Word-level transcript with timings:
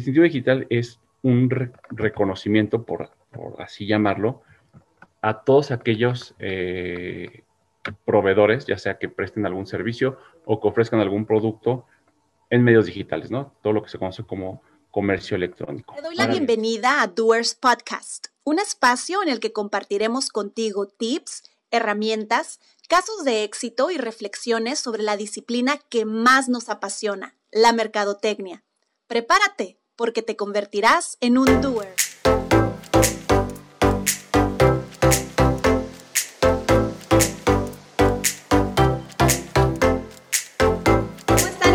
distintivo 0.00 0.24
digital 0.24 0.66
es 0.70 0.98
un 1.22 1.50
reconocimiento, 1.90 2.84
por, 2.84 3.10
así 3.58 3.86
llamarlo, 3.86 4.42
a 5.22 5.42
todos 5.44 5.70
aquellos 5.70 6.34
eh, 6.38 7.44
proveedores, 8.04 8.66
ya 8.66 8.78
sea 8.78 8.98
que 8.98 9.08
presten 9.08 9.46
algún 9.46 9.66
servicio 9.66 10.18
o 10.44 10.60
que 10.60 10.68
ofrezcan 10.68 11.00
algún 11.00 11.26
producto 11.26 11.84
en 12.48 12.64
medios 12.64 12.86
digitales, 12.86 13.30
¿no? 13.30 13.54
Todo 13.62 13.74
lo 13.74 13.82
que 13.82 13.90
se 13.90 13.98
conoce 13.98 14.24
como 14.24 14.62
comercio 14.90 15.36
electrónico. 15.36 15.94
Te 15.94 16.02
doy 16.02 16.16
la 16.16 16.26
bienvenida 16.26 17.02
a 17.02 17.06
Doers 17.06 17.54
Podcast, 17.54 18.28
un 18.42 18.58
espacio 18.58 19.22
en 19.22 19.28
el 19.28 19.38
que 19.38 19.52
compartiremos 19.52 20.30
contigo 20.30 20.86
tips, 20.86 21.44
herramientas, 21.70 22.58
casos 22.88 23.24
de 23.24 23.44
éxito 23.44 23.90
y 23.90 23.98
reflexiones 23.98 24.80
sobre 24.80 25.02
la 25.02 25.16
disciplina 25.16 25.78
que 25.90 26.06
más 26.06 26.48
nos 26.48 26.70
apasiona, 26.70 27.36
la 27.52 27.72
mercadotecnia. 27.72 28.64
Prepárate, 29.06 29.79
porque 30.00 30.22
te 30.22 30.34
convertirás 30.34 31.18
en 31.20 31.36
un 31.36 31.60
doer. 31.60 31.94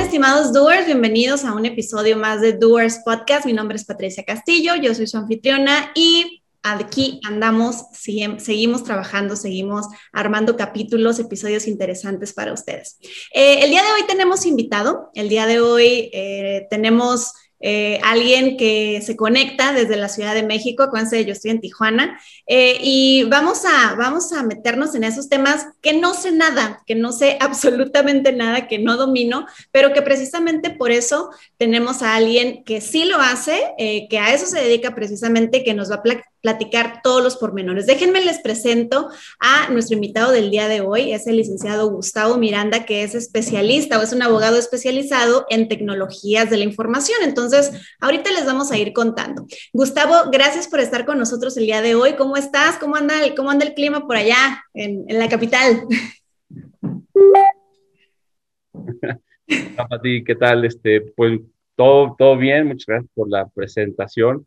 estimados 0.01 0.53
doers, 0.53 0.87
bienvenidos 0.87 1.45
a 1.45 1.53
un 1.53 1.67
episodio 1.67 2.17
más 2.17 2.41
de 2.41 2.53
Doers 2.53 3.01
Podcast. 3.05 3.45
Mi 3.45 3.53
nombre 3.53 3.75
es 3.75 3.85
Patricia 3.85 4.23
Castillo, 4.23 4.73
yo 4.75 4.95
soy 4.95 5.05
su 5.05 5.17
anfitriona 5.17 5.91
y 5.93 6.41
aquí 6.63 7.19
andamos, 7.27 7.85
seguimos 7.91 8.83
trabajando, 8.83 9.35
seguimos 9.35 9.85
armando 10.11 10.57
capítulos, 10.57 11.19
episodios 11.19 11.67
interesantes 11.67 12.33
para 12.33 12.53
ustedes. 12.53 12.97
Eh, 13.35 13.59
el 13.63 13.69
día 13.69 13.83
de 13.83 13.91
hoy 13.91 14.07
tenemos 14.07 14.47
invitado, 14.47 15.11
el 15.13 15.29
día 15.29 15.45
de 15.45 15.59
hoy 15.59 16.09
eh, 16.11 16.65
tenemos 16.71 17.33
eh, 17.67 17.99
alguien 18.03 18.57
que 18.57 19.01
se 19.01 19.15
conecta 19.15 19.73
desde 19.73 19.97
la 19.97 20.07
Ciudad 20.07 20.35
de 20.35 20.43
México, 20.43 20.83
acuérdense, 20.83 21.25
yo 21.25 21.31
estoy 21.31 21.49
en 21.49 21.61
Tijuana, 21.61 22.19
eh, 22.45 22.77
y 22.79 23.23
vamos 23.23 23.63
a, 23.65 23.95
vamos 23.95 24.31
a 24.33 24.43
meternos 24.43 24.93
en 24.93 25.03
esos 25.03 25.29
temas 25.29 25.65
que 25.81 25.93
no 25.93 26.13
sé 26.13 26.31
nada, 26.31 26.83
que 26.85 26.93
no 26.93 27.11
sé 27.11 27.37
absolutamente 27.41 28.33
nada, 28.33 28.67
que 28.67 28.77
no 28.77 28.97
domino, 28.97 29.47
pero 29.71 29.93
que 29.93 30.03
precisamente 30.03 30.69
por 30.69 30.91
eso 30.91 31.31
tenemos 31.57 32.03
a 32.03 32.13
alguien 32.13 32.63
que 32.65 32.81
sí 32.81 33.05
lo 33.05 33.17
hace, 33.17 33.73
eh, 33.79 34.07
que 34.11 34.19
a 34.19 34.31
eso 34.31 34.45
se 34.45 34.61
dedica 34.61 34.93
precisamente, 34.93 35.63
que 35.63 35.73
nos 35.73 35.89
va 35.89 35.95
a 35.95 36.03
platicar 36.45 37.01
todos 37.01 37.23
los 37.23 37.37
pormenores. 37.37 37.87
Déjenme 37.87 38.23
les 38.23 38.37
presento 38.37 39.09
a 39.39 39.71
nuestro 39.71 39.95
invitado 39.95 40.31
del 40.31 40.51
día 40.51 40.67
de 40.67 40.81
hoy, 40.81 41.11
es 41.11 41.25
el 41.25 41.37
licenciado 41.37 41.89
Gustavo 41.89 42.37
Miranda, 42.37 42.85
que 42.85 43.01
es 43.01 43.15
especialista 43.15 43.97
o 43.97 44.03
es 44.03 44.13
un 44.13 44.21
abogado 44.21 44.57
especializado 44.57 45.47
en 45.49 45.67
tecnologías 45.67 46.51
de 46.51 46.57
la 46.57 46.63
información. 46.63 47.17
Entonces, 47.23 47.71
ahorita 47.99 48.31
les 48.31 48.45
vamos 48.45 48.71
a 48.71 48.77
ir 48.77 48.93
contando. 48.93 49.47
Gustavo, 49.73 50.29
gracias 50.31 50.67
por 50.67 50.79
estar 50.79 51.07
con 51.07 51.17
nosotros 51.17 51.57
el 51.57 51.65
día 51.65 51.81
de 51.81 51.95
hoy. 51.95 52.13
¿Cómo 52.13 52.37
estás? 52.37 52.77
¿Cómo 52.77 52.95
anda 52.95 53.25
el, 53.25 53.33
cómo 53.33 53.49
anda 53.49 53.65
el 53.65 53.73
clima 53.73 54.05
por 54.05 54.17
allá 54.17 54.63
en, 54.75 55.03
en 55.07 55.17
la 55.17 55.27
capital? 55.27 55.81
¿qué 60.27 60.35
tal? 60.39 60.63
Este, 60.63 61.01
pues 61.01 61.39
todo, 61.75 62.15
todo 62.15 62.37
bien, 62.37 62.67
muchas 62.67 62.85
gracias 62.85 63.11
por 63.15 63.31
la 63.31 63.47
presentación. 63.47 64.45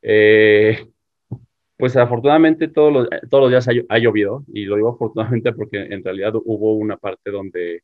Eh, 0.00 0.86
pues 1.76 1.96
afortunadamente 1.96 2.68
todos 2.68 2.92
los, 2.92 3.08
todos 3.28 3.42
los 3.42 3.50
días 3.50 3.68
ha, 3.88 3.98
llovido, 3.98 4.44
y 4.52 4.64
lo 4.64 4.76
digo 4.76 4.90
afortunadamente 4.90 5.52
porque 5.52 5.78
en 5.78 6.02
realidad 6.02 6.32
hubo 6.44 6.74
una 6.74 6.96
parte 6.96 7.30
donde, 7.30 7.82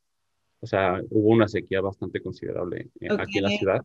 o 0.60 0.66
sea, 0.66 1.00
hubo 1.10 1.28
una 1.28 1.48
sequía 1.48 1.80
bastante 1.80 2.20
considerable 2.22 2.88
aquí 3.18 3.38
en 3.38 3.44
la 3.44 3.50
ciudad. 3.50 3.84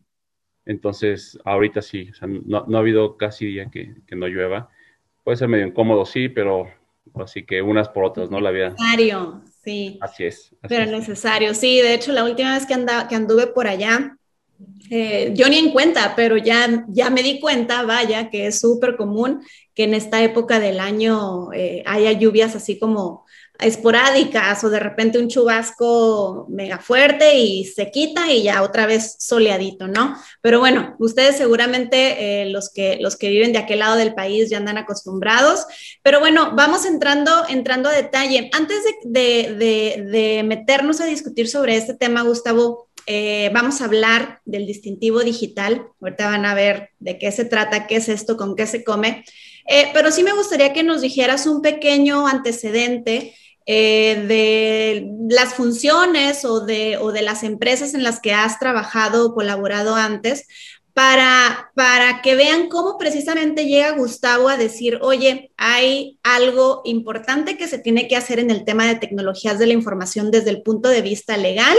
Entonces, 0.66 1.38
ahorita 1.46 1.82
sí, 1.82 2.10
o 2.10 2.14
sea, 2.14 2.28
no, 2.28 2.66
no, 2.68 2.78
ha 2.78 2.82
habido 2.82 3.16
casi 3.16 3.46
día 3.46 3.70
que, 3.70 3.96
que, 4.06 4.16
no 4.18 4.28
llueva. 4.28 4.70
Puede 5.24 5.38
ser 5.38 5.48
medio 5.48 5.66
incómodo, 5.66 6.06
sí, 6.06 6.28
pero 6.28 6.68
así 7.16 7.46
que 7.46 7.62
unas 7.62 7.88
por 7.88 8.04
otras, 8.04 8.30
¿no? 8.30 8.42
La 8.42 8.52
vida. 8.52 8.72
Necesario, 8.72 9.42
sí. 9.64 9.98
Así 10.02 10.26
es. 10.26 10.56
pero 10.68 10.86
necesario, 10.92 11.54
sí. 11.54 11.80
De 11.82 11.94
hecho, 11.94 12.12
la 12.12 12.26
última 12.26 12.54
vez 12.54 12.66
que, 12.66 12.74
anda, 12.74 13.08
que 13.08 13.16
anduve 13.16 13.48
por 13.48 13.68
allá, 13.68 14.17
eh, 14.90 15.34
yo 15.36 15.50
ni 15.50 15.58
en 15.58 15.72
cuenta, 15.72 16.14
pero 16.16 16.38
ya, 16.38 16.86
ya 16.88 17.10
me 17.10 17.24
di 17.24 17.40
cuenta, 17.40 17.84
vaya, 17.84 18.30
que 18.30 18.48
es 18.48 18.60
súper 18.60 18.96
común 18.96 19.44
que 19.74 19.84
en 19.84 19.94
esta 19.94 20.24
época 20.24 20.60
del 20.60 20.80
año 20.80 21.52
eh, 21.54 21.84
haya 21.86 22.12
lluvias 22.14 22.56
así 22.56 22.80
como 22.80 23.26
esporádicas 23.60 24.64
o 24.64 24.70
de 24.70 24.80
repente 24.80 25.20
un 25.20 25.28
chubasco 25.28 26.46
mega 26.50 26.78
fuerte 26.78 27.38
y 27.38 27.66
se 27.66 27.92
quita 27.92 28.32
y 28.32 28.44
ya 28.44 28.62
otra 28.62 28.86
vez 28.86 29.16
soleadito, 29.20 29.88
¿no? 29.88 30.16
Pero 30.42 30.60
bueno, 30.60 30.96
ustedes 31.00 31.38
seguramente 31.38 32.42
eh, 32.42 32.46
los, 32.50 32.72
que, 32.72 32.98
los 33.02 33.16
que 33.16 33.30
viven 33.30 33.54
de 33.54 33.60
aquel 33.60 33.80
lado 33.80 33.96
del 33.96 34.14
país 34.14 34.50
ya 34.50 34.58
andan 34.58 34.78
acostumbrados, 34.78 35.66
pero 36.04 36.20
bueno, 36.20 36.54
vamos 36.56 36.86
entrando, 36.86 37.32
entrando 37.50 37.90
a 37.90 37.94
detalle. 37.94 38.50
Antes 38.54 38.78
de, 39.04 39.56
de, 39.58 40.04
de 40.04 40.44
meternos 40.44 41.02
a 41.02 41.06
discutir 41.06 41.48
sobre 41.48 41.78
este 41.78 41.96
tema, 41.96 42.22
Gustavo, 42.22 42.87
eh, 43.10 43.50
vamos 43.54 43.80
a 43.80 43.86
hablar 43.86 44.42
del 44.44 44.66
distintivo 44.66 45.22
digital. 45.22 45.88
Ahorita 46.02 46.30
van 46.30 46.46
a 46.46 46.54
ver 46.54 46.90
de 47.00 47.18
qué 47.18 47.32
se 47.32 47.46
trata, 47.46 47.88
qué 47.88 47.96
es 47.96 48.10
esto, 48.10 48.36
con 48.36 48.54
qué 48.56 48.68
se 48.68 48.84
come. 48.84 49.24
Eh, 49.66 49.90
pero 49.94 50.12
sí 50.12 50.24
me 50.24 50.34
gustaría 50.34 50.74
que 50.74 50.84
nos 50.84 51.02
dijeras 51.02 51.48
un 51.48 51.62
pequeño 51.62 52.28
antecedente 52.28 53.34
eh, 53.66 54.26
de 54.28 55.08
las 55.30 55.54
funciones 55.54 56.44
o 56.44 56.66
de, 56.66 56.98
o 56.98 57.14
de 57.14 57.22
las 57.22 57.44
empresas 57.44 57.94
en 57.94 58.04
las 58.04 58.20
que 58.20 58.34
has 58.34 58.60
trabajado 58.60 59.26
o 59.26 59.34
colaborado 59.34 59.96
antes, 59.96 60.46
para, 60.94 61.72
para, 61.76 62.22
que 62.22 62.36
vean 62.36 62.70
cómo 62.70 62.98
precisamente 62.98 63.68
llega 63.68 63.92
Gustavo 63.92 64.50
a 64.50 64.58
decir, 64.58 64.98
oye, 65.02 65.52
hay 65.56 66.18
algo 66.24 66.82
importante 66.86 67.56
que 67.56 67.68
se 67.68 67.78
tiene 67.78 68.08
que 68.08 68.16
hacer 68.16 68.40
en 68.40 68.50
el 68.50 68.66
tema 68.66 68.88
de 68.88 68.96
tecnologías 68.96 69.60
de 69.60 69.68
la 69.68 69.74
información 69.74 70.32
desde 70.32 70.50
el 70.50 70.64
punto 70.64 70.90
de 70.90 71.04
vista 71.04 71.38
legal 71.38 71.78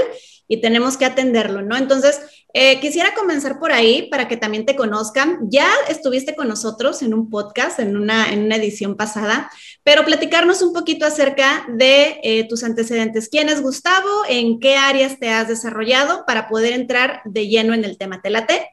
y 0.48 0.62
tenemos 0.62 0.96
que 0.96 1.04
atenderlo, 1.04 1.60
¿no? 1.60 1.76
Entonces, 1.76 2.20
eh, 2.54 2.80
quisiera 2.80 3.10
comenzar 3.14 3.58
por 3.58 3.72
ahí 3.72 4.08
para 4.10 4.26
que 4.26 4.38
también 4.38 4.64
te 4.64 4.74
conozcan. 4.74 5.38
Ya 5.50 5.68
estuviste 5.88 6.34
con 6.34 6.48
nosotros 6.48 7.02
en 7.02 7.12
un 7.12 7.28
podcast, 7.28 7.78
en 7.78 7.96
una, 7.96 8.32
en 8.32 8.44
una 8.44 8.56
edición 8.56 8.96
pasada, 8.96 9.50
pero 9.84 10.04
platicarnos 10.04 10.62
un 10.62 10.72
poquito 10.72 11.04
acerca 11.04 11.66
de 11.68 12.18
eh, 12.22 12.48
tus 12.48 12.64
antecedentes. 12.64 13.28
¿Quién 13.28 13.50
es 13.50 13.60
Gustavo? 13.60 14.22
¿En 14.28 14.58
qué 14.58 14.76
áreas 14.76 15.18
te 15.18 15.28
has 15.28 15.48
desarrollado 15.48 16.24
para 16.26 16.48
poder 16.48 16.72
entrar 16.72 17.20
de 17.26 17.46
lleno 17.46 17.74
en 17.74 17.84
el 17.84 17.98
tema? 17.98 18.22
¿Te 18.22 18.30
late? 18.30 18.70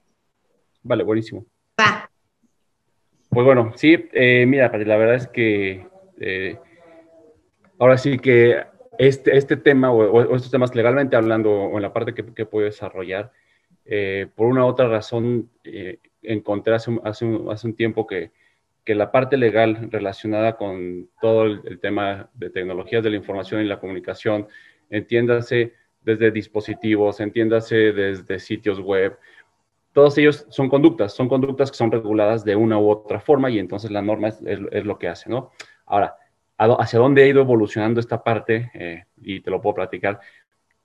Vale, 0.82 1.04
buenísimo. 1.04 1.46
Va. 1.80 2.10
Pues 3.30 3.46
bueno, 3.46 3.74
sí, 3.76 3.98
eh, 4.14 4.46
mira, 4.48 4.72
la 4.72 4.96
verdad 4.96 5.16
es 5.16 5.28
que 5.28 5.86
ahora 7.78 7.98
sí 7.98 8.18
que 8.18 8.64
este, 8.98 9.38
este 9.38 9.58
tema 9.58 9.92
o, 9.92 10.36
estos 10.36 10.52
temas 10.52 10.76
legalmente 10.76 11.16
hablando 11.16 11.52
o 11.52 11.76
en 11.76 11.82
la 11.82 11.94
parte 11.94 12.14
que, 12.14 12.26
que 12.34 12.46
puedo 12.46 12.66
desarrollar, 12.66 13.32
eh, 13.86 14.28
por 14.36 14.48
una 14.48 14.66
u 14.66 14.68
otra 14.68 14.88
razón 14.88 15.52
eh, 15.64 16.00
encontré 16.24 16.74
hace, 16.74 16.98
hace, 17.04 17.26
un, 17.26 17.52
hace, 17.52 17.68
un, 17.68 17.76
tiempo 17.76 18.08
que, 18.08 18.32
que, 18.84 18.96
la 18.96 19.12
parte 19.12 19.38
legal 19.38 19.90
relacionada 19.92 20.58
con 20.58 21.10
todo 21.22 21.46
el, 21.46 21.80
tema 21.80 22.30
de 22.34 22.50
tecnologías 22.50 23.04
de 23.04 23.12
la 23.12 23.18
información 23.18 23.62
y 23.62 23.66
la 23.66 23.80
comunicación, 23.80 24.48
entiéndase 24.90 25.74
desde 26.02 26.32
dispositivos, 26.32 27.20
entiéndase 27.20 27.94
desde 27.94 28.40
sitios 28.40 28.80
web, 28.80 29.18
todos 29.94 30.18
ellos 30.18 30.46
son 30.50 30.68
conductas, 30.68 31.14
son 31.14 31.30
conductas 31.30 31.72
que 31.72 31.78
son 31.78 31.92
reguladas 31.92 32.44
de 32.44 32.56
una 32.56 32.80
u 32.80 32.90
otra 32.90 33.20
forma 33.20 33.50
y 33.52 33.60
entonces 33.60 33.92
la 33.92 34.02
norma 34.02 34.30
es, 34.30 34.42
es, 34.46 34.60
es 34.72 34.86
lo 34.86 34.98
que 34.98 35.08
hace, 35.08 35.30
¿no? 35.30 35.52
Ahora, 35.86 36.18
hacia 36.58 37.00
dónde 37.00 37.24
ha 37.24 37.28
ido 37.28 37.42
evolucionando 37.42 38.00
esta 38.00 38.24
parte, 38.24 38.72
eh, 38.74 39.04
y 39.22 39.42
te 39.42 39.52
lo 39.52 39.62
puedo 39.62 39.76
platicar, 39.76 40.20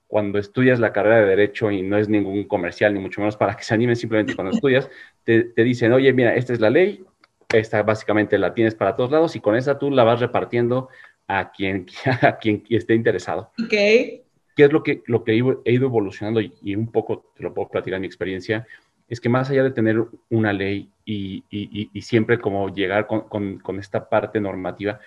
cuando 0.07 0.39
estudias 0.39 0.81
la 0.81 0.93
carrera 0.93 1.21
de 1.21 1.27
Derecho 1.27 1.71
y 1.71 1.83
no 1.83 1.97
es 1.97 2.09
ningún 2.09 2.45
comercial, 2.45 2.93
ni 2.93 2.99
mucho 2.99 3.21
menos 3.21 3.37
para 3.37 3.57
que 3.57 3.63
se 3.63 3.75
animen, 3.75 3.95
simplemente 3.95 4.35
cuando 4.35 4.53
estudias, 4.53 4.91
te, 5.23 5.45
te, 5.45 5.63
dicen, 5.63 5.93
oye, 5.93 6.13
mira, 6.13 6.35
esta 6.35 6.53
es 6.53 6.59
la 6.59 6.69
ley, 6.69 7.05
esta 7.53 7.83
básicamente 7.85 8.37
la 8.37 8.53
tienes 8.53 8.75
para 8.75 8.97
todos 8.97 9.11
lados 9.11 9.37
y 9.37 9.41
con 9.41 9.55
esa 9.55 9.79
tú 9.79 9.91
la 9.91 10.05
vas 10.05 10.21
repartiendo 10.21 10.89
a 11.29 11.53
quien, 11.53 11.87
a 12.23 12.39
quien 12.39 12.65
esté 12.69 12.95
interesado. 12.95 13.53
Ok. 13.63 13.71
¿Qué 13.71 14.65
es 14.65 14.73
lo 14.73 14.83
que, 14.83 15.03
lo 15.07 15.23
que 15.23 15.33
he 15.33 15.37
ido 15.37 15.87
evolucionando 15.87 16.41
y, 16.41 16.75
un 16.75 16.91
poco 16.91 17.33
te 17.37 17.43
lo 17.43 17.55
puedo 17.55 17.69
platicar 17.69 17.97
en 17.97 18.03
mi 18.03 18.07
experiencia? 18.07 18.67
Es 19.09 19.21
que 19.21 19.29
más 19.29 19.49
allá 19.51 19.63
de 19.63 19.71
tener 19.71 20.05
una 20.29 20.53
ley 20.53 20.91
y, 21.05 21.45
y, 21.51 21.91
y 21.93 22.03
siempre 22.03 22.39
como 22.39 22.69
llegar 22.69 23.07
con, 23.07 23.29
con, 23.29 23.59
con 23.59 23.79
esta 23.79 24.09
parte 24.09 24.41
normativa, 24.41 25.01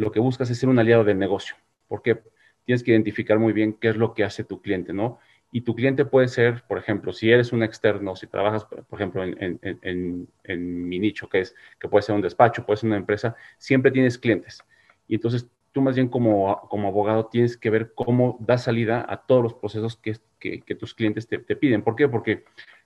lo 0.00 0.10
que 0.12 0.20
buscas 0.20 0.50
es 0.50 0.58
ser 0.58 0.70
un 0.70 0.78
aliado 0.78 1.04
del 1.04 1.18
negocio, 1.18 1.56
porque 1.86 2.22
tienes 2.64 2.82
que 2.82 2.92
identificar 2.92 3.38
muy 3.38 3.52
bien 3.52 3.74
qué 3.74 3.90
es 3.90 3.96
lo 3.96 4.14
que 4.14 4.24
hace 4.24 4.44
tu 4.44 4.62
cliente, 4.62 4.94
¿no? 4.94 5.18
Y 5.52 5.60
tu 5.60 5.74
cliente 5.74 6.04
puede 6.06 6.28
ser, 6.28 6.62
por 6.66 6.78
ejemplo, 6.78 7.12
si 7.12 7.30
eres 7.30 7.52
un 7.52 7.62
externo, 7.62 8.16
si 8.16 8.26
trabajas, 8.26 8.64
por 8.64 8.98
ejemplo, 8.98 9.22
en, 9.24 9.58
en, 9.62 10.28
en, 10.44 10.88
mi 10.88 10.98
nicho, 10.98 11.28
que 11.28 11.40
es 11.40 11.54
que 11.78 11.88
puede 11.88 12.02
ser 12.02 12.14
un 12.14 12.22
despacho, 12.22 12.64
puede 12.64 12.78
ser 12.78 12.86
una 12.88 12.96
empresa, 12.96 13.36
siempre 13.58 13.90
tienes 13.90 14.16
clientes. 14.16 14.62
Y 15.06 15.16
entonces 15.16 15.48
tú 15.72 15.82
más 15.82 15.96
bien 15.96 16.08
como, 16.08 16.60
como 16.70 16.88
abogado 16.88 17.26
tienes 17.26 17.56
que 17.58 17.68
ver 17.68 17.92
cómo 17.94 18.38
da 18.40 18.56
salida 18.56 19.04
a 19.06 19.18
todos 19.26 19.42
los 19.42 19.54
procesos 19.54 19.96
que, 19.96 20.16
que, 20.38 20.62
que 20.62 20.74
tus 20.76 20.94
clientes 20.94 21.26
te, 21.26 21.38
te, 21.38 21.56
piden. 21.56 21.82
¿Por 21.82 21.94
qué? 21.94 22.08
Porque 22.08 22.44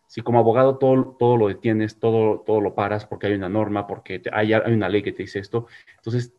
si 0.08 0.22
como 0.22 0.38
abogado 0.40 0.78
todo, 0.78 1.16
todo 1.18 1.36
lo 1.36 1.48
detienes, 1.48 2.00
todo, 2.00 2.40
todo 2.40 2.60
lo 2.60 2.74
paras 2.74 3.06
porque 3.06 3.28
hay 3.28 3.34
una 3.34 3.48
norma, 3.48 3.86
porque 3.86 4.20
hay, 4.32 4.52
hay 4.52 4.72
una 4.72 4.88
ley 4.88 5.02
que 5.02 5.12
te 5.12 5.22
dice 5.22 5.38
esto, 5.38 5.66
entonces 5.96 6.34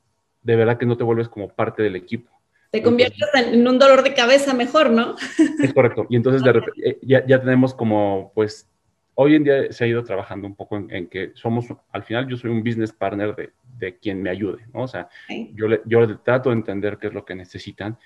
de 0.46 0.56
verdad 0.56 0.78
que 0.78 0.86
no 0.86 0.96
te 0.96 1.04
vuelves 1.04 1.28
como 1.28 1.50
parte 1.50 1.82
del 1.82 1.96
equipo. 1.96 2.32
Te 2.70 2.84
conviertes 2.84 3.28
en 3.36 3.68
un 3.68 3.80
dolor 3.80 4.04
de 4.04 4.14
cabeza 4.14 4.54
mejor, 4.54 4.92
¿no? 4.92 5.16
Es 5.60 5.74
correcto. 5.74 6.06
Y 6.10 6.16
entonces 6.16 6.44
de 6.44 6.54
repente, 6.54 6.90
eh, 6.90 7.00
ya, 7.02 7.26
ya, 7.26 7.40
tenemos 7.40 7.74
como, 7.74 8.32
pues, 8.36 8.70
hoy 9.16 9.36
en 9.36 9.44
día 9.44 9.72
se 9.72 9.86
ha 9.86 9.88
ido 9.88 10.04
trabajando 10.04 10.46
un 10.48 10.56
poco 10.56 10.78
en, 10.78 11.08
que 11.08 11.32
somos, 11.34 11.68
al 11.92 12.04
final 12.04 12.28
yo 12.28 12.38
soy 12.38 12.52
un 12.52 12.64
business 12.64 12.92
partner 12.92 13.36
de, 13.36 13.52
de 13.78 13.98
quien 13.98 14.22
me 14.22 14.30
ayude, 14.30 14.66
¿no? 14.74 14.84
O 14.84 14.88
sea, 14.88 15.10
yo, 15.54 15.68
le, 15.68 15.82
yo 15.86 16.20
trato 16.20 16.50
de 16.50 16.58
entender 16.58 16.98
qué 16.98 17.08
es 17.08 17.14
lo 17.14 17.26
que 17.26 17.34
necesitan, 17.34 17.98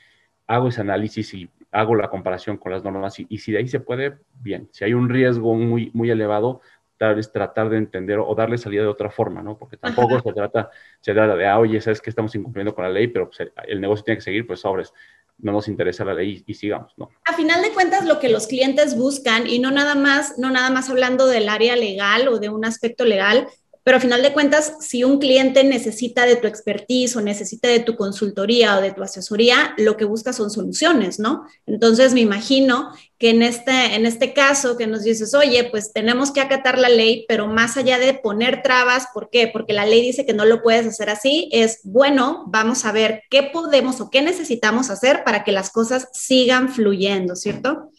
hago 0.47 0.69
ese 0.69 0.81
análisis 0.81 1.33
y 1.33 1.49
hago 1.71 1.95
la 1.95 2.09
comparación 2.09 2.57
con 2.57 2.71
las 2.71 2.83
normas 2.83 3.19
y, 3.19 3.27
y 3.29 3.39
si 3.39 3.51
de 3.51 3.57
ahí 3.57 3.67
se 3.67 3.79
puede, 3.79 4.17
bien. 4.41 4.69
Si 4.71 4.85
hay 4.85 4.93
un 4.93 5.09
riesgo 5.09 5.55
muy, 5.55 5.91
muy 5.93 6.09
elevado, 6.09 6.61
tal 6.99 7.15
vez 7.15 7.31
tratar 7.31 7.69
de 7.69 7.77
entender 7.77 8.19
o 8.19 8.35
darle 8.35 8.57
salida 8.57 8.81
de 8.81 8.89
otra 8.89 9.09
forma, 9.09 9.41
¿no? 9.41 9.57
Porque 9.57 9.77
tampoco 9.77 10.19
se 10.19 10.33
trata, 10.33 10.69
se 10.99 11.13
trata 11.13 11.33
de, 11.37 11.47
ah, 11.47 11.57
oye, 11.57 11.79
sabes 11.79 12.01
que 12.01 12.09
estamos 12.09 12.35
incumpliendo 12.35 12.75
con 12.75 12.83
la 12.83 12.89
ley, 12.89 13.07
pero 13.07 13.29
pues, 13.29 13.49
el 13.67 13.79
negocio 13.79 14.03
tiene 14.03 14.17
que 14.17 14.23
seguir, 14.23 14.45
pues 14.45 14.59
sobres, 14.59 14.93
no 15.37 15.53
nos 15.53 15.69
interesa 15.69 16.03
la 16.03 16.13
ley 16.13 16.43
y, 16.45 16.53
sigamos, 16.53 16.91
¿no? 16.97 17.09
A 17.23 17.33
final 17.33 17.61
de 17.61 17.71
cuentas, 17.71 18.05
lo 18.05 18.19
que 18.19 18.27
los 18.27 18.47
clientes 18.47 18.97
buscan, 18.97 19.47
y 19.47 19.59
no 19.59 19.71
nada 19.71 19.95
más, 19.95 20.37
no 20.37 20.51
nada 20.51 20.69
más 20.69 20.89
hablando 20.89 21.25
del 21.25 21.47
área 21.47 21.77
legal 21.77 22.27
o 22.27 22.37
de 22.37 22.49
un 22.49 22.65
aspecto 22.65 23.05
legal, 23.05 23.47
pero 23.89 23.97
a 23.97 24.01
final 24.01 24.21
de 24.21 24.33
cuentas, 24.33 24.75
si 24.81 25.03
un 25.03 25.17
cliente 25.17 25.63
necesita 25.63 26.27
de 26.27 26.35
tu 26.35 26.45
expertise 26.45 27.15
o 27.15 27.21
necesita 27.21 27.69
de 27.69 27.79
tu 27.79 27.95
consultoría 27.95 28.77
o 28.77 28.81
de 28.81 28.91
tu 28.91 29.01
asesoría, 29.01 29.73
lo 29.79 29.97
que 29.97 30.05
busca 30.05 30.31
son 30.31 30.51
soluciones, 30.51 31.17
¿no? 31.17 31.47
Entonces 31.65 32.13
me 32.13 32.19
imagino 32.19 32.91
que 33.17 33.31
en 33.31 33.41
este, 33.41 33.95
en 33.95 34.05
este 34.05 34.31
caso 34.31 34.77
que 34.77 34.85
nos 34.85 35.05
dices, 35.05 35.33
oye, 35.33 35.63
pues 35.71 35.91
tenemos 35.91 36.29
que 36.29 36.39
acatar 36.39 36.77
la 36.77 36.89
ley, 36.89 37.25
pero 37.27 37.47
más 37.47 37.77
allá 37.77 37.97
de 37.97 38.13
poner 38.13 38.61
trabas, 38.61 39.07
¿por 39.11 39.31
qué? 39.31 39.49
Porque 39.51 39.73
la 39.73 39.87
ley 39.87 40.03
dice 40.03 40.23
que 40.23 40.33
no 40.35 40.45
lo 40.45 40.61
puedes 40.61 40.85
hacer 40.85 41.09
así, 41.09 41.49
es 41.51 41.79
bueno, 41.83 42.43
vamos 42.45 42.85
a 42.85 42.91
ver 42.91 43.23
qué 43.31 43.41
podemos 43.41 44.01
o 44.01 44.11
qué 44.11 44.21
necesitamos 44.21 44.91
hacer 44.91 45.23
para 45.23 45.43
que 45.43 45.51
las 45.51 45.71
cosas 45.71 46.09
sigan 46.13 46.69
fluyendo, 46.69 47.35
¿cierto? 47.35 47.89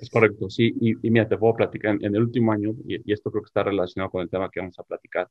Es 0.00 0.10
correcto, 0.10 0.48
sí. 0.48 0.74
Y, 0.80 1.10
mira, 1.10 1.28
te 1.28 1.36
puedo 1.36 1.54
platicar, 1.54 1.96
en, 2.00 2.14
el 2.14 2.22
último 2.22 2.52
año, 2.52 2.74
y, 2.86 3.12
esto 3.12 3.30
creo 3.30 3.42
que 3.42 3.48
está 3.48 3.62
relacionado 3.64 4.10
con 4.10 4.22
el 4.22 4.30
tema 4.30 4.50
que 4.50 4.60
vamos 4.60 4.78
a 4.78 4.84
platicar, 4.84 5.28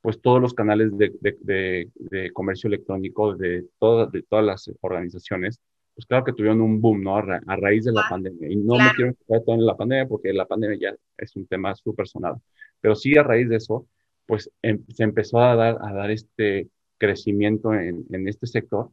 pues 0.00 0.20
todos 0.20 0.40
los 0.40 0.54
canales 0.54 0.96
de, 0.96 1.12
de, 1.20 1.88
de, 1.94 2.32
comercio 2.32 2.68
electrónico 2.68 3.34
de, 3.34 3.66
todas 3.78 4.10
de 4.10 4.22
todas 4.22 4.44
las 4.44 4.70
organizaciones, 4.80 5.60
pues 5.94 6.06
claro 6.06 6.24
que 6.24 6.32
tuvieron 6.32 6.60
un 6.60 6.80
boom, 6.80 7.02
¿no? 7.02 7.16
A, 7.16 7.22
raíz 7.56 7.84
de 7.84 7.92
la 7.92 8.04
pandemia. 8.08 8.50
Y 8.50 8.56
no 8.56 8.76
me 8.76 8.90
quiero 8.96 9.10
enfocar 9.10 9.42
todo 9.44 9.54
en 9.56 9.66
la 9.66 9.76
pandemia 9.76 10.08
porque 10.08 10.32
la 10.32 10.46
pandemia 10.46 10.78
ya 10.90 10.96
es 11.18 11.36
un 11.36 11.46
tema 11.46 11.74
súper 11.74 12.08
sonado. 12.08 12.42
Pero 12.80 12.94
sí 12.94 13.16
a 13.16 13.22
raíz 13.22 13.48
de 13.48 13.56
eso, 13.56 13.86
pues 14.26 14.50
em, 14.62 14.84
se 14.88 15.04
empezó 15.04 15.38
a 15.38 15.54
dar, 15.54 15.78
a 15.82 15.92
dar 15.92 16.10
este 16.10 16.68
crecimiento 16.98 17.74
en, 17.74 18.04
en 18.10 18.28
este 18.28 18.46
sector 18.46 18.90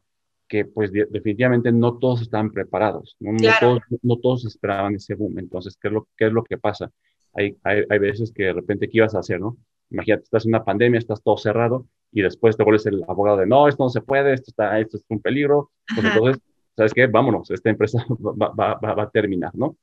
que 0.50 0.66
pues 0.66 0.92
definitivamente 0.92 1.72
no 1.72 2.00
todos 2.00 2.24
estaban 2.24 2.52
preparados, 2.52 3.16
¿no? 3.20 3.38
todos, 3.60 3.82
no, 4.02 4.18
todos, 4.18 4.46
esperaban 4.46 4.96
ese 4.96 5.14
boom. 5.14 5.38
Entonces, 5.38 5.78
¿qué 5.80 5.88
es 5.88 5.94
lo, 5.94 6.08
qué 6.18 6.26
es 6.28 6.34
lo 6.34 6.44
que 6.44 6.58
pasa? 6.58 6.92
Hay, 7.34 7.56
hay, 7.64 7.84
hay, 7.88 8.00
veces 8.00 8.34
que 8.34 8.46
de 8.46 8.54
repente, 8.54 8.90
¿qué 8.90 8.98
ibas 8.98 9.14
a 9.14 9.20
hacer, 9.20 9.40
no? 9.40 9.58
Imagínate, 9.92 10.24
estás 10.24 10.46
en 10.46 10.52
una 10.52 10.66
pandemia, 10.66 10.98
estás 10.98 11.22
todo 11.22 11.38
cerrado 11.38 11.86
y 12.12 12.24
después 12.24 12.58
te 12.58 12.64
vuelves 12.64 12.88
el 12.88 13.04
abogado 13.08 13.38
de, 13.38 13.46
no, 13.46 13.68
esto 13.68 13.84
no 13.84 13.90
se 13.90 14.02
puede, 14.02 14.34
esto, 14.34 14.50
está, 14.50 14.80
esto 14.80 14.98
es 14.98 15.06
un 15.08 15.22
peligro. 15.22 15.72
Pues 15.94 16.06
entonces, 16.08 16.42
¿sabes 16.76 16.94
qué? 16.96 17.06
Vámonos, 17.06 17.52
esta 17.52 17.70
empresa 17.70 18.04
va, 18.10 18.50
va, 18.50 18.74
va, 18.80 19.04
a 19.04 19.10
terminar, 19.12 19.52
¿no? 19.54 19.78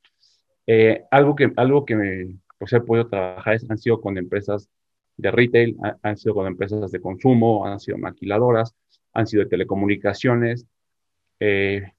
Eh, 0.67 1.05
algo 1.11 1.33
que, 1.33 1.51
algo 1.55 1.85
que 1.85 1.95
me, 1.95 2.35
pues, 2.59 2.73
he 2.73 2.81
podido 2.81 3.07
trabajar 3.07 3.53
es, 3.53 3.69
han 3.69 3.77
sido 3.77 4.01
con 4.01 4.17
empresas 4.17 4.69
de 5.15 5.31
retail, 5.31 5.77
han 6.03 6.17
sido 6.17 6.35
con 6.35 6.45
empresas 6.45 6.91
de 6.91 6.99
consumo, 6.99 7.65
han 7.65 7.79
sido 7.79 7.97
maquiladoras, 7.97 8.75
han 9.17 9.25
sido 9.25 9.43
de 9.43 9.49
telecomunicaciones, 9.49 10.67
eh, 11.39 11.91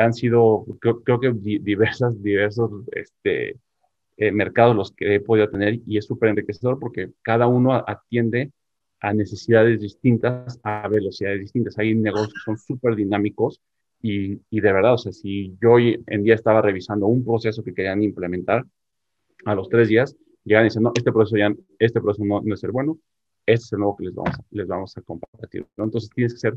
han 0.00 0.12
sido, 0.12 0.66
creo, 0.80 1.20
que 1.20 1.32
diversas, 1.32 2.20
diversos 2.20 2.70
este, 2.92 3.56
eh, 4.16 4.32
mercados 4.32 4.74
los 4.74 4.90
que 4.90 5.14
he 5.14 5.20
podido 5.20 5.48
tener 5.48 5.80
y 5.86 5.96
es 5.96 6.06
súper 6.06 6.30
enriquecedor 6.30 6.80
porque 6.80 7.10
cada 7.22 7.46
uno 7.46 7.74
atiende 7.86 8.50
a 9.00 9.14
necesidades 9.14 9.80
distintas, 9.80 10.58
a 10.64 10.88
velocidades 10.88 11.40
distintas. 11.40 11.78
Hay 11.78 11.94
negocios 11.94 12.34
que 12.34 12.40
son 12.44 12.58
súper 12.58 12.96
dinámicos 12.96 13.60
y, 14.02 14.40
y, 14.50 14.60
de 14.60 14.72
verdad, 14.72 14.94
o 14.94 14.98
sea, 14.98 15.12
si 15.12 15.56
yo 15.62 15.72
hoy 15.72 16.02
en 16.08 16.24
día 16.24 16.34
estaba 16.34 16.62
revisando 16.62 17.06
un 17.06 17.24
proceso 17.24 17.62
que 17.62 17.74
querían 17.74 18.02
implementar, 18.02 18.64
a 19.44 19.54
los 19.54 19.68
tres 19.68 19.88
días 19.88 20.16
llegan 20.44 20.64
y 20.64 20.68
dicen, 20.68 20.82
no, 20.82 20.92
este 20.94 21.12
proceso 21.12 21.36
ya, 21.36 21.54
este 21.78 22.00
proceso 22.00 22.24
no, 22.24 22.40
no 22.42 22.54
es 22.54 22.64
el 22.64 22.72
bueno, 22.72 22.98
este 23.46 23.64
es 23.64 23.72
el 23.72 23.78
nuevo 23.80 23.96
que 23.96 24.04
les 24.04 24.14
vamos 24.14 24.34
a, 24.34 24.42
les 24.50 24.66
vamos 24.66 24.96
a 24.96 25.02
compartir. 25.02 25.66
¿no? 25.76 25.84
Entonces 25.84 26.10
tienes 26.14 26.34
que 26.34 26.40
ser, 26.40 26.54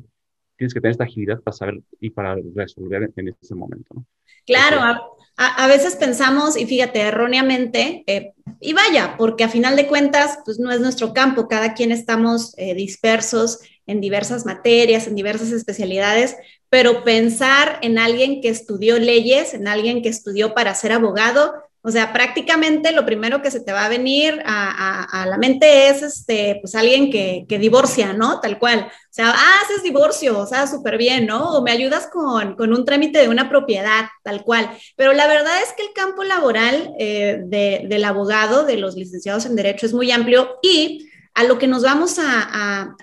tienes 0.57 0.73
que 0.73 0.81
tener 0.81 0.91
esta 0.91 1.03
agilidad 1.03 1.41
para 1.41 1.55
saber 1.55 1.81
y 1.99 2.09
para 2.09 2.35
resolver 2.55 3.11
en, 3.15 3.35
ese 3.41 3.55
momento. 3.55 3.93
¿no? 3.95 4.05
Claro, 4.45 4.79
a, 4.81 5.63
a, 5.63 5.67
veces 5.67 5.95
pensamos, 5.95 6.57
y 6.57 6.65
fíjate, 6.65 7.01
erróneamente, 7.01 8.03
eh, 8.07 8.33
y 8.59 8.73
vaya, 8.73 9.15
porque 9.17 9.43
a 9.43 9.49
final 9.49 9.75
de 9.75 9.87
cuentas, 9.87 10.39
pues 10.45 10.59
no 10.59 10.71
es 10.71 10.79
nuestro 10.79 11.13
campo, 11.13 11.47
cada 11.47 11.73
quien 11.73 11.91
estamos 11.91 12.53
eh, 12.57 12.73
dispersos 12.75 13.59
en 13.85 13.99
diversas 13.99 14.45
materias, 14.45 15.07
en 15.07 15.15
diversas 15.15 15.51
especialidades, 15.51 16.37
pero 16.69 17.03
pensar 17.03 17.79
en 17.81 17.99
alguien 17.99 18.41
que 18.41 18.49
estudió 18.49 18.99
leyes, 18.99 19.53
en 19.53 19.67
alguien 19.67 20.01
que 20.01 20.09
estudió 20.09 20.53
para 20.53 20.73
ser 20.75 20.91
abogado, 20.91 21.53
o 21.85 21.91
sea, 21.91 22.13
prácticamente 22.13 22.93
lo 22.93 23.05
primero 23.05 23.41
que 23.41 23.51
se 23.51 23.59
te 23.59 23.73
va 23.73 23.83
a 23.83 23.89
venir 23.89 24.41
a, 24.45 25.25
la 25.27 25.37
mente 25.37 25.89
es 25.89 26.01
este, 26.01 26.59
pues 26.61 26.75
alguien 26.75 27.11
que, 27.11 27.45
divorcia, 27.59 28.13
¿no? 28.13 28.39
Tal 28.39 28.57
cual. 28.57 28.87
O 28.87 29.09
sea, 29.09 29.33
ah, 29.35 29.59
haces 29.65 29.83
divorcio, 29.83 30.39
o 30.39 30.47
sea, 30.47 30.65
súper 30.65 30.97
bien, 30.97 31.25
¿no? 31.25 31.51
O 31.51 31.61
me 31.61 31.71
ayudas 31.71 32.07
con, 32.07 32.55
un 32.57 32.85
trámite 32.85 33.19
de 33.19 33.27
una 33.27 33.49
propiedad, 33.49 34.05
tal 34.23 34.45
cual. 34.45 34.69
Pero 34.95 35.11
la 35.11 35.27
verdad 35.27 35.61
es 35.61 35.73
que 35.73 35.83
el 35.83 35.91
campo 35.93 36.23
laboral 36.23 36.93
eh, 36.99 37.41
del 37.43 38.05
abogado, 38.05 38.63
de 38.63 38.77
los 38.77 38.95
licenciados 38.95 39.45
en 39.45 39.57
Derecho, 39.57 39.85
es 39.85 39.93
muy 39.93 40.09
amplio 40.09 40.59
y 40.61 41.09
a 41.33 41.43
lo 41.43 41.59
que 41.59 41.67
nos 41.67 41.83
vamos 41.83 42.17
a, 42.17 42.95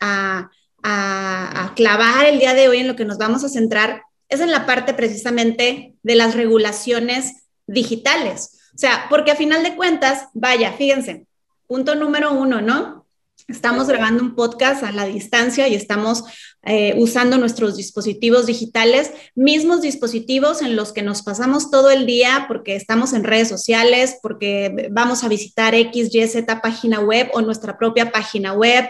a 0.82 1.72
clavar 1.76 2.24
el 2.24 2.38
día 2.38 2.54
de 2.54 2.68
hoy, 2.68 2.78
en 2.78 2.88
lo 2.88 2.96
que 2.96 3.04
nos 3.04 3.18
vamos 3.18 3.44
a 3.44 3.50
centrar, 3.50 4.04
es 4.30 4.40
en 4.40 4.50
la 4.50 4.64
parte 4.64 4.94
precisamente 4.94 5.96
de 6.02 6.14
las 6.14 6.34
regulaciones 6.34 7.44
digitales. 7.66 8.56
O 8.75 8.78
sea, 8.78 9.06
porque 9.08 9.32
a 9.32 9.37
final 9.37 9.62
de 9.62 9.76
cuentas, 9.76 10.28
vaya, 10.34 10.72
fíjense, 10.72 11.26
punto 11.67 11.94
número 11.94 12.32
uno, 12.32 12.61
¿no? 12.61 13.06
Estamos 13.49 13.88
grabando 13.88 14.23
un 14.23 14.35
podcast 14.35 14.85
a 14.85 14.92
la 14.92 15.06
distancia 15.06 15.66
y 15.66 15.75
estamos 15.75 16.25
eh, 16.62 16.94
usando 16.99 17.38
nuestros 17.38 17.76
dispositivos 17.76 18.47
digitales, 18.47 19.11
mismos 19.35 19.80
dispositivos 19.80 20.62
en 20.62 20.76
los 20.76 20.92
que 20.92 21.02
nos 21.02 21.23
pasamos 21.23 21.71
todo 21.71 21.90
el 21.90 22.06
día 22.06 22.44
porque 22.49 22.76
estamos 22.76 23.12
en 23.12 23.25
redes 23.25 23.49
sociales, 23.49 24.18
porque 24.23 24.88
vamos 24.90 25.25
a 25.25 25.28
visitar 25.28 25.75
X, 25.75 26.14
Y, 26.14 26.28
Z 26.28 26.61
página 26.61 27.00
web 27.00 27.30
o 27.33 27.40
nuestra 27.40 27.76
propia 27.78 28.12
página 28.12 28.52
web, 28.52 28.88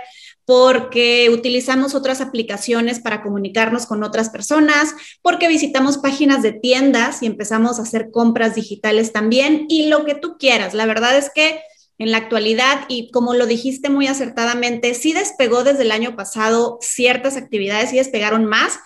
porque 0.51 1.31
utilizamos 1.31 1.95
otras 1.95 2.21
aplicaciones 2.21 2.99
para 2.99 3.23
comunicarnos 3.23 3.87
con 3.87 4.03
otras 4.03 4.31
personas, 4.31 4.97
porque 5.23 5.47
visitamos 5.47 5.99
páginas 5.99 6.43
de 6.43 6.51
tiendas 6.51 7.23
y 7.23 7.27
empezamos 7.27 7.79
a 7.79 7.83
hacer 7.83 8.11
compras 8.11 8.57
digitales 8.57 9.13
también 9.13 9.67
y 9.69 9.87
lo 9.87 10.05
que 10.05 10.17
tú 10.17 10.39
quieras. 10.41 10.75
La 10.75 10.87
verdad 10.87 11.17
es 11.17 11.31
que 11.33 11.61
en 11.99 12.11
la 12.11 12.17
actualidad, 12.17 12.81
y 12.89 13.13
como 13.13 13.35
lo 13.35 13.47
dijiste 13.47 13.91
muy 13.91 14.09
acertadamente, 14.09 14.95
sí 14.95 15.13
despegó 15.13 15.63
desde 15.63 15.83
el 15.83 15.93
año 15.93 16.17
pasado 16.17 16.79
ciertas 16.81 17.37
actividades, 17.37 17.91
sí 17.91 17.99
despegaron 17.99 18.45
más, 18.45 18.81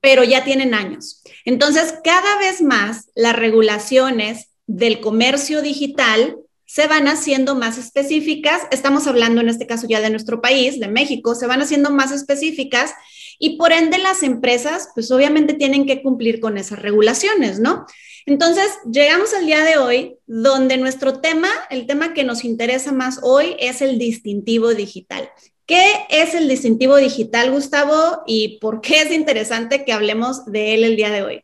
pero 0.00 0.24
ya 0.24 0.42
tienen 0.42 0.72
años. 0.72 1.22
Entonces, 1.44 1.96
cada 2.02 2.38
vez 2.38 2.62
más 2.62 3.10
las 3.14 3.36
regulaciones 3.36 4.52
del 4.66 5.00
comercio 5.00 5.60
digital 5.60 6.38
se 6.70 6.86
van 6.86 7.08
haciendo 7.08 7.56
más 7.56 7.78
específicas. 7.78 8.62
Estamos 8.70 9.08
hablando 9.08 9.40
en 9.40 9.48
este 9.48 9.66
caso 9.66 9.88
ya 9.88 10.00
de 10.00 10.08
nuestro 10.08 10.40
país, 10.40 10.78
de 10.78 10.86
México, 10.86 11.34
se 11.34 11.48
van 11.48 11.60
haciendo 11.60 11.90
más 11.90 12.12
específicas 12.12 12.94
y 13.40 13.56
por 13.56 13.72
ende 13.72 13.98
las 13.98 14.22
empresas, 14.22 14.88
pues 14.94 15.10
obviamente 15.10 15.54
tienen 15.54 15.84
que 15.84 16.00
cumplir 16.00 16.38
con 16.38 16.58
esas 16.58 16.78
regulaciones, 16.78 17.58
¿no? 17.58 17.86
Entonces, 18.24 18.66
llegamos 18.88 19.34
al 19.34 19.46
día 19.46 19.64
de 19.64 19.78
hoy 19.78 20.14
donde 20.28 20.76
nuestro 20.76 21.18
tema, 21.18 21.48
el 21.70 21.88
tema 21.88 22.14
que 22.14 22.22
nos 22.22 22.44
interesa 22.44 22.92
más 22.92 23.18
hoy 23.24 23.56
es 23.58 23.82
el 23.82 23.98
distintivo 23.98 24.72
digital. 24.72 25.28
¿Qué 25.66 25.82
es 26.08 26.36
el 26.36 26.48
distintivo 26.48 26.98
digital, 26.98 27.50
Gustavo? 27.50 28.22
¿Y 28.28 28.60
por 28.60 28.80
qué 28.80 29.02
es 29.02 29.10
interesante 29.10 29.84
que 29.84 29.92
hablemos 29.92 30.46
de 30.46 30.74
él 30.74 30.84
el 30.84 30.94
día 30.94 31.10
de 31.10 31.24
hoy? 31.24 31.42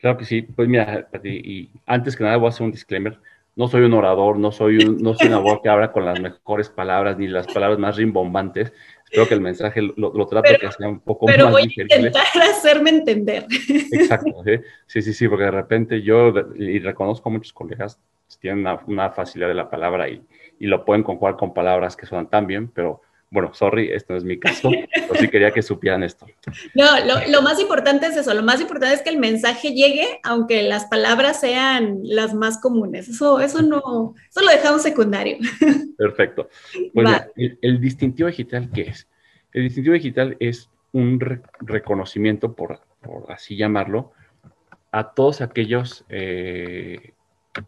Claro 0.00 0.18
que 0.18 0.24
sí. 0.24 0.42
Pues 0.42 0.68
mira, 0.68 1.08
y 1.22 1.68
antes 1.86 2.16
que 2.16 2.24
nada 2.24 2.38
voy 2.38 2.46
a 2.46 2.48
hacer 2.48 2.64
un 2.64 2.72
disclaimer 2.72 3.20
no 3.58 3.66
soy 3.66 3.82
un 3.82 3.92
orador, 3.92 4.38
no 4.38 4.52
soy, 4.52 4.76
un, 4.76 4.98
no 4.98 5.14
soy 5.14 5.26
una 5.26 5.38
voz 5.38 5.60
que 5.60 5.68
habla 5.68 5.90
con 5.90 6.04
las 6.04 6.20
mejores 6.20 6.68
palabras 6.70 7.18
ni 7.18 7.26
las 7.26 7.48
palabras 7.48 7.76
más 7.76 7.96
rimbombantes. 7.96 8.72
Espero 9.02 9.26
que 9.26 9.34
el 9.34 9.40
mensaje 9.40 9.82
lo, 9.82 10.12
lo 10.14 10.26
trato 10.28 10.48
que 10.60 10.70
sea 10.70 10.88
un 10.88 11.00
poco 11.00 11.26
pero 11.26 11.50
voy 11.50 11.62
a 11.62 11.64
intentar 11.64 12.24
hacerme 12.40 12.90
entender. 12.90 13.46
Exacto, 13.90 14.44
¿sí? 14.86 15.02
sí, 15.02 15.12
sí, 15.12 15.28
porque 15.28 15.46
de 15.46 15.50
repente 15.50 16.02
yo, 16.02 16.32
y 16.54 16.78
reconozco 16.78 17.28
a 17.28 17.32
muchos 17.32 17.52
colegas, 17.52 17.98
tienen 18.40 18.64
una, 18.86 19.10
facilidad 19.10 19.48
de 19.48 19.54
la 19.54 19.68
palabra 19.68 20.08
y, 20.08 20.22
y, 20.60 20.68
lo 20.68 20.84
pueden 20.84 21.02
conjugar 21.02 21.36
con 21.36 21.52
palabras 21.52 21.96
que 21.96 22.06
suenan 22.06 22.30
tan 22.30 22.46
bien, 22.46 22.68
pero 22.68 23.00
bueno, 23.30 23.52
sorry, 23.52 23.92
esto 23.92 24.14
no 24.14 24.18
es 24.18 24.24
mi 24.24 24.38
caso, 24.38 24.70
pero 24.70 25.14
sí 25.20 25.28
quería 25.28 25.50
que 25.50 25.62
supieran 25.62 26.02
esto. 26.02 26.26
No, 26.74 26.86
lo, 27.28 27.42
más 27.42 27.60
importante 27.60 28.06
es 28.06 28.16
eso, 28.16 28.32
lo 28.34 28.42
más 28.42 28.60
importante 28.60 28.94
es 28.94 29.02
que 29.02 29.10
el 29.10 29.18
mensaje 29.18 29.74
llegue, 29.74 30.20
aunque 30.22 30.62
las 30.62 30.86
palabras 30.86 31.40
sean 31.40 32.00
las 32.04 32.34
más 32.34 32.58
comunes. 32.58 33.08
Eso, 33.08 33.40
eso 33.40 33.62
no, 33.62 34.14
eso 34.28 34.40
lo 34.40 34.50
dejamos 34.50 34.82
secundario. 34.82 35.38
Perfecto. 35.98 36.48
Bueno, 36.94 37.18
el, 37.36 37.80
distintivo 37.80 38.28
digital, 38.28 38.70
¿qué 38.72 38.82
es? 38.82 39.08
El 39.52 39.64
distintivo 39.64 39.94
digital 39.94 40.36
es 40.40 40.70
un 40.92 41.20
reconocimiento, 41.60 42.54
por, 42.54 42.80
así 43.28 43.56
llamarlo, 43.56 44.12
a 44.92 45.12
todos 45.12 45.40
aquellos 45.40 46.04
eh, 46.08 47.12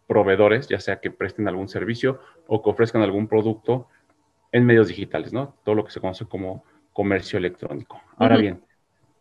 proveedores, 0.06 0.68
ya 0.68 0.80
sea 0.80 1.00
que 1.00 1.10
presten 1.10 1.48
algún 1.48 1.68
servicio 1.68 2.20
o 2.46 2.62
que 2.62 2.70
ofrezcan 2.70 3.02
algún 3.02 3.28
producto 3.28 3.88
en 4.52 4.66
medios 4.66 4.88
digitales, 4.88 5.32
¿no? 5.32 5.54
Todo 5.64 5.74
lo 5.74 5.84
que 5.84 5.90
se 5.90 6.00
conoce 6.00 6.26
como 6.26 6.64
comercio 6.92 7.38
electrónico. 7.38 8.00
Ahora 8.16 8.36
bien, 8.36 8.62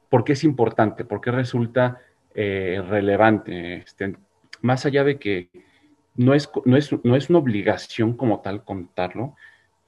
¿por 0.09 0.23
qué 0.23 0.33
es 0.33 0.43
importante? 0.43 1.05
¿Por 1.05 1.21
qué 1.21 1.31
resulta 1.31 1.99
eh, 2.33 2.81
relevante? 2.87 3.77
Este, 3.77 4.15
más 4.61 4.85
allá 4.85 5.03
de 5.03 5.17
que 5.17 5.49
no 6.15 6.33
es, 6.33 6.49
no, 6.65 6.75
es, 6.75 6.91
no 7.03 7.15
es 7.15 7.29
una 7.29 7.39
obligación 7.39 8.17
como 8.17 8.41
tal 8.41 8.63
contarlo 8.63 9.35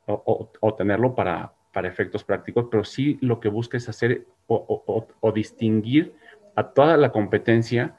o, 0.06 0.74
tenerlo 0.78 1.16
para, 1.16 1.54
para, 1.74 1.88
efectos 1.88 2.24
prácticos, 2.24 2.68
pero 2.70 2.84
sí 2.84 3.18
lo 3.22 3.40
que 3.40 3.50
busca 3.50 3.78
es 3.78 3.88
hacer 3.88 4.26
o, 4.48 5.32
distinguir 5.34 6.14
a 6.56 6.64
toda 6.64 6.98
la 6.98 7.12
competencia 7.12 7.96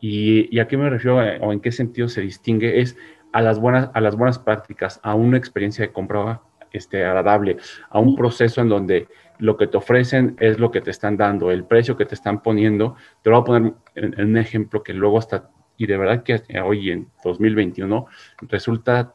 y, 0.00 0.58
a 0.58 0.68
qué 0.68 0.76
me 0.76 0.88
refiero 0.90 1.22
eh, 1.22 1.38
o 1.40 1.52
en 1.52 1.60
qué 1.60 1.72
sentido 1.72 2.08
se 2.08 2.20
distingue 2.20 2.80
es 2.80 2.96
a 3.32 3.42
las 3.42 3.58
buenas, 3.58 3.90
a 3.94 4.00
las 4.00 4.16
buenas 4.16 4.38
prácticas, 4.38 5.00
a 5.02 5.14
una 5.14 5.36
experiencia 5.36 5.84
de 5.84 5.92
compra 5.92 6.40
este, 6.74 7.04
agradable, 7.04 7.56
a 7.88 7.98
un 7.98 8.16
proceso 8.16 8.60
en 8.60 8.68
donde 8.68 9.08
lo 9.38 9.56
que 9.56 9.66
te 9.66 9.76
ofrecen 9.76 10.36
es 10.40 10.58
lo 10.58 10.70
que 10.70 10.80
te 10.80 10.90
están 10.90 11.16
dando, 11.16 11.50
el 11.50 11.64
precio 11.64 11.96
que 11.96 12.04
te 12.04 12.14
están 12.14 12.42
poniendo. 12.42 12.96
Te 13.22 13.30
lo 13.30 13.40
voy 13.40 13.42
a 13.42 13.44
poner 13.44 13.74
en, 13.94 14.30
un 14.30 14.36
ejemplo 14.36 14.82
que 14.82 14.92
luego 14.92 15.18
está, 15.18 15.50
y 15.76 15.86
de 15.86 15.96
verdad 15.96 16.22
que 16.22 16.42
hoy 16.62 16.90
en 16.90 17.08
2021 17.24 18.06
resulta 18.42 19.14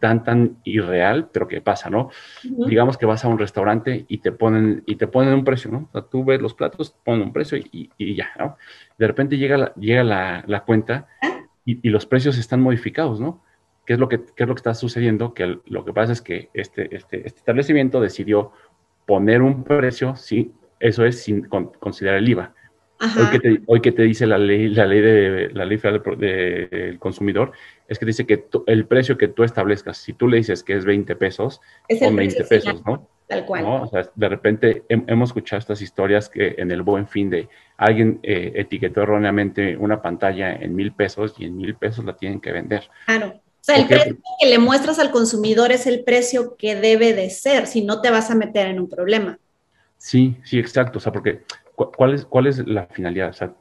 tan, 0.00 0.22
tan 0.22 0.58
irreal, 0.64 1.30
pero 1.32 1.48
que 1.48 1.62
pasa, 1.62 1.88
¿no? 1.88 2.10
Digamos 2.42 2.98
que 2.98 3.06
vas 3.06 3.24
a 3.24 3.28
un 3.28 3.38
restaurante 3.38 4.04
y 4.08 4.18
te 4.18 4.32
ponen, 4.32 4.82
y 4.86 4.96
te 4.96 5.06
ponen 5.06 5.32
un 5.32 5.44
precio, 5.44 5.70
¿no? 5.70 5.88
O 5.88 5.92
sea, 5.92 6.02
tú 6.02 6.24
ves 6.24 6.42
los 6.42 6.52
platos, 6.54 6.94
ponen 7.04 7.22
un 7.22 7.32
precio 7.32 7.56
y, 7.56 7.90
y 7.96 8.14
ya, 8.14 8.30
¿no? 8.38 8.56
De 8.98 9.06
repente 9.06 9.38
llega 9.38 9.56
la, 9.56 9.74
llega 9.76 10.04
la, 10.04 10.44
la 10.46 10.64
cuenta 10.64 11.06
ah. 11.22 11.46
y, 11.64 11.86
y, 11.86 11.90
los 11.90 12.04
precios 12.04 12.36
están 12.36 12.60
modificados, 12.60 13.18
¿no? 13.18 13.42
¿Qué 13.86 13.92
es 13.94 13.98
lo 13.98 14.08
que, 14.08 14.16
es 14.16 14.46
lo 14.46 14.54
que 14.54 14.58
está 14.58 14.74
sucediendo? 14.74 15.34
Que 15.34 15.58
lo 15.64 15.84
que 15.84 15.92
pasa 15.92 16.12
es 16.12 16.22
que 16.22 16.48
este, 16.54 16.94
este, 16.94 17.26
este, 17.26 17.38
establecimiento 17.38 18.00
decidió 18.00 18.52
poner 19.06 19.42
un 19.42 19.64
precio, 19.64 20.16
sí, 20.16 20.52
eso 20.80 21.04
es 21.04 21.22
sin 21.22 21.42
considerar 21.44 22.18
el 22.18 22.28
IVA. 22.28 22.54
Hoy 23.00 23.26
que, 23.30 23.40
te, 23.40 23.62
hoy 23.66 23.80
que, 23.80 23.92
te, 23.92 24.02
dice 24.02 24.26
la 24.26 24.38
ley, 24.38 24.68
la 24.68 24.86
ley 24.86 25.00
de 25.00 25.50
la 25.52 25.64
ley 25.64 25.76
federal 25.76 26.02
del 26.16 26.98
consumidor, 26.98 27.52
es 27.88 27.98
que 27.98 28.06
dice 28.06 28.24
que 28.24 28.46
el 28.66 28.86
precio 28.86 29.18
que 29.18 29.28
tú 29.28 29.42
establezcas, 29.42 29.98
si 29.98 30.14
tú 30.14 30.28
le 30.28 30.38
dices 30.38 30.62
que 30.62 30.74
es 30.74 30.84
20 30.84 31.14
pesos, 31.16 31.60
son 31.98 32.16
20 32.16 32.44
pesos, 32.44 32.82
¿no? 32.86 33.08
Tal 33.26 33.44
cual. 33.44 33.64
O 33.64 33.86
sea, 33.88 34.08
de 34.14 34.28
repente 34.28 34.84
hemos 34.88 35.30
escuchado 35.30 35.58
estas 35.58 35.82
historias 35.82 36.28
que 36.28 36.54
en 36.56 36.70
el 36.70 36.82
buen 36.82 37.06
fin 37.06 37.30
de 37.30 37.48
alguien 37.76 38.20
eh, 38.22 38.52
etiquetó 38.54 39.02
erróneamente 39.02 39.76
una 39.76 40.00
pantalla 40.00 40.54
en 40.54 40.74
mil 40.74 40.92
pesos 40.92 41.34
y 41.38 41.46
en 41.46 41.56
mil 41.56 41.74
pesos 41.74 42.04
la 42.04 42.16
tienen 42.16 42.40
que 42.40 42.52
vender. 42.52 42.88
Claro. 43.06 43.40
O 43.64 43.66
sea, 43.66 43.78
el 43.78 43.86
precio 43.86 44.18
que 44.38 44.46
le 44.46 44.58
muestras 44.58 44.98
al 44.98 45.10
consumidor 45.10 45.72
es 45.72 45.86
el 45.86 46.04
precio 46.04 46.54
que 46.58 46.76
debe 46.76 47.14
de 47.14 47.30
ser, 47.30 47.66
si 47.66 47.82
no 47.82 48.02
te 48.02 48.10
vas 48.10 48.30
a 48.30 48.34
meter 48.34 48.66
en 48.66 48.78
un 48.78 48.90
problema. 48.90 49.38
Sí, 49.96 50.36
sí, 50.44 50.58
exacto. 50.58 50.98
O 50.98 51.00
sea, 51.00 51.14
porque 51.14 51.44
¿cuál 51.74 52.12
es, 52.12 52.26
cuál 52.26 52.46
es 52.46 52.58
la 52.66 52.84
finalidad? 52.88 53.30
O 53.30 53.32
sea, 53.32 53.54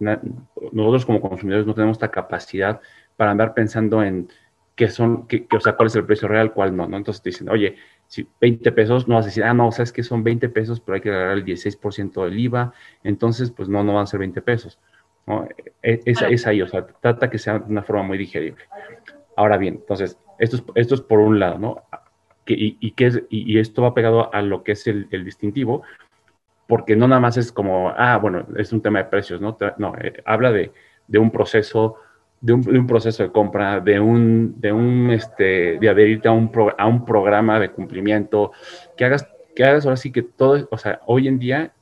nosotros 0.73 1.05
como 1.05 1.21
consumidores 1.21 1.65
no 1.65 1.73
tenemos 1.73 1.95
esta 1.95 2.11
capacidad 2.11 2.81
para 3.15 3.31
andar 3.31 3.53
pensando 3.53 4.03
en 4.03 4.27
qué 4.75 4.89
son, 4.89 5.25
qué, 5.25 5.47
o 5.55 5.59
sea, 5.61 5.77
cuál 5.77 5.87
es 5.87 5.95
el 5.95 6.05
precio 6.05 6.27
real, 6.27 6.51
cuál 6.51 6.75
no, 6.75 6.85
¿no? 6.85 6.97
Entonces 6.97 7.23
te 7.23 7.29
dicen, 7.29 7.47
oye, 7.47 7.77
si 8.07 8.27
20 8.41 8.73
pesos, 8.73 9.07
no 9.07 9.15
vas 9.15 9.23
a 9.23 9.29
decir, 9.29 9.45
ah, 9.45 9.53
no, 9.53 9.71
sabes 9.71 9.93
que 9.93 10.03
son 10.03 10.21
20 10.21 10.49
pesos, 10.49 10.81
pero 10.81 10.95
hay 10.95 11.01
que 11.01 11.11
agregar 11.11 11.37
el 11.37 11.45
16% 11.45 12.25
del 12.25 12.37
IVA, 12.37 12.73
entonces, 13.05 13.51
pues 13.51 13.69
no, 13.69 13.85
no 13.85 13.93
van 13.93 14.03
a 14.03 14.07
ser 14.07 14.19
20 14.19 14.41
pesos. 14.41 14.79
¿no? 15.25 15.47
E, 15.81 16.01
es, 16.03 16.21
es, 16.21 16.45
ahí, 16.45 16.61
o 16.61 16.67
sea, 16.67 16.85
trata 16.85 17.29
que 17.29 17.37
sea 17.37 17.59
de 17.59 17.71
una 17.71 17.83
forma 17.83 18.03
muy 18.03 18.17
digerible. 18.17 18.65
Ahora 19.35 19.57
bien, 19.57 19.75
entonces, 19.75 20.17
esto 20.39 20.57
es, 20.57 20.63
esto 20.75 20.95
es 20.95 21.01
por 21.01 21.19
un 21.19 21.39
lado, 21.39 21.57
¿no? 21.57 21.83
y, 22.45 22.77
y, 22.79 22.93
es, 23.03 23.21
y, 23.29 23.59
esto 23.59 23.81
va 23.81 23.93
pegado 23.93 24.33
a 24.33 24.41
lo 24.41 24.63
que 24.63 24.73
es 24.73 24.87
el, 24.87 25.07
distintivo, 25.23 25.83
porque 26.67 26.95
no 26.95 27.07
nada 27.07 27.21
más 27.21 27.37
es 27.37 27.51
como, 27.51 27.89
ah, 27.89 28.17
bueno, 28.17 28.45
es 28.57 28.73
un 28.73 28.81
tema 28.81 28.99
de 28.99 29.05
precios, 29.05 29.39
¿no? 29.39 29.57
No, 29.77 29.95
eh, 29.97 30.21
habla 30.25 30.51
de, 30.51 30.71
un 31.13 31.31
proceso, 31.31 31.95
de 32.41 32.53
un, 32.53 32.87
proceso 32.87 33.23
de 33.23 33.31
compra, 33.31 33.79
de 33.79 33.99
un, 33.99 34.59
de 34.59 34.71
un, 34.71 35.09
este, 35.11 35.77
de 35.79 35.89
adherirte 35.89 36.27
a 36.27 36.31
un, 36.31 36.51
a 36.77 36.87
un 36.87 37.05
programa 37.05 37.59
de 37.59 37.71
cumplimiento, 37.71 38.51
que 38.97 39.05
hagas, 39.05 39.27
que 39.55 39.63
hagas 39.63 39.85
ahora 39.85 39.97
sí 39.97 40.11
que 40.11 40.23
todo, 40.23 40.67
o 40.71 40.77
sea, 40.77 41.01
hoy 41.05 41.27
en 41.27 41.39
día, 41.39 41.73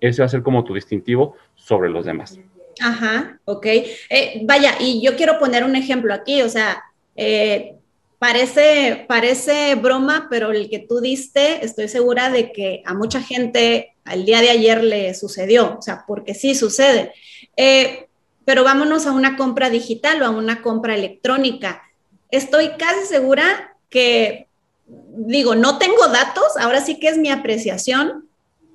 ese 0.00 0.22
va 0.22 0.26
a 0.26 0.30
ser 0.30 0.42
como 0.42 0.64
tu 0.64 0.74
distintivo 0.74 1.36
sobre 1.54 1.90
los 1.90 2.04
demás. 2.04 2.38
Ajá, 2.80 3.40
ok. 3.44 3.66
Eh, 3.66 4.40
vaya, 4.44 4.76
y 4.80 5.02
yo 5.02 5.16
quiero 5.16 5.38
poner 5.38 5.64
un 5.64 5.76
ejemplo 5.76 6.12
aquí, 6.14 6.42
o 6.42 6.48
sea, 6.48 6.82
eh, 7.16 7.76
parece, 8.18 9.04
parece 9.08 9.74
broma, 9.74 10.28
pero 10.30 10.50
el 10.50 10.68
que 10.70 10.78
tú 10.78 11.00
diste, 11.00 11.64
estoy 11.64 11.88
segura 11.88 12.30
de 12.30 12.52
que 12.52 12.82
a 12.84 12.94
mucha 12.94 13.20
gente 13.20 13.94
al 14.04 14.24
día 14.24 14.40
de 14.40 14.50
ayer 14.50 14.82
le 14.82 15.14
sucedió, 15.14 15.76
o 15.78 15.82
sea, 15.82 16.04
porque 16.06 16.34
sí 16.34 16.54
sucede. 16.54 17.12
Eh, 17.56 18.08
pero 18.44 18.64
vámonos 18.64 19.06
a 19.06 19.12
una 19.12 19.36
compra 19.36 19.70
digital 19.70 20.22
o 20.22 20.26
a 20.26 20.30
una 20.30 20.62
compra 20.62 20.94
electrónica. 20.94 21.82
Estoy 22.30 22.70
casi 22.78 23.06
segura 23.06 23.76
que, 23.88 24.48
digo, 24.86 25.54
no 25.54 25.78
tengo 25.78 26.08
datos, 26.08 26.56
ahora 26.58 26.84
sí 26.84 26.98
que 26.98 27.08
es 27.08 27.18
mi 27.18 27.30
apreciación, 27.30 28.28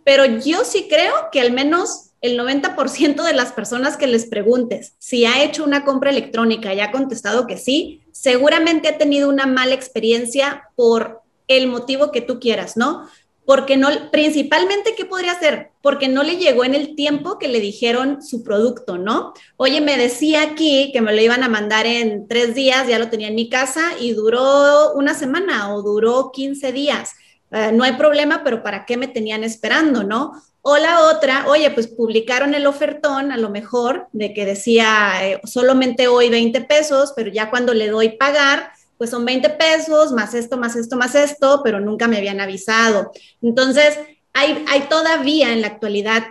pero 0.03 0.25
yo 0.25 0.63
sí 0.63 0.87
creo 0.89 1.13
que 1.31 1.41
al 1.41 1.51
menos 1.51 2.08
el 2.21 2.38
90% 2.38 3.23
de 3.23 3.33
las 3.33 3.53
personas 3.53 3.97
que 3.97 4.07
les 4.07 4.25
preguntes 4.25 4.93
si 4.99 5.25
ha 5.25 5.43
hecho 5.43 5.63
una 5.63 5.85
compra 5.85 6.09
electrónica 6.09 6.73
y 6.73 6.79
ha 6.79 6.91
contestado 6.91 7.47
que 7.47 7.57
sí, 7.57 8.01
seguramente 8.11 8.89
ha 8.89 8.97
tenido 8.97 9.29
una 9.29 9.45
mala 9.45 9.73
experiencia 9.73 10.69
por 10.75 11.21
el 11.47 11.67
motivo 11.67 12.11
que 12.11 12.21
tú 12.21 12.39
quieras, 12.39 12.77
¿no? 12.77 13.07
Porque 13.45 13.77
no, 13.77 13.89
principalmente, 14.11 14.93
¿qué 14.95 15.05
podría 15.05 15.33
ser? 15.39 15.71
Porque 15.81 16.07
no 16.07 16.21
le 16.21 16.38
llegó 16.38 16.65
en 16.65 16.75
el 16.75 16.95
tiempo 16.95 17.39
que 17.39 17.47
le 17.47 17.59
dijeron 17.59 18.21
su 18.21 18.43
producto, 18.43 18.99
¿no? 18.99 19.33
Oye, 19.57 19.81
me 19.81 19.97
decía 19.97 20.43
aquí 20.43 20.91
que 20.93 21.01
me 21.01 21.15
lo 21.15 21.21
iban 21.21 21.43
a 21.43 21.49
mandar 21.49 21.88
en 21.88 22.27
tres 22.27 22.53
días, 22.53 22.88
ya 22.88 22.99
lo 22.99 23.09
tenía 23.09 23.29
en 23.29 23.35
mi 23.35 23.49
casa 23.49 23.93
y 23.99 24.13
duró 24.13 24.93
una 24.93 25.15
semana 25.15 25.73
o 25.73 25.81
duró 25.81 26.31
15 26.31 26.71
días. 26.71 27.13
Eh, 27.51 27.71
no 27.73 27.83
hay 27.83 27.93
problema, 27.93 28.43
pero 28.43 28.61
¿para 28.61 28.85
qué 28.85 28.97
me 28.97 29.07
tenían 29.07 29.43
esperando, 29.43 30.03
no? 30.03 30.33
O 30.71 30.77
la 30.77 31.09
otra, 31.09 31.47
oye, 31.47 31.71
pues 31.71 31.88
publicaron 31.88 32.53
el 32.53 32.67
ofertón 32.67 33.31
a 33.31 33.38
lo 33.38 33.49
mejor 33.49 34.07
de 34.11 34.35
que 34.35 34.45
decía 34.45 35.13
eh, 35.23 35.41
solamente 35.43 36.07
hoy 36.07 36.29
20 36.29 36.61
pesos, 36.61 37.11
pero 37.15 37.31
ya 37.31 37.49
cuando 37.49 37.73
le 37.73 37.88
doy 37.88 38.09
pagar, 38.09 38.71
pues 38.95 39.09
son 39.09 39.25
20 39.25 39.49
pesos, 39.49 40.11
más 40.11 40.35
esto, 40.35 40.57
más 40.57 40.75
esto, 40.75 40.95
más 40.95 41.15
esto, 41.15 41.61
pero 41.63 41.79
nunca 41.79 42.07
me 42.07 42.17
habían 42.17 42.39
avisado. 42.39 43.11
Entonces, 43.41 43.97
hay, 44.31 44.63
hay 44.69 44.81
todavía 44.81 45.53
en 45.53 45.61
la 45.61 45.67
actualidad 45.69 46.25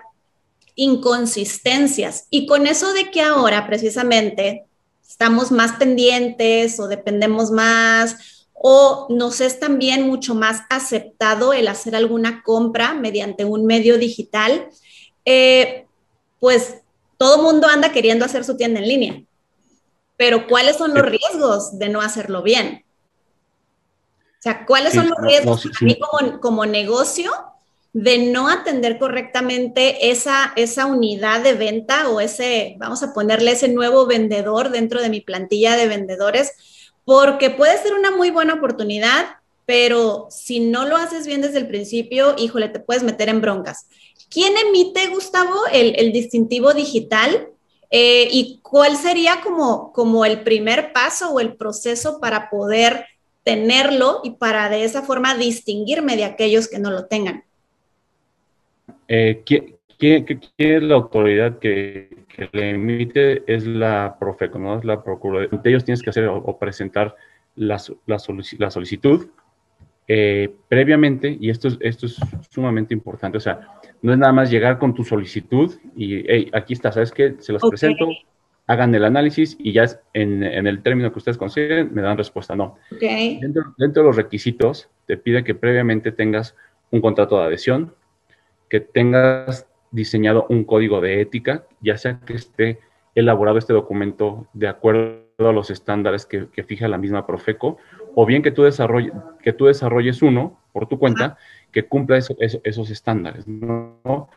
inconsistencias. 0.76 2.28
Y 2.30 2.46
con 2.46 2.68
eso 2.68 2.92
de 2.92 3.10
que 3.10 3.22
ahora 3.22 3.66
precisamente 3.66 4.66
estamos 5.04 5.50
más 5.50 5.72
pendientes 5.80 6.78
o 6.78 6.86
dependemos 6.86 7.50
más 7.50 8.37
o 8.60 9.06
nos 9.08 9.40
es 9.40 9.60
también 9.60 10.06
mucho 10.06 10.34
más 10.34 10.62
aceptado 10.68 11.52
el 11.52 11.68
hacer 11.68 11.94
alguna 11.94 12.42
compra 12.42 12.94
mediante 12.94 13.44
un 13.44 13.66
medio 13.66 13.98
digital, 13.98 14.68
eh, 15.24 15.86
pues 16.40 16.78
todo 17.16 17.42
mundo 17.42 17.68
anda 17.68 17.92
queriendo 17.92 18.24
hacer 18.24 18.44
su 18.44 18.56
tienda 18.56 18.80
en 18.80 18.88
línea. 18.88 19.22
Pero 20.16 20.48
¿cuáles 20.48 20.76
son 20.76 20.94
los 20.94 21.06
riesgos 21.06 21.78
de 21.78 21.88
no 21.88 22.00
hacerlo 22.00 22.42
bien? 22.42 22.84
O 24.38 24.42
sea, 24.42 24.66
¿cuáles 24.66 24.94
son 24.94 25.08
los 25.08 25.18
riesgos 25.20 25.62
para 25.62 25.86
mí 25.86 25.98
como, 25.98 26.40
como, 26.40 26.66
negocio 26.66 27.32
de 27.92 28.18
no 28.18 28.48
atender 28.48 28.98
correctamente 28.98 30.10
esa, 30.10 30.52
esa 30.56 30.86
unidad 30.86 31.42
de 31.42 31.54
venta 31.54 32.08
o 32.08 32.20
ese, 32.20 32.76
vamos 32.78 33.02
a 33.02 33.12
ponerle 33.12 33.52
ese 33.52 33.68
nuevo 33.68 34.06
vendedor 34.06 34.70
dentro 34.70 35.00
de 35.00 35.08
mi 35.08 35.20
plantilla 35.20 35.76
de 35.76 35.88
vendedores? 35.88 36.52
Porque 37.08 37.48
puede 37.48 37.78
ser 37.78 37.94
una 37.94 38.10
muy 38.10 38.28
buena 38.28 38.52
oportunidad, 38.52 39.38
pero 39.64 40.26
si 40.28 40.60
no 40.60 40.84
lo 40.84 40.98
haces 40.98 41.26
bien 41.26 41.40
desde 41.40 41.56
el 41.56 41.66
principio, 41.66 42.34
híjole, 42.36 42.68
te 42.68 42.80
puedes 42.80 43.02
meter 43.02 43.30
en 43.30 43.40
broncas. 43.40 43.88
¿Quién 44.28 44.52
emite, 44.58 45.06
Gustavo, 45.06 45.54
el, 45.72 46.12
distintivo 46.12 46.74
digital? 46.74 47.48
Eh, 47.90 48.28
¿Y 48.30 48.60
cuál 48.60 48.98
sería 48.98 49.40
como, 49.42 49.90
como 49.94 50.26
el 50.26 50.42
primer 50.42 50.92
paso 50.92 51.30
o 51.30 51.40
el 51.40 51.56
proceso 51.56 52.20
para 52.20 52.50
poder 52.50 53.06
tenerlo 53.42 54.20
y 54.22 54.32
para 54.32 54.68
de 54.68 54.84
esa 54.84 55.00
forma 55.00 55.34
distinguirme 55.34 56.14
de 56.14 56.24
aquellos 56.24 56.68
que 56.68 56.78
no 56.78 56.90
lo 56.90 57.06
tengan? 57.06 57.42
Eh, 59.08 59.42
¿quién, 59.46 59.77
es 59.98 60.82
la 60.82 60.94
autoridad 60.94 61.58
que, 61.58 62.08
le 62.52 62.70
emite? 62.70 63.42
Es 63.52 63.66
la 63.66 64.16
Profeco, 64.18 64.58
¿no? 64.58 64.78
Es 64.78 64.84
la 64.84 65.02
Procuraduría. 65.02 65.60
Ellos 65.64 65.84
tienes 65.84 66.02
que 66.02 66.10
hacer 66.10 66.28
o, 66.28 66.58
presentar 66.58 67.16
la, 67.56 67.80
la, 68.06 68.70
solicitud 68.70 69.28
eh, 70.06 70.54
previamente, 70.68 71.36
y 71.38 71.50
esto 71.50 71.68
es, 71.68 71.76
esto 71.80 72.06
es 72.06 72.16
sumamente 72.48 72.94
importante, 72.94 73.36
o 73.36 73.40
sea, 73.40 73.68
no 74.00 74.12
es 74.12 74.18
nada 74.18 74.32
más 74.32 74.50
llegar 74.50 74.78
con 74.78 74.94
tu 74.94 75.04
solicitud 75.04 75.74
y, 75.96 76.24
hey, 76.26 76.50
aquí 76.54 76.72
está, 76.72 76.92
¿sabes 76.92 77.12
qué? 77.12 77.34
Se 77.40 77.52
los 77.52 77.60
presento, 77.68 78.08
hagan 78.68 78.94
el 78.94 79.04
análisis 79.04 79.56
y 79.58 79.72
ya 79.72 79.86
en, 80.12 80.44
en, 80.44 80.66
el 80.66 80.82
término 80.82 81.10
que 81.10 81.18
ustedes 81.18 81.36
consideren 81.36 81.92
me 81.92 82.02
dan 82.02 82.16
respuesta. 82.16 82.54
No. 82.54 82.78
Dentro, 83.00 83.74
dentro, 83.76 84.02
de 84.02 84.06
los 84.08 84.16
requisitos 84.16 84.88
te 85.06 85.16
pide 85.16 85.42
que 85.42 85.54
previamente 85.54 86.12
tengas 86.12 86.54
un 86.90 87.00
contrato 87.00 87.38
de 87.38 87.46
adhesión, 87.46 87.94
que 88.68 88.80
tengas 88.80 89.66
diseñado 89.90 90.46
un 90.48 90.64
código 90.64 91.00
de 91.00 91.20
ética, 91.20 91.64
ya 91.80 91.96
sea 91.96 92.20
que 92.20 92.34
esté 92.34 92.80
elaborado 93.14 93.58
este 93.58 93.72
documento 93.72 94.46
de 94.52 94.68
acuerdo 94.68 95.24
a 95.38 95.52
los 95.52 95.70
estándares 95.70 96.26
que, 96.26 96.48
que 96.48 96.64
fija 96.64 96.88
la 96.88 96.98
misma 96.98 97.26
Profeco, 97.26 97.78
o 98.14 98.26
bien 98.26 98.42
que 98.42 98.50
tú, 98.50 98.62
desarrolle, 98.62 99.12
que 99.42 99.52
tú 99.52 99.66
desarrolles 99.66 100.22
uno 100.22 100.58
por 100.72 100.88
tu 100.88 100.98
cuenta 100.98 101.36
que 101.70 101.86
cumpla 101.86 102.18
esos 102.18 102.90
estándares, 102.90 103.46
¿no? 103.46 104.28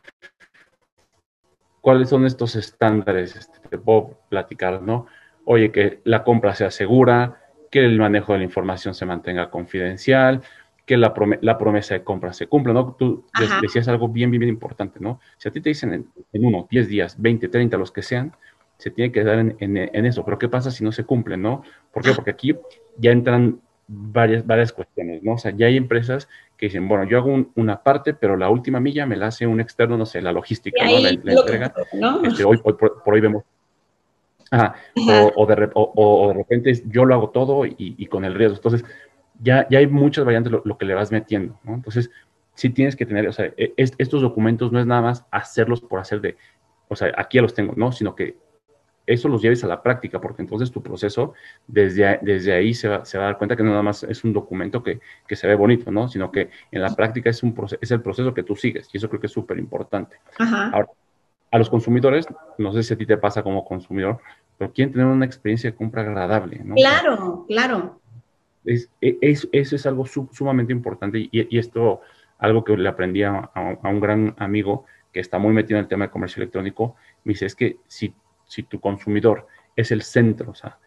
¿Cuáles 1.82 2.10
son 2.10 2.26
estos 2.26 2.56
estándares? 2.56 3.36
Este, 3.36 3.60
te 3.70 3.78
puedo 3.78 4.20
platicar, 4.30 4.82
¿no? 4.82 5.08
Oye, 5.46 5.72
que 5.72 6.02
la 6.04 6.24
compra 6.24 6.54
sea 6.54 6.70
segura, 6.70 7.42
que 7.72 7.84
el 7.84 7.98
manejo 7.98 8.34
de 8.34 8.40
la 8.40 8.46
información 8.46 8.94
se 8.94 9.06
mantenga 9.06 9.50
confidencial, 9.50 10.42
que 10.92 10.98
la, 10.98 11.14
promesa 11.58 11.94
de 11.94 12.04
compra 12.04 12.34
se 12.34 12.48
cumpla, 12.48 12.74
¿no? 12.74 12.98
Tú 13.00 13.24
decías 13.62 13.88
algo 13.88 14.10
bien, 14.10 14.30
bien, 14.30 14.42
bien 14.42 14.50
importante, 14.50 15.00
¿no? 15.00 15.22
Si 15.38 15.48
a 15.48 15.52
ti 15.54 15.62
te 15.62 15.70
dicen 15.70 15.94
en, 15.94 16.08
en, 16.34 16.44
uno, 16.44 16.68
10 16.70 16.90
días, 16.90 17.16
20, 17.18 17.48
30, 17.48 17.78
los 17.78 17.94
que 17.94 18.02
sean, 18.02 18.34
se 18.78 18.92
tiene 18.92 19.10
que 19.10 19.24
dar 19.24 19.40
en, 19.40 19.56
en, 19.58 20.06
eso. 20.06 20.26
Pero 20.26 20.38
¿qué 20.38 20.50
pasa 20.50 20.70
si 20.70 20.84
no 20.84 20.92
se 20.92 21.06
cumple, 21.06 21.38
no? 21.38 21.64
¿Por 21.94 22.04
qué? 22.04 22.12
Porque 22.12 22.32
aquí 22.32 22.58
ya 22.98 23.12
entran 23.12 23.62
varias, 23.88 24.46
varias 24.46 24.74
cuestiones, 24.74 25.24
¿no? 25.24 25.36
O 25.36 25.38
sea, 25.38 25.52
ya 25.56 25.68
hay 25.68 25.78
empresas 25.78 26.28
que 26.58 26.66
dicen, 26.66 26.90
bueno, 26.90 27.06
yo 27.06 27.20
hago 27.20 27.46
una 27.56 27.84
parte, 27.84 28.14
pero 28.14 28.36
la 28.36 28.50
última 28.50 28.82
milla 28.82 29.06
me 29.06 29.16
la 29.16 29.28
hace 29.28 29.48
un 29.48 29.62
externo, 29.62 29.96
no 29.96 30.06
sé, 30.06 30.22
la 30.22 30.34
logística, 30.34 30.84
¿no? 30.84 31.00
La, 31.00 31.10
entrega. 31.12 31.74
Este, 32.26 32.44
hoy, 32.44 32.58
por, 32.58 33.02
hoy 33.06 33.22
vemos. 33.22 33.46
Ajá, 34.52 34.76
o, 35.38 35.46
de, 35.46 35.70
o, 35.74 36.28
de, 36.28 36.34
repente 36.34 36.84
yo 36.88 37.06
lo 37.06 37.16
hago 37.16 37.30
todo 37.30 37.66
y, 37.66 38.06
con 38.08 38.26
el 38.26 38.34
riesgo. 38.34 38.58
Entonces, 38.58 38.84
ya, 39.42 39.68
ya 39.70 39.80
hay 39.80 39.88
muchas 39.88 40.26
variantes 40.26 40.54
lo, 40.64 40.78
que 40.78 40.86
le 40.86 40.94
vas 40.94 41.12
metiendo, 41.12 41.60
¿no? 41.64 41.74
Entonces, 41.76 42.12
sí 42.54 42.70
tienes 42.70 42.96
que 42.96 43.06
tener, 43.06 43.28
o 43.28 43.34
sea, 43.34 43.46
e, 43.58 43.74
estos 43.76 44.22
documentos 44.22 44.72
no 44.72 44.80
es 44.80 44.86
nada 44.86 45.02
más 45.02 45.26
hacerlos 45.32 45.82
por 45.82 46.00
hacer 46.00 46.22
de, 46.22 46.38
o 46.88 46.96
sea, 46.96 47.12
aquí 47.18 47.38
ya 47.38 47.42
los 47.42 47.54
tengo, 47.54 47.74
¿no? 47.76 47.92
Sino 47.92 48.16
que 48.16 48.38
eso 49.08 49.28
los 49.28 49.42
lleves 49.42 49.64
a 49.64 49.68
la 49.68 49.82
práctica, 49.82 50.22
porque 50.22 50.42
entonces 50.42 50.72
tu 50.72 50.82
proceso 50.82 51.34
desde, 51.68 52.20
desde 52.22 52.54
ahí 52.54 52.74
se 52.74 52.88
va, 52.88 53.04
se 53.04 53.18
va 53.18 53.26
a 53.26 53.28
dar 53.28 53.38
cuenta 53.38 53.56
que 53.56 53.64
no 53.64 53.72
nada 53.72 53.82
más 53.82 54.04
es 54.04 54.24
un 54.24 54.32
documento 54.32 54.84
que, 54.84 55.00
que, 55.28 55.36
se 55.36 55.48
ve 55.48 55.56
bonito, 55.56 55.92
¿no? 55.92 56.08
Sino 56.08 56.32
que 56.32 56.50
en 56.72 56.82
la 56.82 56.96
práctica 56.96 57.30
es, 57.30 57.42
un 57.42 57.56
es 57.80 57.92
el 57.92 58.02
proceso 58.02 58.34
que 58.34 58.44
tú 58.44 58.56
sigues 58.56 58.90
y 58.94 58.98
eso 58.98 59.10
creo 59.10 59.20
que 59.20 59.28
es 59.28 59.34
súper 59.34 59.58
importante. 59.58 60.18
Ahora, 60.38 60.88
a 61.52 61.58
los 61.58 61.70
consumidores, 61.70 62.28
no 62.58 62.72
sé 62.72 62.84
si 62.84 62.94
a 62.94 62.98
ti 62.98 63.06
te 63.06 63.18
pasa 63.18 63.44
como 63.44 63.66
consumidor, 63.66 64.20
pero 64.58 64.72
quieren 64.72 64.94
tener 64.94 65.08
una 65.08 65.26
experiencia 65.26 65.72
de 65.72 65.76
compra 65.76 66.04
agradable, 66.04 66.62
¿no? 66.64 66.76
Claro, 66.76 67.46
claro. 67.48 68.01
Es, 68.66 68.92
e, 69.02 69.18
es, 69.22 69.48
eso 69.52 69.76
es 69.76 69.86
algo 69.86 70.06
sumamente 70.06 70.72
importante 70.74 71.20
y, 71.20 71.30
y, 71.32 71.58
esto, 71.58 72.02
algo 72.38 72.64
que 72.64 72.78
le 72.78 72.90
aprendí 72.90 73.24
a, 73.24 73.52
a 73.54 73.90
un 73.90 74.00
gran 74.00 74.36
amigo 74.38 74.86
que 75.12 75.20
está 75.20 75.40
muy 75.40 75.54
metido 75.54 75.78
en 75.78 75.84
el 75.84 75.90
tema 75.90 76.06
de 76.06 76.12
comercio 76.12 76.42
electrónico, 76.42 76.96
me 77.24 77.34
dice, 77.34 77.46
es 77.46 77.56
que 77.56 77.78
si 77.88 78.14
si 78.52 78.64
tu 78.64 78.82
consumidor 78.82 79.48
es 79.78 79.92
el 79.92 80.02
centro, 80.02 80.52
o 80.52 80.56
sea, 80.56 80.78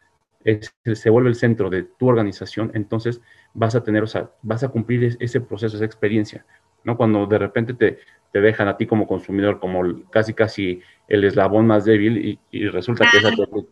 se 0.93 1.09
vuelve 1.09 1.31
el 1.31 1.35
centro 1.35 1.71
de 1.71 1.85
tu 1.85 2.09
organización, 2.09 2.71
entonces 2.75 3.23
vas 3.55 3.75
a 3.75 3.83
tener, 3.83 4.03
o 4.03 4.07
sea, 4.07 4.31
vas 4.43 4.63
a 4.63 4.69
cumplir 4.69 5.17
ese 5.19 5.41
proceso, 5.41 5.77
esa 5.77 5.87
experiencia, 5.87 6.45
¿no? 6.85 6.99
Cuando 6.99 7.27
de 7.27 7.39
repente 7.39 7.73
te, 7.73 8.01
te 8.33 8.41
dejan 8.43 8.69
a 8.69 8.77
ti 8.77 8.87
como 8.87 9.07
consumidor 9.07 9.61
como 9.61 10.03
casi, 10.11 10.35
casi 10.35 10.83
el 11.09 11.25
eslabón 11.25 11.67
más 11.67 11.87
débil 11.87 12.39
y, 12.51 12.69
resulta 12.69 13.07
que 13.11 13.17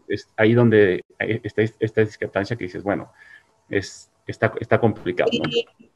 es, 0.09 0.33
ahí 0.39 0.55
donde 0.55 1.05
está 1.19 1.61
esta 1.61 2.01
discrepancia 2.01 2.57
que 2.57 2.65
dices, 2.65 2.83
bueno, 2.83 3.13
es, 3.73 4.11
está, 4.27 4.53
está 4.61 4.79
complicado. 4.79 5.31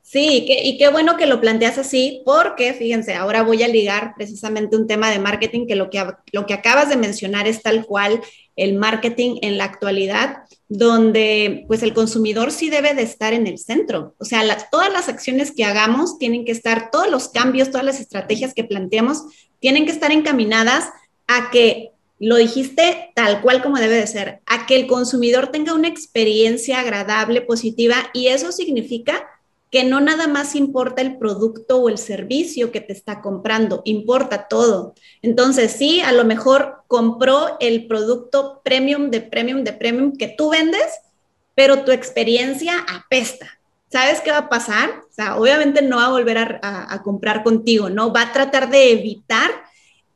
Sí, 0.03 0.47
y 0.49 0.79
qué 0.79 0.89
bueno 0.89 1.17
que 1.17 1.27
lo 1.27 1.41
planteas 1.41 1.79
así, 1.79 2.23
porque 2.25 2.75
fíjense, 2.75 3.15
ahora 3.15 3.43
voy 3.43 3.65
a 3.65 3.69
ligar 3.69 4.15
precisamente 4.17 4.77
un 4.77 4.87
tema 4.87 5.11
de 5.11 5.19
marketing 5.19 5.67
que 5.67 5.75
lo 5.75 5.91
que, 5.91 6.01
lo 6.31 6.47
que 6.47 6.55
acabas 6.55 6.89
de 6.89 6.97
mencionar 6.97 7.49
es 7.49 7.61
tal 7.61 7.85
cual 7.85 8.21
el 8.55 8.75
marketing 8.75 9.39
en 9.43 9.59
la 9.59 9.65
actualidad, 9.65 10.45
donde 10.69 11.65
pues 11.67 11.83
el 11.83 11.93
consumidor 11.93 12.53
sí 12.53 12.71
debe 12.71 12.95
de 12.95 13.03
estar 13.03 13.35
en 13.35 13.49
el 13.49 13.59
centro. 13.59 14.15
O 14.19 14.25
sea, 14.25 14.43
todas 14.71 14.93
las 14.93 15.09
acciones 15.09 15.53
que 15.53 15.65
hagamos 15.65 16.19
tienen 16.19 16.45
que 16.45 16.53
estar, 16.53 16.91
todos 16.93 17.11
los 17.11 17.29
cambios, 17.29 17.71
todas 17.71 17.85
las 17.85 18.01
estrategias 18.01 18.55
que 18.55 18.63
planteamos 18.63 19.25
tienen 19.59 19.87
que 19.87 19.93
estar 19.93 20.13
encaminadas 20.13 20.89
a 21.27 21.51
que 21.51 21.91
lo 22.19 22.37
dijiste 22.37 23.11
tal 23.15 23.43
cual 23.43 23.63
como 23.63 23.79
debe 23.79 23.97
de 23.97 24.07
ser, 24.07 24.41
a 24.47 24.67
que 24.67 24.77
el 24.77 24.87
consumidor 24.87 25.49
tenga 25.49 25.75
una 25.75 25.89
experiencia 25.89 26.81
agradable, 26.81 27.43
positiva, 27.43 27.97
y 28.13 28.29
eso 28.29 28.53
significa 28.53 29.27
que 29.71 29.85
no 29.85 30.01
nada 30.01 30.29
más 30.29 30.55
importa 30.55 31.03
el 31.03 31.19
producto 31.19 31.79
o 31.79 31.89
el 31.89 31.99
servicio 31.99 32.71
que 32.71 32.81
te 32.81 32.93
está 32.93 33.21
comprando, 33.21 33.83
importa 33.85 34.47
todo. 34.49 34.95
Entonces, 35.23 35.73
sí, 35.73 36.01
a 36.01 36.13
lo 36.13 36.25
mejor 36.25 36.85
compró 36.87 37.57
el 37.61 37.87
producto 37.87 38.61
premium 38.65 39.11
de 39.11 39.21
premium 39.21 39.65
de 39.65 39.73
premium 39.73 40.17
que 40.17 40.29
tú 40.29 40.51
vendes, 40.51 40.87
pero 41.55 41.85
tu 41.85 41.91
experiencia 41.91 42.87
apesta. 42.89 43.59
¿Sabes 43.91 44.21
qué 44.21 44.31
va 44.31 44.39
a 44.39 44.49
pasar? 44.49 44.91
O 45.11 45.13
sea, 45.13 45.37
obviamente 45.37 45.83
no 45.83 45.97
va 45.97 46.07
a 46.07 46.11
volver 46.11 46.39
a, 46.39 46.59
a 46.93 47.03
comprar 47.03 47.43
contigo, 47.43 47.91
¿no? 47.91 48.13
Va 48.13 48.23
a 48.23 48.33
tratar 48.33 48.71
de 48.71 48.93
evitar 48.93 49.51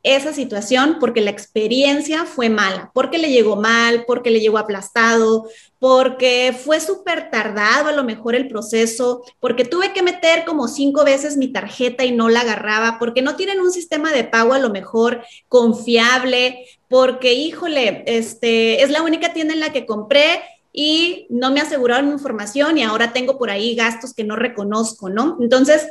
esa 0.03 0.33
situación 0.33 0.97
porque 0.99 1.21
la 1.21 1.31
experiencia 1.31 2.25
fue 2.25 2.49
mala, 2.49 2.91
porque 2.95 3.19
le 3.19 3.31
llegó 3.31 3.57
mal, 3.57 4.05
porque 4.07 4.31
le 4.31 4.41
llegó 4.41 4.59
aplastado, 4.59 5.49
porque 5.79 6.57
fue 6.59 6.81
súper 6.81 7.31
tardado 7.31 7.89
a 7.89 7.93
lo 7.93 8.05
mejor 8.05 8.35
el 8.35 8.49
proceso, 8.49 9.23
porque 9.41 9.65
tuve 9.65 9.93
que 9.93 10.03
meter 10.03 10.45
como 10.45 10.69
cinco 10.69 11.05
veces 11.05 11.37
mi 11.37 11.49
tarjeta 11.49 12.05
y 12.05 12.13
no 12.13 12.29
la 12.29 12.41
agarraba, 12.41 12.99
porque 12.99 13.23
no 13.23 13.37
tienen 13.37 13.61
un 13.61 13.73
sistema 13.73 14.13
de 14.13 14.25
pago 14.25 14.55
a 14.55 14.59
lo 14.59 14.71
mejor 14.71 15.23
confiable, 15.49 16.67
porque 16.89 17.35
híjole, 17.35 18.03
este 18.07 18.83
es 18.83 18.91
la 18.91 19.03
única 19.03 19.33
tienda 19.33 19.55
en 19.55 19.61
la 19.61 19.73
que 19.73 19.87
compré 19.87 20.43
y 20.73 21.27
no 21.31 21.51
me 21.51 21.61
aseguraron 21.61 22.13
información 22.13 22.79
y 22.79 22.83
ahora 22.83 23.13
tengo 23.13 23.39
por 23.39 23.51
ahí 23.51 23.75
gastos 23.75 24.15
que 24.15 24.25
no 24.25 24.37
reconozco, 24.37 25.11
¿no? 25.11 25.37
Entonces, 25.41 25.89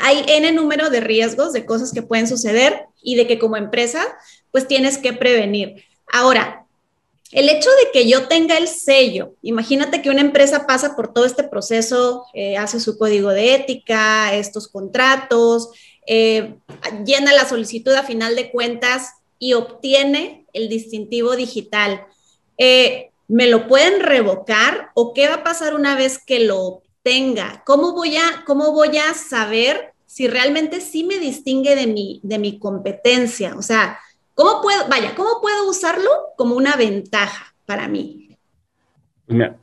hay 0.00 0.24
N 0.26 0.50
número 0.52 0.90
de 0.90 1.00
riesgos, 1.00 1.52
de 1.52 1.66
cosas 1.66 1.92
que 1.92 2.02
pueden 2.02 2.26
suceder 2.26 2.86
y 3.02 3.16
de 3.16 3.26
que 3.26 3.38
como 3.38 3.56
empresa, 3.56 4.04
pues 4.50 4.66
tienes 4.66 4.98
que 4.98 5.12
prevenir. 5.12 5.84
Ahora, 6.10 6.66
el 7.32 7.48
hecho 7.48 7.68
de 7.70 7.92
que 7.92 8.08
yo 8.08 8.26
tenga 8.26 8.56
el 8.56 8.66
sello, 8.66 9.34
imagínate 9.42 10.02
que 10.02 10.10
una 10.10 10.22
empresa 10.22 10.66
pasa 10.66 10.96
por 10.96 11.12
todo 11.12 11.24
este 11.26 11.44
proceso, 11.44 12.24
eh, 12.34 12.56
hace 12.56 12.80
su 12.80 12.98
código 12.98 13.28
de 13.28 13.54
ética, 13.54 14.34
estos 14.34 14.68
contratos, 14.68 15.68
eh, 16.06 16.54
llena 17.04 17.32
la 17.32 17.48
solicitud 17.48 17.92
a 17.92 18.02
final 18.02 18.34
de 18.34 18.50
cuentas 18.50 19.12
y 19.38 19.52
obtiene 19.52 20.46
el 20.52 20.68
distintivo 20.68 21.36
digital. 21.36 22.04
Eh, 22.58 23.10
¿Me 23.28 23.46
lo 23.46 23.68
pueden 23.68 24.00
revocar 24.00 24.90
o 24.94 25.14
qué 25.14 25.28
va 25.28 25.36
a 25.36 25.44
pasar 25.44 25.74
una 25.74 25.94
vez 25.94 26.18
que 26.18 26.40
lo 26.40 26.82
tenga? 27.02 27.62
¿Cómo 27.64 27.92
voy 27.92 28.16
a, 28.16 28.44
cómo 28.46 28.72
voy 28.72 28.98
a 28.98 29.14
saber 29.14 29.92
si 30.06 30.28
realmente 30.28 30.80
sí 30.80 31.04
me 31.04 31.18
distingue 31.18 31.76
de 31.76 31.86
mi, 31.86 32.20
de 32.22 32.38
mi 32.38 32.58
competencia? 32.58 33.54
O 33.56 33.62
sea, 33.62 33.98
¿cómo 34.34 34.60
puedo, 34.62 34.88
vaya, 34.88 35.14
cómo 35.14 35.40
puedo 35.40 35.68
usarlo 35.68 36.10
como 36.36 36.56
una 36.56 36.76
ventaja 36.76 37.54
para 37.66 37.88
mí? 37.88 38.36
Mira, 39.26 39.56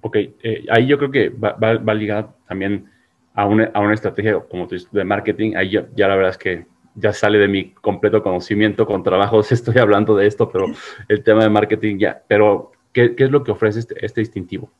ok, 0.00 0.16
eh, 0.16 0.64
ahí 0.70 0.86
yo 0.86 0.98
creo 0.98 1.10
que 1.10 1.28
va, 1.28 1.52
va, 1.52 1.94
ligado 1.94 2.34
también 2.48 2.90
a 3.34 3.46
una, 3.46 3.70
a 3.74 3.80
una, 3.80 3.94
estrategia, 3.94 4.40
como 4.40 4.66
de 4.66 5.04
marketing. 5.04 5.54
Ahí 5.56 5.72
ya, 5.72 5.86
ya 5.94 6.08
la 6.08 6.16
verdad 6.16 6.30
es 6.30 6.38
que 6.38 6.66
ya 6.94 7.12
sale 7.12 7.38
de 7.38 7.48
mi 7.48 7.72
completo 7.72 8.22
conocimiento, 8.22 8.86
con 8.86 9.02
trabajos 9.02 9.52
estoy 9.52 9.78
hablando 9.78 10.16
de 10.16 10.26
esto, 10.26 10.50
pero 10.50 10.66
el 11.08 11.22
tema 11.22 11.42
de 11.42 11.50
marketing 11.50 11.98
ya, 11.98 12.22
pero 12.26 12.72
¿qué, 12.92 13.14
qué 13.14 13.24
es 13.24 13.30
lo 13.30 13.44
que 13.44 13.52
ofrece 13.52 13.80
este, 13.80 14.04
este 14.04 14.20
distintivo? 14.20 14.70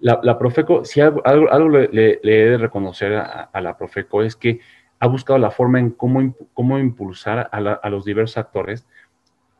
La, 0.00 0.38
Profeco, 0.38 0.84
si 0.84 1.00
algo, 1.00 1.22
algo, 1.24 1.68
le, 1.68 2.20
he 2.22 2.50
de 2.50 2.58
reconocer 2.58 3.14
a, 3.14 3.60
la 3.60 3.76
Profeco 3.76 4.22
es 4.22 4.36
que 4.36 4.60
ha 4.98 5.06
buscado 5.06 5.38
la 5.38 5.50
forma 5.50 5.78
en 5.78 5.90
cómo, 5.90 6.34
cómo 6.54 6.78
impulsar 6.78 7.48
a, 7.52 7.90
los 7.90 8.04
diversos 8.04 8.38
actores 8.38 8.86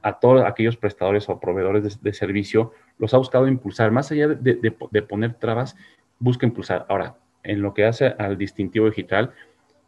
a 0.02 0.20
todos 0.20 0.44
aquellos 0.44 0.76
prestadores 0.76 1.28
o 1.28 1.40
proveedores 1.40 2.00
de, 2.00 2.12
servicio, 2.12 2.72
los 2.98 3.12
ha 3.12 3.18
buscado 3.18 3.48
impulsar. 3.48 3.90
Más 3.90 4.12
allá 4.12 4.28
de, 4.28 5.02
poner 5.02 5.34
trabas, 5.34 5.76
busca 6.20 6.46
impulsar. 6.46 6.86
Ahora, 6.88 7.16
en 7.42 7.60
lo 7.60 7.74
que 7.74 7.84
hace 7.84 8.14
al 8.18 8.38
distintivo 8.38 8.86
digital, 8.86 9.32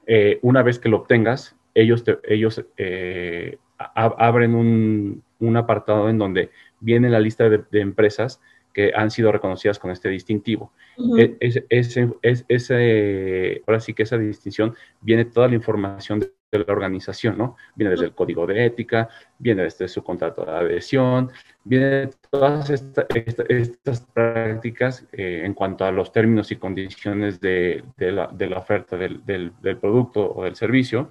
eh, 0.07 0.41
una 0.43 0.63
vez 0.63 0.81
que 0.81 0.89
lo 0.89 0.97
obtengas, 0.97 1.57
ellos, 1.75 2.03
ellos 2.25 2.65
eh, 2.77 3.59
abren 3.79 4.55
un, 4.55 5.57
apartado 5.57 6.09
en 6.09 6.19
donde 6.19 6.51
viene 6.81 7.11
la 7.11 7.21
lista 7.21 7.49
de, 7.49 7.65
empresas 7.81 8.41
que 8.79 8.93
han 8.95 9.11
sido 9.11 9.33
reconocidas 9.33 9.77
con 9.77 9.91
este 9.91 10.09
distintivo. 10.09 10.71
E, 11.19 11.37
ese, 11.69 13.63
ahora 13.67 13.81
sí 13.81 13.93
que 13.93 14.05
esa 14.05 14.17
distinción 14.17 14.73
viene 15.01 15.25
toda 15.25 15.49
la 15.49 15.57
información 15.57 16.21
de, 16.21 16.33
la 16.53 16.73
organización, 16.73 17.37
¿no? 17.37 17.57
Viene 17.75 17.91
desde 17.91 18.05
el 18.05 18.13
código 18.13 18.47
de 18.47 18.65
ética, 18.65 19.09
viene 19.37 19.65
desde 19.65 19.89
su 19.89 20.05
contrato 20.05 20.45
de 20.45 20.53
adhesión, 20.53 21.33
viene 21.65 21.87
de 21.87 22.11
todas 22.31 22.71
estas 22.71 24.01
prácticas 24.15 25.05
eh, 25.11 25.43
en 25.45 25.55
cuanto 25.55 25.85
a 25.85 25.91
los 25.91 26.13
términos 26.13 26.53
y 26.53 26.57
condiciones 26.57 27.41
de, 27.41 27.83
la, 27.99 28.31
oferta 28.57 28.97
del, 28.97 29.53
producto 29.81 30.33
o 30.37 30.45
del 30.45 30.55
servicio. 30.55 31.11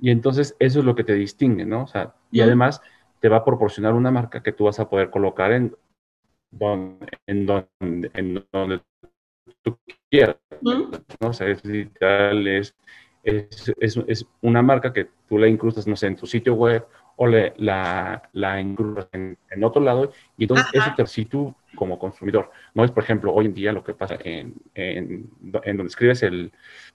Y 0.00 0.10
entonces 0.10 0.56
eso 0.58 0.80
es 0.80 0.84
lo 0.84 0.96
que 0.96 1.04
te 1.04 1.14
distingue, 1.14 1.64
¿no? 1.64 1.84
O 1.84 1.86
sea, 1.86 2.14
y 2.32 2.40
además 2.40 2.82
te 3.20 3.28
va 3.28 3.36
a 3.36 3.44
proporcionar 3.44 3.94
una 3.94 4.10
marca 4.10 4.42
que 4.42 4.50
tú 4.50 4.64
vas 4.64 4.80
a 4.80 4.90
poder 4.90 5.10
colocar 5.10 5.52
en 5.52 5.76
donde, 6.50 7.06
en 7.26 7.46
donde, 7.46 8.10
en 8.14 8.46
donde 8.52 8.80
tú 9.62 9.78
quieras. 10.10 10.36
¿no? 10.60 10.90
O 11.20 11.32
sea, 11.32 11.48
es 11.48 11.64
literal, 11.64 12.46
es, 12.46 12.74
es, 13.22 13.72
es, 14.06 14.26
una 14.40 14.62
marca 14.62 14.92
que 14.92 15.08
tú 15.28 15.38
la 15.38 15.48
incrustas, 15.48 15.86
no 15.86 15.96
sé, 15.96 16.06
en 16.06 16.16
tu 16.16 16.26
sitio 16.26 16.54
web 16.54 16.86
o 17.16 17.26
le, 17.26 17.54
la, 17.56 18.28
la 18.32 18.60
incrustas 18.60 19.08
en, 19.12 19.36
en, 19.50 19.64
otro 19.64 19.82
lado 19.82 20.12
y 20.36 20.44
entonces 20.44 20.66
eso 20.72 20.92
te 20.96 21.06
si 21.06 21.24
tú 21.24 21.54
como 21.74 21.98
consumidor. 21.98 22.50
No 22.74 22.84
es, 22.84 22.90
por 22.90 23.02
ejemplo, 23.02 23.32
hoy 23.32 23.46
en 23.46 23.54
día 23.54 23.72
lo 23.72 23.82
que 23.82 23.94
pasa 23.94 24.16
en, 24.22 24.54
en, 24.74 25.30
en 25.42 25.76
donde 25.76 25.88
escribes 25.88 26.22
el, 26.22 26.52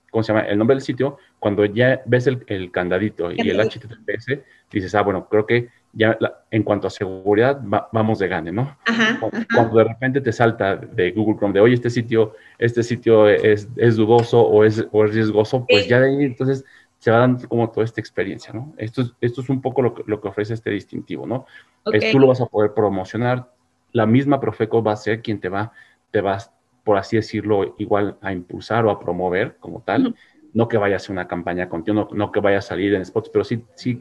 ¿cómo 0.09 0.23
se 0.23 0.33
llama? 0.33 0.45
El 0.47 0.57
nombre 0.57 0.75
del 0.75 0.83
sitio, 0.83 1.17
cuando 1.39 1.65
ya 1.65 2.01
ves 2.05 2.27
el, 2.27 2.43
el 2.47 2.71
candadito 2.71 3.31
y 3.31 3.49
el 3.49 3.59
HTTPS, 3.59 4.39
dices, 4.71 4.95
ah, 4.95 5.01
bueno, 5.01 5.27
creo 5.27 5.45
que 5.45 5.69
ya 5.93 6.17
en 6.49 6.63
cuanto 6.63 6.88
a 6.88 6.89
seguridad 6.89 7.60
vamos 7.91 8.19
de 8.19 8.27
gane, 8.27 8.51
¿no? 8.51 8.77
Ajá, 8.86 9.19
Cuando 9.54 9.77
de 9.77 9.84
repente 9.84 10.21
te 10.21 10.32
salta 10.32 10.75
de 10.77 11.12
Google 11.12 11.38
Chrome 11.38 11.54
de, 11.54 11.60
oye, 11.60 11.73
este 11.73 11.89
sitio, 11.89 12.36
este 12.58 12.84
sitio 12.84 13.27
es, 13.27 13.67
es 13.75 13.95
dudoso 13.97 14.41
o 14.41 14.63
es, 14.63 14.86
o 14.91 15.06
es 15.06 15.13
riesgoso, 15.13 15.65
pues 15.67 15.88
ya 15.88 15.99
de 15.99 16.08
ahí 16.08 16.25
entonces 16.25 16.63
se 16.99 17.12
va 17.12 17.17
dando 17.17 17.47
como 17.47 17.69
toda 17.69 17.84
esta 17.84 17.99
experiencia, 17.99 18.54
¿no? 18.54 18.73
Esto 18.77 19.01
es, 19.01 19.13
esto 19.21 19.41
es 19.41 19.49
un 19.49 19.62
poco 19.62 19.82
lo 19.82 19.93
que, 19.93 20.04
lo 20.06 20.21
que 20.21 20.27
ofrece 20.27 20.54
este 20.54 20.69
distintivo, 20.69 21.25
¿no? 21.25 21.45
tú 21.84 22.19
lo 22.19 22.27
vas 22.27 22.41
a 22.41 22.45
poder 22.45 22.73
promocionar, 22.73 23.51
la 23.91 24.06
misma 24.06 24.39
Profeco 24.39 24.84
va 24.84 24.93
a 24.93 24.97
ser 24.97 25.21
quien 25.21 25.39
te 25.39 25.49
va, 25.49 25.73
te 26.12 26.21
va, 26.21 26.38
por 26.84 26.97
así 26.97 27.17
decirlo, 27.17 27.75
igual 27.80 28.17
a 28.21 28.32
impulsar 28.32 28.86
o 28.86 28.91
a 28.91 28.99
promover 28.99 29.58
como 29.60 29.82
tal. 29.82 30.15
No 30.54 30.67
que 30.67 30.77
vaya 30.77 30.97
a 30.97 30.99
ser 30.99 31.12
una 31.12 31.27
campaña 31.27 31.69
continua, 31.69 32.08
no, 32.12 32.17
no 32.17 32.32
que 32.32 32.39
vaya 32.39 32.58
a 32.58 32.62
salir 32.62 32.93
en 32.93 33.06
spots, 33.06 33.30
pero 33.30 33.45
sí, 33.45 33.63
sí 33.75 33.97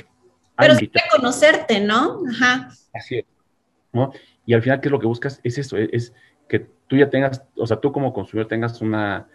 pero 0.60 0.74
sí 0.74 0.90
conocerte, 1.16 1.80
¿no? 1.80 2.20
Ajá. 2.30 2.68
Así 2.92 3.18
es. 3.18 3.24
¿no? 3.92 4.12
Y 4.46 4.54
al 4.54 4.62
final, 4.62 4.80
¿qué 4.80 4.88
es 4.88 4.92
lo 4.92 5.00
que 5.00 5.06
buscas? 5.06 5.40
Es 5.42 5.58
eso, 5.58 5.76
es 5.76 6.14
que 6.48 6.66
tú 6.86 6.96
ya 6.96 7.10
tengas, 7.10 7.44
o 7.56 7.66
sea, 7.66 7.78
tú 7.78 7.92
como 7.92 8.12
consumidor 8.12 8.48
tengas 8.48 8.80
una, 8.80 9.28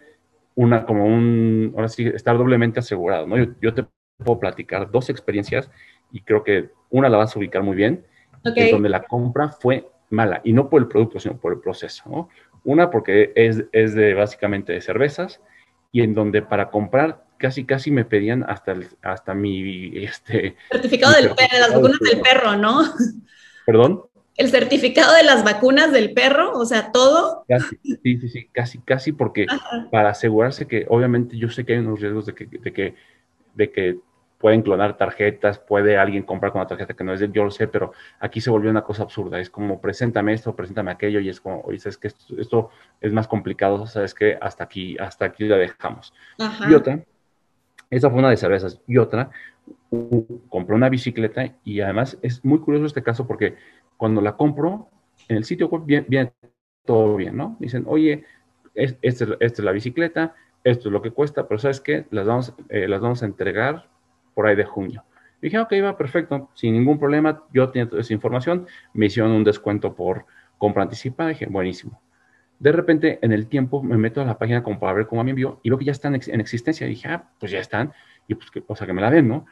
una 0.54 0.84
como 0.84 1.06
un, 1.06 1.72
ahora 1.74 1.88
sí, 1.88 2.06
estar 2.06 2.36
doblemente 2.36 2.80
asegurado, 2.80 3.26
¿no? 3.26 3.36
Yo, 3.60 3.74
te 3.74 3.86
puedo 4.22 4.38
platicar 4.38 4.90
dos 4.90 5.10
experiencias 5.10 5.70
y 6.12 6.20
creo 6.22 6.42
que 6.42 6.70
una 6.90 7.08
la 7.08 7.18
vas 7.18 7.34
a 7.34 7.38
ubicar 7.38 7.62
muy 7.62 7.76
bien, 7.76 8.06
okay. 8.44 8.70
donde 8.70 8.88
la 8.88 9.02
compra 9.02 9.48
fue 9.48 9.88
mala, 10.10 10.40
y 10.44 10.52
no 10.52 10.68
por 10.70 10.80
el 10.80 10.88
producto, 10.88 11.18
sino 11.18 11.36
por 11.36 11.52
el 11.52 11.60
proceso, 11.60 12.08
¿no? 12.08 12.28
Una 12.64 12.90
porque 12.90 13.32
es, 13.34 13.64
es 13.72 13.94
de 13.94 14.14
básicamente 14.14 14.72
de 14.72 14.80
cervezas, 14.80 15.40
y 15.92 16.02
en 16.02 16.14
donde 16.14 16.42
para 16.42 16.70
comprar 16.70 17.24
casi, 17.38 17.64
casi 17.64 17.90
me 17.90 18.04
pedían 18.04 18.44
hasta, 18.48 18.76
hasta 19.02 19.34
mi, 19.34 20.04
este... 20.04 20.56
Certificado 20.70 21.14
del 21.14 21.34
perro, 21.34 21.52
de 21.52 21.60
las 21.60 21.74
vacunas 21.74 21.98
del 22.00 22.20
perro, 22.20 22.56
¿no? 22.56 22.82
¿Perdón? 23.66 24.02
El 24.36 24.50
certificado 24.50 25.14
de 25.14 25.22
las 25.22 25.44
vacunas 25.44 25.92
del 25.92 26.12
perro, 26.12 26.52
o 26.52 26.66
sea, 26.66 26.92
todo. 26.92 27.44
Casi, 27.48 27.76
sí, 27.82 28.18
sí, 28.18 28.28
sí, 28.28 28.48
casi, 28.52 28.78
casi, 28.80 29.12
porque 29.12 29.46
para 29.90 30.10
asegurarse 30.10 30.66
que, 30.66 30.84
obviamente, 30.88 31.38
yo 31.38 31.48
sé 31.48 31.64
que 31.64 31.72
hay 31.72 31.78
unos 31.78 32.00
riesgos 32.00 32.26
de 32.26 32.34
que, 32.34 32.46
de 32.46 32.72
que, 32.72 32.94
de 33.54 33.70
que 33.70 33.98
pueden 34.38 34.60
clonar 34.60 34.98
tarjetas, 34.98 35.58
puede 35.58 35.96
alguien 35.96 36.22
comprar 36.22 36.52
con 36.52 36.60
una 36.60 36.68
tarjeta 36.68 36.94
que 36.94 37.02
no 37.02 37.14
es 37.14 37.20
de 37.20 37.30
yo 37.32 37.44
lo 37.44 37.50
sé, 37.50 37.68
pero 37.68 37.92
aquí 38.20 38.42
se 38.42 38.50
volvió 38.50 38.70
una 38.70 38.84
cosa 38.84 39.04
absurda. 39.04 39.40
Es 39.40 39.48
como, 39.48 39.80
preséntame 39.80 40.34
esto, 40.34 40.54
preséntame 40.54 40.90
aquello, 40.90 41.20
y 41.20 41.30
es 41.30 41.40
como, 41.40 41.62
oye, 41.62 41.78
sabes 41.78 41.96
que 41.96 42.08
esto, 42.08 42.34
esto, 42.38 42.70
es 43.00 43.12
más 43.14 43.28
complicado, 43.28 43.86
sabes 43.86 44.12
que 44.12 44.36
hasta 44.40 44.64
aquí, 44.64 44.98
hasta 44.98 45.24
aquí 45.24 45.44
la 45.44 45.56
dejamos. 45.56 46.12
Y 46.68 46.74
otra, 46.74 47.00
esa 47.90 48.10
fue 48.10 48.18
una 48.18 48.30
de 48.30 48.36
cervezas. 48.36 48.80
Y 48.86 48.98
otra, 48.98 49.30
compré 50.48 50.74
una 50.74 50.88
bicicleta 50.88 51.56
y 51.64 51.80
además 51.80 52.18
es 52.22 52.44
muy 52.44 52.58
curioso 52.58 52.86
este 52.86 53.02
caso 53.02 53.26
porque 53.26 53.56
cuando 53.96 54.20
la 54.20 54.36
compro, 54.36 54.88
en 55.28 55.36
el 55.36 55.44
sitio 55.44 55.68
web 55.68 56.04
viene, 56.06 56.32
todo 56.84 57.16
bien, 57.16 57.36
¿no? 57.36 57.56
Dicen, 57.58 57.84
oye, 57.86 58.24
esta 58.74 58.98
es, 59.02 59.22
es, 59.40 59.58
la 59.58 59.72
bicicleta, 59.72 60.34
esto 60.62 60.88
es 60.88 60.92
lo 60.92 61.02
que 61.02 61.10
cuesta, 61.10 61.48
pero 61.48 61.58
¿sabes 61.58 61.80
qué? 61.80 62.06
Las 62.10 62.26
vamos, 62.26 62.54
eh, 62.68 62.86
las 62.86 63.00
vamos 63.00 63.22
a 63.22 63.26
entregar 63.26 63.88
por 64.34 64.46
ahí 64.46 64.54
de 64.54 64.64
junio. 64.64 65.04
dije, 65.40 65.58
ok, 65.58 65.72
va 65.82 65.96
perfecto, 65.96 66.50
sin 66.54 66.74
ningún 66.74 66.98
problema, 66.98 67.44
yo 67.52 67.70
tenía 67.70 67.88
toda 67.88 68.02
esa 68.02 68.12
información, 68.12 68.66
me 68.92 69.06
hicieron 69.06 69.32
un 69.32 69.44
descuento 69.44 69.94
por 69.94 70.26
compra 70.58 70.82
anticipada, 70.82 71.30
dije, 71.30 71.46
buenísimo. 71.46 72.00
De 72.58 72.72
repente, 72.72 73.18
en 73.20 73.32
el 73.32 73.48
tiempo, 73.48 73.82
me 73.82 73.98
meto 73.98 74.22
a 74.22 74.24
la 74.24 74.38
página 74.38 74.62
como 74.62 74.78
para 74.78 74.94
ver 74.94 75.06
cómo 75.06 75.22
me 75.22 75.30
envió 75.30 75.60
y 75.62 75.68
veo 75.68 75.78
que 75.78 75.84
ya 75.84 75.92
están 75.92 76.14
en 76.14 76.40
existencia. 76.40 76.86
Y 76.86 76.90
dije, 76.90 77.08
ah, 77.08 77.28
pues 77.38 77.52
ya 77.52 77.58
están. 77.58 77.92
Y 78.28 78.34
pues, 78.34 78.50
que, 78.50 78.62
o 78.66 78.74
sea, 78.74 78.86
que 78.86 78.92
me 78.94 79.02
la 79.02 79.10
den, 79.10 79.28
¿no? 79.28 79.46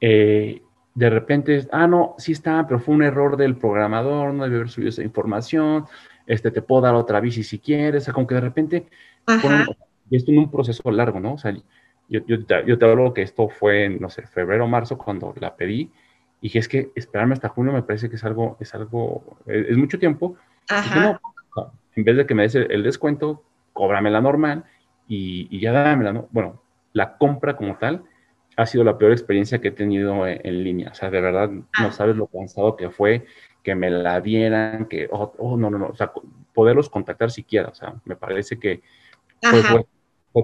Eh, 0.00 0.62
de 0.94 1.10
repente, 1.10 1.66
ah, 1.72 1.86
no, 1.86 2.14
sí 2.18 2.32
está, 2.32 2.66
pero 2.66 2.78
fue 2.78 2.94
un 2.94 3.02
error 3.02 3.36
del 3.36 3.56
programador, 3.56 4.34
no 4.34 4.44
debe 4.44 4.56
haber 4.56 4.68
subido 4.68 4.90
esa 4.90 5.02
información. 5.02 5.86
Este, 6.26 6.50
te 6.50 6.60
puedo 6.60 6.82
dar 6.82 6.94
otra 6.94 7.20
bici 7.20 7.42
si 7.42 7.58
quieres. 7.58 8.02
O 8.02 8.04
sea, 8.04 8.14
como 8.14 8.26
que 8.26 8.34
de 8.34 8.40
repente, 8.42 8.86
y 10.10 10.16
esto 10.16 10.30
en 10.30 10.38
un 10.38 10.50
proceso 10.50 10.90
largo, 10.90 11.20
¿no? 11.20 11.34
O 11.34 11.38
sea, 11.38 11.52
yo, 12.08 12.20
yo, 12.26 12.44
te, 12.44 12.66
yo 12.66 12.78
te 12.78 12.84
hablo 12.84 13.14
que 13.14 13.22
esto 13.22 13.48
fue 13.48 13.84
en, 13.86 13.98
no 13.98 14.10
sé, 14.10 14.26
febrero 14.26 14.64
o 14.64 14.68
marzo 14.68 14.98
cuando 14.98 15.32
la 15.40 15.56
pedí. 15.56 15.90
Y 16.42 16.48
dije, 16.48 16.58
es 16.58 16.68
que 16.68 16.90
esperarme 16.94 17.32
hasta 17.32 17.48
junio 17.48 17.72
me 17.72 17.82
parece 17.82 18.10
que 18.10 18.16
es 18.16 18.24
algo, 18.24 18.58
es 18.60 18.74
algo, 18.74 19.38
es, 19.46 19.76
mucho 19.76 19.98
tiempo. 19.98 20.36
Ajá 20.68 21.18
en 22.00 22.04
vez 22.04 22.16
de 22.16 22.26
que 22.26 22.34
me 22.34 22.44
des 22.44 22.54
el, 22.54 22.82
descuento, 22.82 23.44
cóbrame 23.74 24.10
la 24.10 24.22
normal 24.22 24.64
y, 25.06 25.60
ya 25.60 25.72
dámela, 25.72 26.12
¿no? 26.12 26.28
Bueno, 26.30 26.62
la 26.94 27.18
compra 27.18 27.56
como 27.56 27.76
tal 27.76 28.04
ha 28.56 28.66
sido 28.66 28.84
la 28.84 28.96
peor 28.96 29.12
experiencia 29.12 29.60
que 29.60 29.68
he 29.68 29.72
tenido 29.72 30.26
en, 30.26 30.64
línea. 30.64 30.90
O 30.90 30.94
sea, 30.94 31.10
de 31.10 31.20
verdad, 31.20 31.50
no 31.50 31.66
ah. 31.74 31.92
sabes 31.92 32.16
lo 32.16 32.26
cansado 32.26 32.76
que 32.76 32.90
fue 32.90 33.26
que 33.62 33.74
me 33.74 33.90
la 33.90 34.20
dieran, 34.20 34.86
que, 34.86 35.08
oh, 35.12 35.34
oh, 35.36 35.56
no, 35.58 35.68
no, 35.68 35.78
no, 35.78 35.88
o 35.88 35.94
sea, 35.94 36.10
poderlos 36.54 36.88
contactar 36.88 37.30
siquiera, 37.30 37.68
o 37.68 37.74
sea, 37.74 37.94
me 38.06 38.16
parece 38.16 38.58
que 38.58 38.80
fue, 39.42 39.84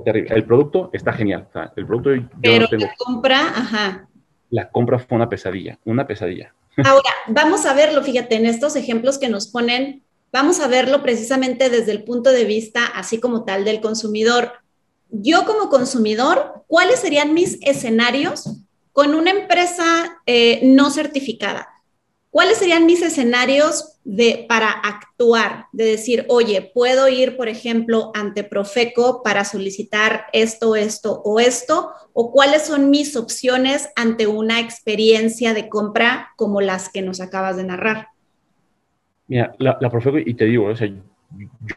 terrible. 0.05 0.35
El 0.35 0.45
producto 0.45 0.91
está 0.93 1.13
genial, 1.15 1.47
o 1.49 1.53
sea, 1.53 1.73
el 1.75 1.87
producto 1.87 2.15
yo 2.15 2.29
Pero 2.43 2.67
la 2.71 2.95
compra, 2.99 3.41
ajá. 3.41 4.09
La 4.51 4.69
compra 4.69 4.99
fue 4.99 5.17
una 5.17 5.31
pesadilla, 5.31 5.79
una 5.87 6.07
pesadilla. 6.07 6.55
Ahora, 6.85 7.09
vamos 7.29 7.65
a 7.65 7.73
verlo, 7.73 8.03
fíjate, 8.03 8.37
en 8.37 8.45
estos 8.45 8.77
ejemplos 8.77 9.19
que 9.19 9.31
nos 9.31 9.49
ponen 9.49 10.06
Vamos 10.37 10.61
a 10.61 10.69
verlo 10.69 11.03
precisamente 11.03 11.71
desde 11.71 11.93
el 11.93 12.05
punto 12.05 12.31
de 12.31 12.45
vista 12.45 12.85
así 12.85 13.19
como 13.19 13.47
tal 13.47 13.65
del 13.65 13.81
consumidor. 13.81 14.53
Yo 15.09 15.47
como 15.47 15.71
consumidor, 15.71 16.63
¿cuáles 16.67 17.01
serían 17.01 17.33
mis 17.33 17.57
escenarios 17.63 18.45
con 18.93 19.15
una 19.15 19.31
empresa 19.31 20.21
eh, 20.27 20.61
no 20.63 20.91
certificada? 20.91 21.71
¿Cuáles 22.29 22.59
serían 22.59 22.85
mis 22.85 23.01
escenarios 23.01 23.97
de, 24.05 24.45
para 24.47 24.71
actuar? 24.73 25.69
De 25.73 25.87
decir, 25.87 26.27
oye, 26.29 26.71
puedo 26.75 27.09
ir, 27.09 27.39
por 27.39 27.49
ejemplo, 27.49 28.11
ante 28.13 28.45
Profeco 28.45 29.23
para 29.23 29.47
solicitar 29.47 30.27
esto, 30.35 30.77
esto 30.77 31.23
o 31.25 31.41
esto, 31.41 31.93
o 32.13 32.31
cuáles 32.31 32.61
son 32.61 32.91
mis 32.91 33.17
opciones 33.17 33.89
ante 33.97 34.27
una 34.27 34.61
experiencia 34.61 35.55
de 35.55 35.71
compra 35.71 36.35
como 36.37 36.61
las 36.61 36.91
que 36.91 37.01
nos 37.01 37.23
acabas 37.23 37.57
de 37.57 37.65
narrar. 37.65 38.09
Mira, 39.29 39.55
la, 39.59 39.77
la 39.81 39.91
Profeco, 39.91 40.19
y 40.19 40.35
te 40.35 40.45
digo, 40.45 40.67
o 40.67 40.77
sea, 40.77 40.89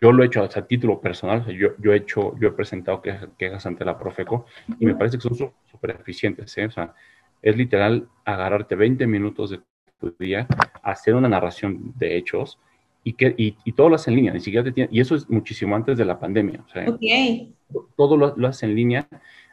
yo 0.01 0.11
lo 0.11 0.23
he 0.23 0.27
hecho 0.27 0.43
a 0.43 0.67
título 0.67 0.99
personal, 1.01 1.41
o 1.41 1.45
sea, 1.45 1.53
yo, 1.53 1.69
yo, 1.79 1.93
he 1.93 1.97
hecho, 1.97 2.35
yo 2.39 2.49
he 2.49 2.51
presentado 2.51 3.01
quejas, 3.01 3.65
ante 3.65 3.85
la 3.85 3.97
Profeco 3.97 4.45
y 4.79 4.85
me 4.85 4.95
parece 4.95 5.17
que 5.17 5.23
son 5.23 5.35
súper 5.35 5.91
eficientes, 5.99 6.55
¿eh? 6.57 6.65
o 6.65 6.71
sea, 6.71 6.93
es 7.41 7.57
literal 7.57 8.07
agarrarte 8.25 8.75
20 8.75 9.07
minutos 9.07 9.49
de 9.51 9.61
tu 9.99 10.13
día, 10.19 10.47
hacer 10.83 11.15
una 11.15 11.27
narración 11.27 11.93
de 11.97 12.17
hechos 12.17 12.59
y, 13.03 13.13
que, 13.13 13.33
y, 13.37 13.57
y 13.65 13.71
todo 13.73 13.89
lo 13.89 13.95
haces 13.95 14.09
en 14.09 14.15
línea, 14.15 14.33
ni 14.33 14.39
siquiera 14.39 14.71
te 14.71 14.87
y 14.91 14.99
eso 14.99 15.15
es 15.15 15.29
muchísimo 15.29 15.75
antes 15.75 15.97
de 15.97 16.05
la 16.05 16.19
pandemia, 16.19 16.63
o 16.65 16.69
sea, 16.69 16.89
okay. 16.89 17.53
todo 17.97 18.17
lo, 18.17 18.35
lo 18.35 18.47
haces 18.47 18.63
en 18.63 18.75
línea. 18.75 19.07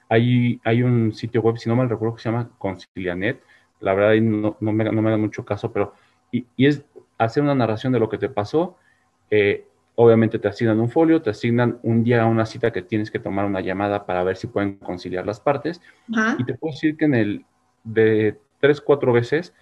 Hay, 0.09 0.61
hay 0.62 0.82
un 0.82 1.12
sitio 1.12 1.40
web, 1.40 1.59
si 1.59 1.68
no 1.68 1.74
mal 1.74 1.88
recuerdo, 1.88 2.14
que 2.14 2.22
se 2.22 2.30
llama 2.30 2.50
Concilianet, 2.59 3.42
la 3.80 3.92
verdad 3.92 4.14
no, 4.22 4.56
no, 4.61 4.72
me, 4.72 4.85
no 4.85 5.02
me 5.02 5.11
da 5.11 5.16
mucho 5.16 5.44
caso, 5.44 5.72
pero 5.72 5.94
y, 6.30 6.46
y, 6.56 6.66
es 6.66 6.85
hacer 7.18 7.42
una 7.42 7.55
narración 7.55 7.92
de 7.92 7.98
lo 7.98 8.09
que 8.09 8.18
te 8.18 8.29
pasó. 8.29 8.76
Eh, 9.31 9.66
obviamente 9.94 10.38
te 10.38 10.48
asignan 10.48 10.79
un 10.81 10.90
folio, 10.90 11.22
te 11.22 11.31
asignan 11.31 11.79
un 11.83 12.05
día 12.05 12.26
una 12.26 12.46
cita 12.46 12.72
que 12.72 12.83
tienes 12.83 13.11
que 13.11 13.18
tomar 13.18 13.46
una 13.46 13.61
llamada 13.61 14.07
para 14.07 14.22
ver 14.22 14.37
si 14.37 14.46
pueden 14.46 14.76
conciliar 14.76 15.26
las 15.26 15.40
partes. 15.40 15.81
Y 16.38 16.44
te 16.44 16.55
puedo 16.55 16.72
decir 16.72 16.96
que 16.96 17.07
en 17.07 17.14
el 17.14 17.44
de 17.85 18.38
tres, 18.61 18.81
cuatro 18.81 19.12
veces, 19.12 19.55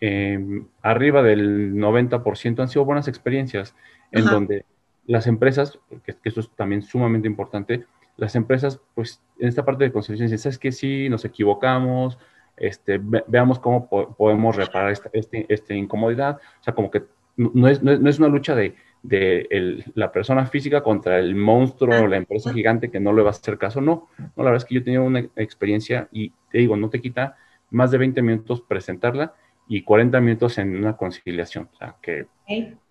eh, 0.00 0.38
arriba 0.82 1.22
del 1.22 1.74
90% 1.74 2.60
han 2.60 2.68
sido 2.68 2.84
buenas 2.84 3.08
experiencias 3.08 3.74
en 4.10 4.24
donde 4.24 4.64
las 5.06 5.26
empresas, 5.26 5.78
que, 6.04 6.14
que, 6.14 6.28
esto 6.28 6.40
es 6.40 6.50
también 6.50 6.82
sumamente 6.82 7.26
importante, 7.26 7.86
las 8.16 8.36
empresas, 8.36 8.80
pues 8.94 9.20
en 9.38 9.48
esta 9.48 9.64
parte 9.64 9.84
de 9.84 9.92
conciliación 9.92 10.26
dicen, 10.26 10.38
¿sabes 10.38 10.58
qué? 10.58 10.70
Sí, 10.70 11.08
nos 11.08 11.24
equivocamos, 11.24 12.18
este, 12.56 13.00
veamos 13.26 13.58
cómo 13.58 13.88
podemos 13.88 14.56
reparar 14.56 14.90
esta, 14.90 15.10
este, 15.12 15.46
esta, 15.48 15.74
incomodidad. 15.74 16.38
O 16.60 16.62
sea, 16.62 16.74
como 16.74 16.90
que 16.90 17.02
no 17.36 17.68
es, 17.68 17.82
no 17.82 18.08
es, 18.08 18.18
una 18.18 18.28
lucha 18.28 18.54
de, 18.54 18.74
de 19.02 19.46
el, 19.50 19.84
la 19.94 20.12
persona 20.12 20.46
física 20.46 20.82
contra 20.82 21.18
el 21.18 21.34
monstruo 21.34 22.02
o 22.02 22.06
la 22.06 22.18
empresa 22.18 22.52
gigante 22.52 22.90
que 22.90 23.00
no 23.00 23.12
le 23.12 23.22
va 23.22 23.28
a 23.28 23.32
hacer 23.32 23.58
caso. 23.58 23.80
No, 23.80 24.08
no, 24.18 24.30
la 24.36 24.50
verdad 24.50 24.58
es 24.58 24.64
que 24.64 24.74
yo 24.74 24.80
he 24.80 24.84
tenido 24.84 25.04
una 25.04 25.20
experiencia 25.36 26.08
y 26.12 26.30
te 26.50 26.58
digo, 26.58 26.76
no 26.76 26.90
te 26.90 27.00
quita 27.00 27.36
más 27.70 27.90
de 27.90 27.98
20 27.98 28.20
minutos 28.22 28.60
presentarla 28.60 29.34
y 29.66 29.82
40 29.82 30.20
minutos 30.20 30.58
en 30.58 30.76
una 30.76 30.96
conciliación. 30.96 31.70
O 31.72 31.76
sea, 31.76 31.96
que... 32.02 32.26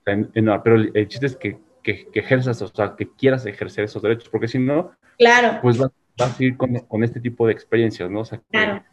pero 0.03 0.75
el, 0.75 1.07
chiste 1.07 1.27
es 1.27 1.35
que, 1.35 1.59
que, 1.83 2.07
que, 2.07 2.19
ejerzas, 2.19 2.61
o 2.63 2.67
sea, 2.67 2.95
que 2.97 3.07
quieras 3.11 3.45
ejercer 3.45 3.85
esos 3.85 4.01
derechos, 4.01 4.29
porque 4.29 4.47
si 4.47 4.57
no, 4.57 4.91
claro. 5.19 5.59
pues 5.61 5.77
vas, 5.77 5.91
vas 6.17 6.39
a 6.39 6.43
ir 6.43 6.57
con, 6.57 6.73
con, 6.79 7.03
este 7.03 7.19
tipo 7.21 7.45
de 7.45 7.53
experiencias, 7.53 8.09
¿no? 8.09 8.21
O 8.21 8.25
sea, 8.25 8.41
claro 8.49 8.83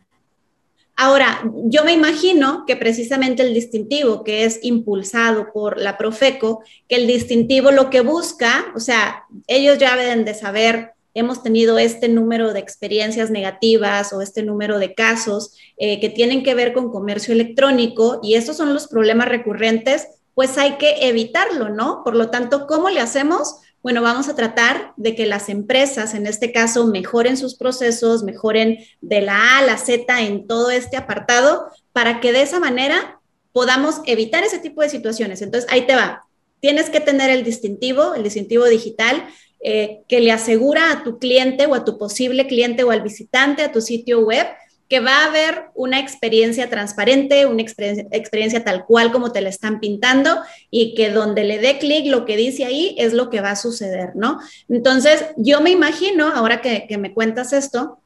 Ahora, 1.01 1.49
yo 1.67 1.85
me 1.85 1.93
imagino 1.93 2.65
que 2.67 2.75
precisamente 2.75 3.45
el 3.45 3.55
distintivo 3.55 4.25
que 4.25 4.45
es 4.45 4.59
impulsado 4.63 5.53
por 5.53 5.79
la 5.79 5.97
Profeco, 5.97 6.65
que 6.89 6.97
el 6.97 7.07
distintivo 7.07 7.71
lo 7.71 7.89
que 7.89 8.01
busca, 8.01 8.67
o 8.75 8.81
sea, 8.81 9.23
ellos 9.47 9.79
ya 9.79 9.97
deben 9.97 10.25
de 10.25 10.35
saber, 10.35 10.95
hemos 11.15 11.45
tenido 11.45 11.79
este 11.79 12.09
número 12.09 12.53
de 12.53 12.59
experiencias 12.59 13.31
negativas 13.31 14.13
o 14.13 14.23
este 14.23 14.43
número 14.43 14.81
de 14.81 14.95
casos 14.95 15.57
eh, 15.77 16.01
que 16.01 16.09
tienen 16.09 16.43
que 16.43 16.57
ver 16.57 16.73
con 16.73 16.91
comercio 16.91 17.33
electrónico 17.33 18.19
y 18.21 18.35
estos 18.35 18.57
son 18.57 18.75
los 18.75 18.89
problemas 18.89 19.29
recurrentes, 19.29 20.09
pues 20.35 20.59
hay 20.59 20.79
que 20.79 21.09
evitarlo, 21.09 21.69
¿no? 21.69 22.03
Por 22.03 22.17
lo 22.17 22.29
tanto, 22.29 22.67
¿cómo 22.67 22.91
le 22.91 22.99
hacemos? 22.99 23.61
Bueno, 23.89 24.03
vamos 24.03 24.29
a 24.29 24.37
tratar 24.37 24.93
de 24.99 25.15
que 25.15 25.25
las 25.25 25.49
empresas, 25.49 26.13
en 26.13 26.27
este 26.27 26.53
caso, 26.53 26.89
mejoren 26.89 27.39
sus 27.39 27.55
procesos, 27.55 28.23
mejoren 28.23 28.77
de 29.01 29.23
la 29.23 29.35
A 29.35 29.59
a 29.61 29.63
la 29.63 29.79
Z 29.79 30.21
en 30.21 30.47
todo 30.47 30.71
este 30.71 30.99
apartado, 30.99 31.71
para 31.95 32.21
que 32.21 32.33
de 32.33 32.43
esa 32.43 32.61
manera 32.61 33.19
podamos 33.51 34.03
evitar 34.05 34.45
ese 34.45 34.59
tipo 34.59 34.83
de 34.83 34.91
situaciones. 34.91 35.41
Entonces, 35.41 35.71
ahí 35.73 35.87
te 35.87 35.97
va. 35.97 36.27
Tienes 36.61 36.91
que 36.91 37.01
tener 37.01 37.31
el 37.31 37.45
distintivo, 37.45 38.15
el 38.15 38.25
distintivo 38.25 38.67
digital, 38.67 39.27
eh, 39.65 40.03
que 40.07 40.21
le 40.21 40.33
asegura 40.33 40.93
a 40.93 41.03
tu 41.03 41.19
cliente 41.19 41.65
o 41.65 41.75
a 41.75 41.87
tu 41.87 41.97
posible 41.97 42.47
cliente 42.47 42.85
o 42.85 42.91
al 42.91 43.01
visitante 43.01 43.63
a 43.63 43.73
tu 43.73 43.81
sitio 43.81 44.21
web 44.21 44.47
que 44.89 45.01
va 45.01 45.19
a 45.19 45.27
haber 45.27 45.67
una 45.75 46.01
experiencia 46.01 46.71
transparente, 46.71 47.47
una 47.47 47.63
experiencia, 47.63 48.65
tal 48.65 48.87
cual 48.87 49.13
como 49.13 49.33
te 49.33 49.41
la 49.41 49.51
están 49.51 49.81
pintando 49.81 50.41
y 50.71 50.95
que 50.95 51.11
donde 51.11 51.45
le 51.45 51.59
dé 51.59 51.79
clic 51.79 52.07
lo 52.07 52.25
que 52.25 52.37
dice 52.37 52.65
ahí 52.65 52.95
es 52.99 53.13
lo 53.13 53.29
que 53.29 53.41
va 53.41 53.51
a 53.51 53.57
suceder, 53.57 54.17
¿no? 54.17 54.41
Entonces, 54.69 55.27
yo 55.37 55.61
me 55.61 55.71
imagino, 55.71 56.29
ahora 56.29 56.63
que, 56.63 56.87
que 56.89 56.97
me 56.97 57.13
cuentas 57.13 57.53
esto, 57.53 58.01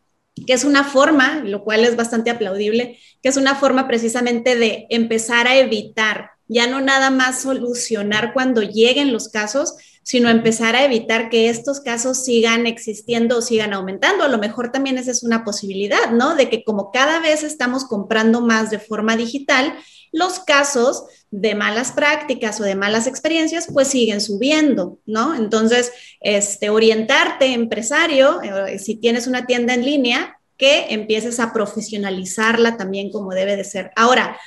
que 0.47 0.55
es 0.55 0.65
una 0.65 0.85
forma, 0.85 1.43
lo 1.45 1.63
cual 1.63 1.85
es 1.85 1.97
bastante 1.97 2.31
aplaudible, 2.31 2.99
que 3.23 3.29
es 3.29 3.37
una 3.37 3.55
forma 3.55 3.87
precisamente 3.87 4.57
de 4.57 4.87
empezar 4.91 5.47
a 5.47 5.57
evitar, 5.57 6.31
ya 6.53 6.67
no 6.67 6.81
nada 6.81 7.11
más 7.11 7.43
solucionar 7.43 8.33
cuando 8.33 8.63
lleguen 8.63 9.13
los 9.13 9.29
casos, 9.29 9.75
sino 10.03 10.29
empezar 10.29 10.75
a 10.75 10.85
evitar 10.85 11.31
que 11.31 11.49
estos 11.49 11.81
casos 11.81 12.25
sigan 12.25 12.67
existiendo 12.67 13.39
o 13.39 13.43
sigan 13.43 13.73
aumentando. 13.73 14.25
A 14.25 14.29
lo 14.29 14.39
mejor 14.39 14.73
también 14.73 14.99
esa 14.99 15.13
es 15.13 15.23
una 15.23 15.45
posibilidad, 15.45 16.11
¿no? 16.11 16.35
De 16.35 16.51
que 16.51 16.65
como 16.65 16.91
cada 16.91 17.21
vez 17.21 17.45
estamos 17.45 17.85
comprando 17.85 18.41
más 18.41 18.71
de 18.71 18.81
forma 18.81 19.17
digital, 19.17 19.75
los 20.11 20.41
casos 20.41 21.05
de 21.31 21.55
malas 21.55 21.93
prácticas 21.93 22.61
o 22.61 22.65
de 22.65 22.75
malas 22.75 23.07
experiencias 23.07 23.69
pues 23.73 23.89
siguen 23.89 24.21
subiendo, 24.21 24.99
¿no? 25.07 25.35
Entonces, 25.35 25.93
este, 26.21 26.69
orientarte, 26.69 27.47
empresario, 27.47 28.43
eh, 28.43 28.79
si 28.79 28.97
tienes 28.97 29.27
una 29.27 29.47
tienda 29.47 29.73
en 29.73 29.85
línea, 29.85 30.39
que 30.59 30.87
empieces 30.91 31.41
a 31.41 31.53
profesionalizarla 31.53 32.77
también 32.77 33.11
como 33.11 33.33
debe 33.33 33.57
de 33.57 33.65
ser. 33.65 33.91
Ahora, 33.97 34.39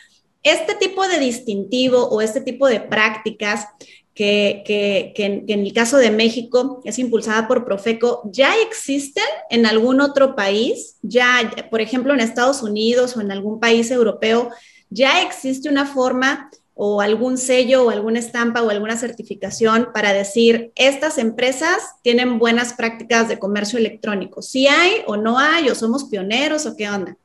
este 0.46 0.76
tipo 0.76 1.06
de 1.08 1.20
distintivo 1.20 2.08
o 2.08 2.22
este 2.22 2.40
tipo 2.40 2.68
de 2.68 2.80
prácticas 2.80 3.68
que, 4.14 5.12
en, 5.18 5.50
el 5.50 5.74
caso 5.74 5.98
de 5.98 6.12
México 6.12 6.82
es 6.86 7.00
impulsada 7.00 7.48
por 7.48 7.66
Profeco, 7.66 8.22
¿ya 8.32 8.54
existen 8.62 9.26
en 9.50 9.66
algún 9.66 10.00
otro 10.00 10.36
país? 10.36 10.98
Ya, 11.02 11.52
por 11.70 11.82
ejemplo, 11.82 12.14
en 12.14 12.22
Estados 12.22 12.62
Unidos 12.62 13.18
o 13.18 13.22
en 13.22 13.32
algún 13.32 13.60
país 13.60 13.90
europeo, 13.92 14.52
¿ya 14.90 15.22
existe 15.24 15.68
una 15.68 15.86
forma 15.86 16.50
o 16.76 17.02
algún 17.02 17.38
sello 17.40 17.86
o 17.86 17.90
alguna 17.90 18.20
estampa 18.20 18.62
o 18.62 18.70
alguna 18.70 18.98
certificación 18.98 19.90
para 19.94 20.14
decir, 20.14 20.72
estas 20.76 21.18
empresas 21.18 21.78
tienen 22.04 22.38
buenas 22.38 22.74
prácticas 22.74 23.28
de 23.28 23.40
comercio 23.40 23.80
electrónico? 23.80 24.44
¿Sí 24.44 24.68
hay 24.68 25.02
o 25.08 25.18
no 25.18 25.40
hay 25.40 25.70
o 25.70 25.76
somos 25.76 26.06
pioneros 26.06 26.68
o 26.68 26.78
qué 26.78 26.88
onda? 26.88 27.18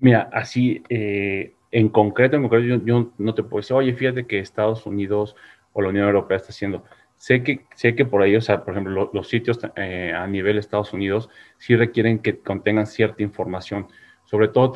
Mira, 0.00 0.28
así, 0.32 0.82
eh, 0.88 1.54
en 1.70 1.88
concreto, 1.88 2.36
en 2.36 2.42
concreto, 2.42 2.84
yo, 2.84 3.12
no 3.18 3.34
te 3.34 3.42
puedo 3.42 3.60
decir, 3.60 3.76
oye, 3.76 3.94
fíjate 3.94 4.26
que 4.26 4.38
Estados 4.38 4.86
Unidos 4.86 5.36
o 5.72 5.82
la 5.82 5.88
Unión 5.88 6.06
Europea 6.06 6.36
está 6.36 6.50
haciendo. 6.50 6.84
Sé 7.16 7.42
que, 7.42 7.66
sé 7.74 7.96
que 7.96 8.04
por 8.04 8.22
ahí, 8.22 8.36
o 8.36 8.40
sea, 8.40 8.64
por 8.64 8.74
ejemplo, 8.74 9.10
los 9.12 9.28
sitios 9.28 9.58
eh, 9.76 10.12
a 10.14 10.26
nivel 10.26 10.56
Estados 10.56 10.92
Unidos 10.92 11.28
sí 11.58 11.74
requieren 11.74 12.20
que 12.20 12.38
contengan 12.38 12.86
cierta 12.86 13.22
información, 13.24 13.88
sobre 14.24 14.48
todo, 14.48 14.72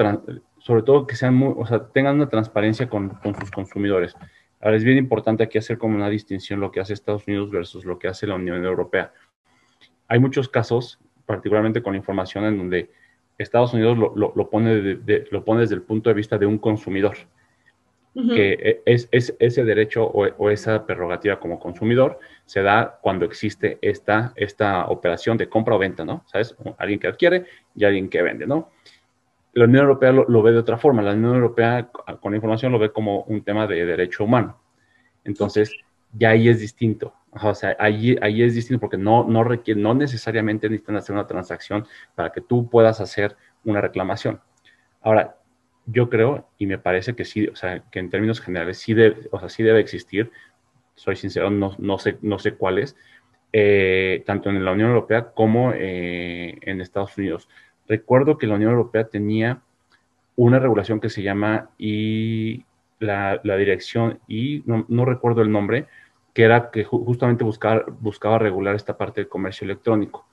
sobre 0.58 0.82
todo 0.82 1.06
que 1.06 1.14
sean 1.14 1.34
muy, 1.34 1.54
o 1.56 1.66
sea, 1.66 1.86
tengan 1.88 2.16
una 2.16 2.28
transparencia 2.28 2.88
con, 2.88 3.10
con 3.10 3.34
sus 3.38 3.50
consumidores. 3.50 4.16
Ahora 4.60 4.76
es 4.76 4.84
bien 4.84 4.98
importante 4.98 5.44
aquí 5.44 5.58
hacer 5.58 5.78
como 5.78 5.96
una 5.96 6.08
distinción 6.08 6.60
lo 6.60 6.72
que 6.72 6.80
hace 6.80 6.94
Estados 6.94 7.26
Unidos 7.28 7.50
versus 7.50 7.84
lo 7.84 7.98
que 7.98 8.08
hace 8.08 8.26
la 8.26 8.34
Unión 8.34 8.64
Europea. 8.64 9.12
Hay 10.08 10.18
muchos 10.18 10.48
casos, 10.48 11.00
particularmente 11.26 11.82
con 11.82 11.94
información 11.94 12.44
en 12.44 12.58
donde 12.58 12.90
Estados 13.42 13.74
Unidos 13.74 13.98
lo, 13.98 14.32
lo, 14.34 14.50
pone, 14.50 14.74
de, 14.80 15.26
lo 15.30 15.44
pone 15.44 15.62
desde 15.62 15.74
el 15.74 15.82
punto 15.82 16.10
de 16.10 16.14
vista 16.14 16.38
de 16.38 16.46
un 16.46 16.58
consumidor, 16.58 17.16
que 18.14 18.82
es, 18.84 19.08
es, 19.10 19.34
ese 19.38 19.64
derecho 19.64 20.04
o, 20.04 20.26
o, 20.26 20.50
esa 20.50 20.84
prerrogativa 20.84 21.40
como 21.40 21.58
consumidor 21.58 22.18
se 22.44 22.60
da 22.60 22.98
cuando 23.00 23.24
existe 23.24 23.78
esta, 23.80 24.34
esta 24.36 24.86
operación 24.88 25.38
de 25.38 25.48
compra 25.48 25.76
o 25.76 25.78
venta, 25.78 26.04
¿no? 26.04 26.22
¿Sabes? 26.26 26.54
Alguien 26.76 27.00
que 27.00 27.06
adquiere 27.06 27.46
y 27.74 27.84
alguien 27.84 28.10
que 28.10 28.20
vende, 28.20 28.46
¿no? 28.46 28.68
La 29.54 29.64
Unión 29.64 29.84
Europea 29.84 30.12
lo, 30.12 30.26
lo 30.28 30.42
ve 30.42 30.52
de 30.52 30.58
otra 30.58 30.76
forma. 30.76 31.00
La 31.00 31.12
Unión 31.12 31.34
Europea 31.34 31.88
con 32.20 32.32
la 32.32 32.36
información 32.36 32.72
lo 32.72 32.78
ve 32.78 32.92
como 32.92 33.22
un 33.22 33.42
tema 33.42 33.66
de 33.66 33.84
derecho 33.86 34.24
humano. 34.24 34.58
Entonces, 35.24 35.74
ya 36.12 36.30
ahí 36.30 36.48
es 36.48 36.60
distinto. 36.60 37.14
O 37.40 37.54
sea, 37.54 37.76
ahí, 37.78 38.16
ahí 38.20 38.42
es 38.42 38.54
distinto 38.54 38.80
porque 38.80 38.98
no, 38.98 39.24
no, 39.24 39.42
requiere, 39.42 39.80
no 39.80 39.94
necesariamente 39.94 40.68
necesitan 40.68 40.96
hacer 40.96 41.14
una 41.14 41.26
transacción 41.26 41.86
para 42.14 42.30
que 42.30 42.42
tú 42.42 42.68
puedas 42.68 43.00
hacer 43.00 43.36
una 43.64 43.80
reclamación. 43.80 44.40
Ahora, 45.00 45.36
yo 45.86 46.10
creo 46.10 46.48
y 46.58 46.66
me 46.66 46.78
parece 46.78 47.14
que 47.14 47.24
sí, 47.24 47.48
o 47.48 47.56
sea, 47.56 47.82
que 47.90 47.98
en 48.00 48.10
términos 48.10 48.40
generales 48.40 48.78
sí 48.78 48.92
debe, 48.94 49.28
o 49.30 49.38
sea, 49.40 49.48
sí 49.48 49.62
debe 49.62 49.80
existir, 49.80 50.30
soy 50.94 51.16
sincero, 51.16 51.50
no, 51.50 51.74
no, 51.78 51.98
sé, 51.98 52.18
no 52.20 52.38
sé 52.38 52.54
cuáles, 52.54 52.96
eh, 53.52 54.22
tanto 54.26 54.50
en 54.50 54.64
la 54.64 54.72
Unión 54.72 54.90
Europea 54.90 55.32
como 55.32 55.72
eh, 55.74 56.58
en 56.60 56.80
Estados 56.80 57.16
Unidos. 57.16 57.48
Recuerdo 57.88 58.36
que 58.38 58.46
la 58.46 58.54
Unión 58.54 58.72
Europea 58.72 59.04
tenía 59.08 59.62
una 60.36 60.58
regulación 60.58 61.00
que 61.00 61.08
se 61.08 61.22
llama 61.22 61.70
y 61.78 62.64
la, 62.98 63.40
la 63.42 63.56
dirección, 63.56 64.20
y 64.28 64.62
no, 64.66 64.84
no 64.88 65.04
recuerdo 65.04 65.42
el 65.42 65.50
nombre, 65.50 65.86
que 66.32 66.44
era 66.44 66.70
que 66.70 66.84
justamente 66.84 67.44
buscaba, 67.44 67.84
buscaba 68.00 68.38
regular 68.38 68.74
esta 68.74 68.96
parte 68.96 69.20
del 69.20 69.28
comercio 69.28 69.64
electrónico. 69.64 70.26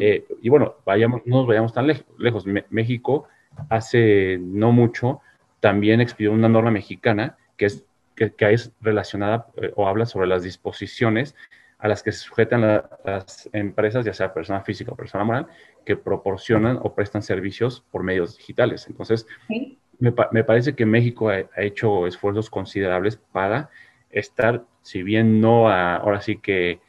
eh, 0.00 0.24
y 0.42 0.48
bueno, 0.48 0.76
vayamos, 0.84 1.22
no 1.24 1.38
nos 1.38 1.46
vayamos 1.46 1.72
tan 1.72 1.86
lejos. 1.86 2.44
México 2.70 3.28
hace 3.68 4.38
no 4.40 4.72
mucho 4.72 5.20
también 5.60 6.00
expidió 6.00 6.32
una 6.32 6.48
norma 6.48 6.70
mexicana 6.70 7.36
que 7.56 7.66
es, 7.66 7.84
que, 8.14 8.32
que 8.32 8.52
es 8.52 8.72
relacionada 8.80 9.46
eh, 9.56 9.72
o 9.76 9.86
habla 9.86 10.06
sobre 10.06 10.26
las 10.26 10.42
disposiciones 10.42 11.34
a 11.78 11.88
las 11.88 12.02
que 12.02 12.12
se 12.12 12.20
sujetan 12.20 12.60
la, 12.60 12.88
las 13.04 13.48
empresas, 13.52 14.04
ya 14.04 14.12
sea 14.12 14.34
persona 14.34 14.60
física 14.62 14.92
o 14.92 14.96
persona 14.96 15.24
moral, 15.24 15.46
que 15.84 15.96
proporcionan 15.96 16.78
o 16.82 16.94
prestan 16.94 17.22
servicios 17.22 17.84
por 17.90 18.02
medios 18.02 18.36
digitales. 18.36 18.86
Entonces, 18.86 19.26
¿Sí? 19.48 19.78
me, 19.98 20.12
me, 20.32 20.44
parece 20.44 20.74
que 20.74 20.84
México 20.84 21.30
ha, 21.30 21.36
ha 21.56 21.62
hecho 21.62 22.06
esfuerzos 22.06 22.50
considerables 22.50 23.16
para 23.16 23.70
estar, 24.10 24.64
si 24.82 25.02
bien 25.02 25.40
no 25.40 25.68
a, 25.68 25.96
ahora 25.96 26.20
sí 26.20 26.36
que, 26.38 26.80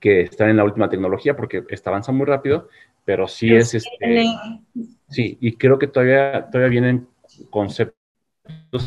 que 0.00 0.22
estar 0.22 0.48
en 0.48 0.56
la 0.56 0.64
última 0.64 0.88
tecnología, 0.88 1.36
porque 1.36 1.64
está 1.68 1.90
avanzando 1.90 2.18
muy 2.18 2.26
rápido, 2.26 2.68
pero 3.04 3.26
sí 3.26 3.52
es 3.54 3.74
este, 3.74 4.24
Sí, 5.08 5.36
y 5.40 5.56
creo 5.56 5.78
que 5.78 5.88
todavía, 5.88 6.48
todavía 6.50 6.70
vienen 6.70 7.08
conceptos 7.50 7.94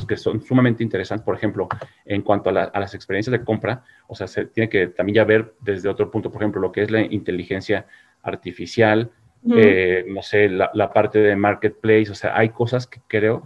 que 0.08 0.18
son 0.18 0.42
sumamente 0.42 0.84
interesantes, 0.84 1.24
por 1.24 1.36
ejemplo, 1.36 1.68
en 2.06 2.22
cuanto 2.22 2.50
a, 2.50 2.54
las 2.54 2.96
experiencias 2.96 3.32
de 3.32 3.44
compra, 3.44 3.84
o 4.08 4.16
sea, 4.16 4.28
se 4.28 4.46
tiene 4.46 4.70
que 4.70 4.88
también 4.88 5.18
ya 5.18 5.24
ver 5.24 5.54
desde 5.62 5.90
otro 5.90 6.10
punto, 6.10 6.32
por 6.32 6.42
ejemplo, 6.42 6.62
lo 6.62 6.72
que 6.72 6.82
es 6.82 6.92
la 6.92 7.02
inteligencia 7.02 7.86
artificial, 8.24 9.12
eh, 9.56 10.04
no 10.08 10.24
sé, 10.24 10.50
la, 10.50 10.72
la, 10.74 10.92
parte 10.92 11.20
de 11.20 11.36
marketplace, 11.36 12.10
o 12.10 12.16
sea, 12.16 12.36
hay 12.36 12.50
cosas 12.50 12.88
que 12.88 13.00
creo 13.08 13.46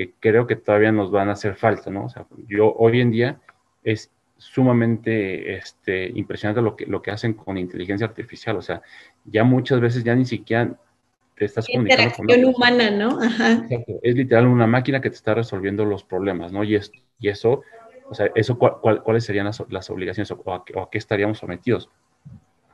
que 0.00 0.14
creo 0.18 0.46
que 0.46 0.56
todavía 0.56 0.92
nos 0.92 1.10
van 1.10 1.28
a 1.28 1.32
hacer 1.32 1.56
falta, 1.56 1.90
¿no? 1.90 2.06
O 2.06 2.08
sea, 2.08 2.24
yo 2.48 2.72
hoy 2.72 3.02
en 3.02 3.10
día 3.10 3.38
es 3.84 4.10
sumamente 4.38 5.56
este, 5.56 6.08
impresionante 6.14 6.62
lo 6.62 6.74
que, 6.74 6.86
lo 6.86 7.02
que 7.02 7.10
hacen 7.10 7.34
con 7.34 7.58
inteligencia 7.58 8.06
artificial, 8.06 8.56
o 8.56 8.62
sea, 8.62 8.80
ya 9.26 9.44
muchas 9.44 9.78
veces 9.78 10.02
ya 10.02 10.14
ni 10.14 10.24
siquiera 10.24 10.74
te 11.36 11.44
estás 11.44 11.66
comunicando 11.66 12.14
con 12.16 12.44
humana, 12.46 12.90
¿no? 12.90 13.20
Ajá. 13.20 13.66
Es 14.02 14.14
literal 14.14 14.46
una 14.46 14.66
máquina 14.66 15.02
que 15.02 15.10
te 15.10 15.16
está 15.16 15.34
resolviendo 15.34 15.84
los 15.84 16.02
problemas, 16.02 16.50
¿no? 16.50 16.64
Y, 16.64 16.76
es, 16.76 16.90
y 17.18 17.28
eso, 17.28 17.60
o 18.08 18.14
sea, 18.14 18.30
eso 18.34 18.58
¿cuáles 18.58 19.24
serían 19.24 19.44
las, 19.44 19.62
las 19.68 19.90
obligaciones 19.90 20.30
o 20.30 20.54
a, 20.54 20.64
qué 20.90 20.96
estaríamos 20.96 21.36
sometidos? 21.36 21.90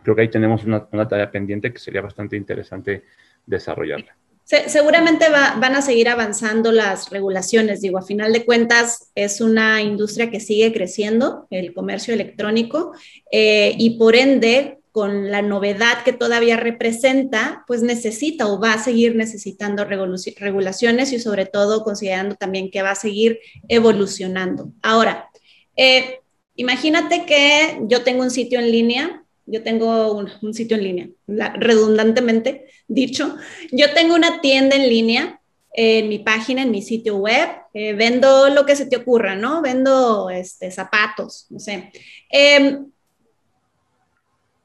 Creo 0.05 0.15
que 0.15 0.23
ahí 0.23 0.29
tenemos 0.29 0.63
una, 0.63 0.87
una 0.93 1.09
tarea 1.09 1.29
pendiente 1.33 1.73
que 1.73 1.81
sería 1.81 2.03
bastante 2.03 2.37
interesante 2.37 3.03
desarrollarla 3.47 4.15
seguramente 4.47 5.29
van 5.29 5.75
a 5.75 5.83
seguir 5.83 6.09
avanzando 6.09 6.71
las 6.71 7.11
regulaciones. 7.11 7.81
Digo, 7.81 7.99
a 7.99 8.03
final 8.03 8.33
de 8.33 8.45
cuentas, 8.45 9.11
es 9.17 9.41
una 9.41 9.83
industria 9.83 10.31
que 10.31 10.39
sigue 10.39 10.73
creciendo, 10.73 11.49
el 11.51 11.75
comercio 11.75 12.15
electrónico, 12.15 12.93
eh, 13.33 13.75
y 13.77 13.99
por 13.99 14.15
ende, 14.15 14.79
con 14.93 15.31
la 15.31 15.43
novedad 15.43 16.05
que 16.05 16.13
todavía 16.13 16.57
representa, 16.57 17.65
pues 17.67 17.83
necesita 17.83 18.47
o 18.47 18.61
va 18.61 18.75
a 18.75 18.83
seguir 18.83 19.17
necesitando 19.17 19.85
regulaciones 19.85 21.13
y 21.13 21.19
sobre 21.19 21.45
todo 21.45 21.83
considerando 21.83 22.37
también 22.37 22.71
que 22.71 22.83
va 22.83 22.93
a 22.93 22.95
seguir 22.95 23.41
evolucionando. 23.69 24.73
Ahora, 24.81 25.29
eh, 25.77 26.21
imagínate 26.55 27.27
que 27.27 27.81
yo 27.89 28.05
tengo 28.05 28.23
un 28.23 28.31
sitio 28.31 28.59
en 28.59 28.71
línea 28.71 29.26
yo 29.47 29.63
tengo 29.63 30.13
un, 30.13 30.55
sitio 30.55 30.77
en 30.77 30.83
línea, 30.83 31.09
redundantemente 31.55 32.67
dicho. 32.89 33.37
Yo 33.71 33.93
tengo 33.95 34.15
una 34.15 34.41
tienda 34.41 34.77
en 34.77 34.89
línea 34.89 35.41
en 35.73 36.09
mi 36.09 36.19
página, 36.19 36.63
en 36.63 36.71
mi 36.71 36.83
sitio 36.83 37.17
web. 37.17 37.49
Eh, 37.73 37.95
vendo 37.95 38.49
lo 38.51 38.67
que 38.67 38.77
se 38.77 38.87
te 38.87 38.97
ocurra, 38.97 39.37
¿no? 39.37 39.63
Vendo 39.63 40.31
este, 40.31 40.71
zapatos, 40.71 41.47
no 41.51 41.61
sé. 41.61 41.93
Em, 42.29 42.91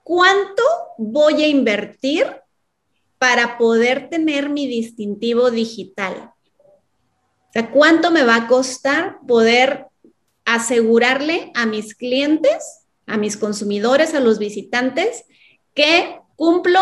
¿Cuánto 0.03 0.63
voy 0.97 1.43
a 1.43 1.47
invertir 1.47 2.25
para 3.17 3.57
poder 3.57 4.09
tener 4.09 4.49
mi 4.49 4.65
distintivo 4.65 5.51
digital? 5.51 6.33
O 6.57 7.51
sea, 7.53 7.69
¿cuánto 7.69 8.09
me 8.09 8.23
va 8.23 8.35
a 8.35 8.47
costar 8.47 9.19
poder 9.27 9.85
asegurarle 10.43 11.51
a 11.53 11.65
mis 11.65 11.93
clientes 11.95 12.80
a 13.11 13.17
mis 13.17 13.37
consumidores, 13.37 14.15
a 14.15 14.21
los 14.21 14.39
visitantes, 14.39 15.25
que 15.73 16.19
cumplo 16.35 16.79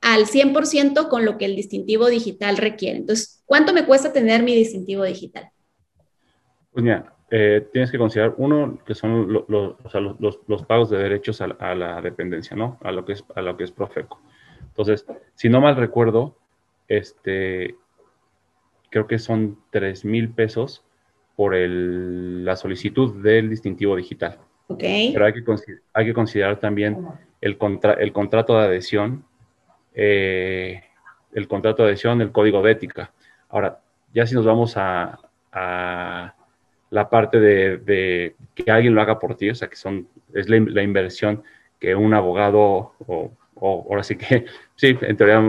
al 0.00 0.26
100% 0.26 1.08
con 1.08 1.24
lo 1.24 1.38
que 1.38 1.44
el 1.44 1.56
distintivo 1.56 2.06
digital 2.06 2.56
requiere. 2.56 2.98
Entonces, 2.98 3.42
¿cuánto 3.44 3.72
me 3.72 3.84
cuesta 3.84 4.12
tener 4.12 4.42
mi 4.42 4.54
distintivo 4.54 5.04
digital? 5.04 5.50
Pues 6.72 6.84
mira, 6.84 7.14
eh, 7.30 7.68
tienes 7.72 7.90
que 7.90 7.98
considerar, 7.98 8.34
uno, 8.38 8.78
que 8.86 8.94
son 8.94 9.30
los, 9.48 10.62
pagos 10.66 10.90
de 10.90 10.98
derechos 10.98 11.40
a, 11.40 11.74
la 11.74 12.00
dependencia, 12.00 12.56
¿no? 12.56 12.78
A 12.82 12.92
lo 12.92 13.04
que 13.04 13.12
es, 13.12 13.24
a 13.34 13.42
lo 13.42 13.56
que 13.56 13.64
es 13.64 13.72
Profeco. 13.72 14.20
Entonces, 14.62 15.04
si 15.34 15.48
no 15.48 15.60
mal 15.60 15.76
recuerdo, 15.76 16.36
este, 16.86 17.76
creo 18.90 19.06
que 19.06 19.18
son 19.18 19.58
3 19.70 20.04
mil 20.06 20.30
pesos 20.30 20.84
por 21.36 21.54
la 21.54 22.56
solicitud 22.56 23.22
del 23.22 23.50
distintivo 23.50 23.94
digital. 23.96 24.38
Pero 24.76 25.24
hay 25.24 25.32
que, 25.32 25.42
hay 25.94 26.04
que 26.04 26.12
considerar 26.12 26.60
también 26.60 27.06
el, 27.40 27.58
el 27.98 28.12
contrato 28.12 28.58
de 28.58 28.66
adhesión, 28.66 29.24
eh, 29.94 30.82
el 31.32 31.48
contrato 31.48 31.82
de 31.82 31.90
adhesión, 31.90 32.20
el 32.20 32.32
código 32.32 32.62
de 32.62 32.72
ética. 32.72 33.12
Ahora, 33.48 33.80
ya 34.12 34.26
si 34.26 34.34
nos 34.34 34.44
vamos 34.44 34.74
a, 34.76 35.18
la 36.90 37.10
parte 37.10 37.40
de, 37.40 38.34
que 38.54 38.70
alguien 38.70 38.94
lo 38.94 39.00
haga 39.00 39.18
por 39.18 39.36
ti, 39.36 39.50
o 39.50 39.54
sea, 39.54 39.68
que 39.68 39.76
son, 39.76 40.06
es 40.34 40.48
la, 40.48 40.82
inversión 40.82 41.42
que 41.78 41.94
un 41.94 42.12
abogado, 42.14 42.92
o, 43.06 43.32
ahora 43.60 44.02
sí 44.02 44.16
que, 44.16 44.44
sí, 44.76 44.96
en 45.00 45.16
teoría, 45.16 45.40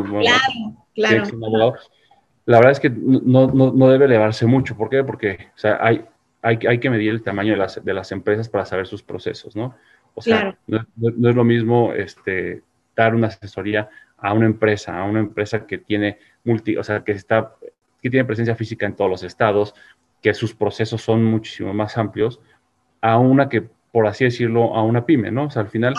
claro, 0.96 1.24
claro. 1.40 1.74
la 2.46 2.58
verdad 2.58 2.72
es 2.72 2.80
que 2.80 2.90
no, 2.90 3.48
no, 3.48 3.72
no, 3.72 3.90
debe 3.90 4.06
elevarse 4.06 4.46
mucho. 4.46 4.76
¿Por 4.76 4.90
qué? 4.90 5.04
Porque 5.04 5.50
o 5.56 5.58
sea, 5.58 5.78
hay, 5.82 6.06
hay, 6.42 6.80
que 6.80 6.90
medir 6.90 7.12
el 7.12 7.24
tamaño 7.24 7.54
de 7.54 7.58
las, 7.58 7.84
de 7.84 7.94
las 7.94 8.12
empresas 8.12 8.50
para 8.50 8.66
saber 8.66 8.88
sus 8.88 9.04
procesos, 9.04 9.56
¿no? 9.56 9.76
O 10.16 10.22
sea, 10.22 10.58
no, 10.68 10.80
es 11.30 11.36
lo 11.36 11.44
mismo 11.44 11.94
este, 11.94 12.64
dar 12.96 13.16
una 13.16 13.28
asesoría 13.28 13.90
a 14.18 14.34
una 14.34 14.46
empresa, 14.46 14.98
a 14.98 15.04
una 15.06 15.20
empresa 15.20 15.66
que 15.66 15.78
tiene 15.78 16.18
multi, 16.44 16.76
o 16.78 16.84
sea, 16.84 17.04
que 17.04 17.14
está, 17.14 17.56
que 18.02 18.10
tiene 18.10 18.26
presencia 18.26 18.56
física 18.56 18.86
en 18.86 18.96
todos 18.96 19.10
los 19.10 19.24
estados, 19.24 19.74
que 20.22 20.34
sus 20.34 20.54
procesos 20.54 21.02
son 21.02 21.24
muchísimo 21.24 21.74
más 21.74 21.98
amplios, 21.98 22.42
a 23.02 23.18
una 23.18 23.48
que, 23.48 23.64
por 23.92 24.08
así 24.08 24.26
decirlo, 24.26 24.76
a 24.76 24.84
una 24.84 25.06
pyme, 25.06 25.32
¿no? 25.32 25.46
O 25.46 25.50
sea, 25.50 25.62
al 25.62 25.70
final, 25.70 25.94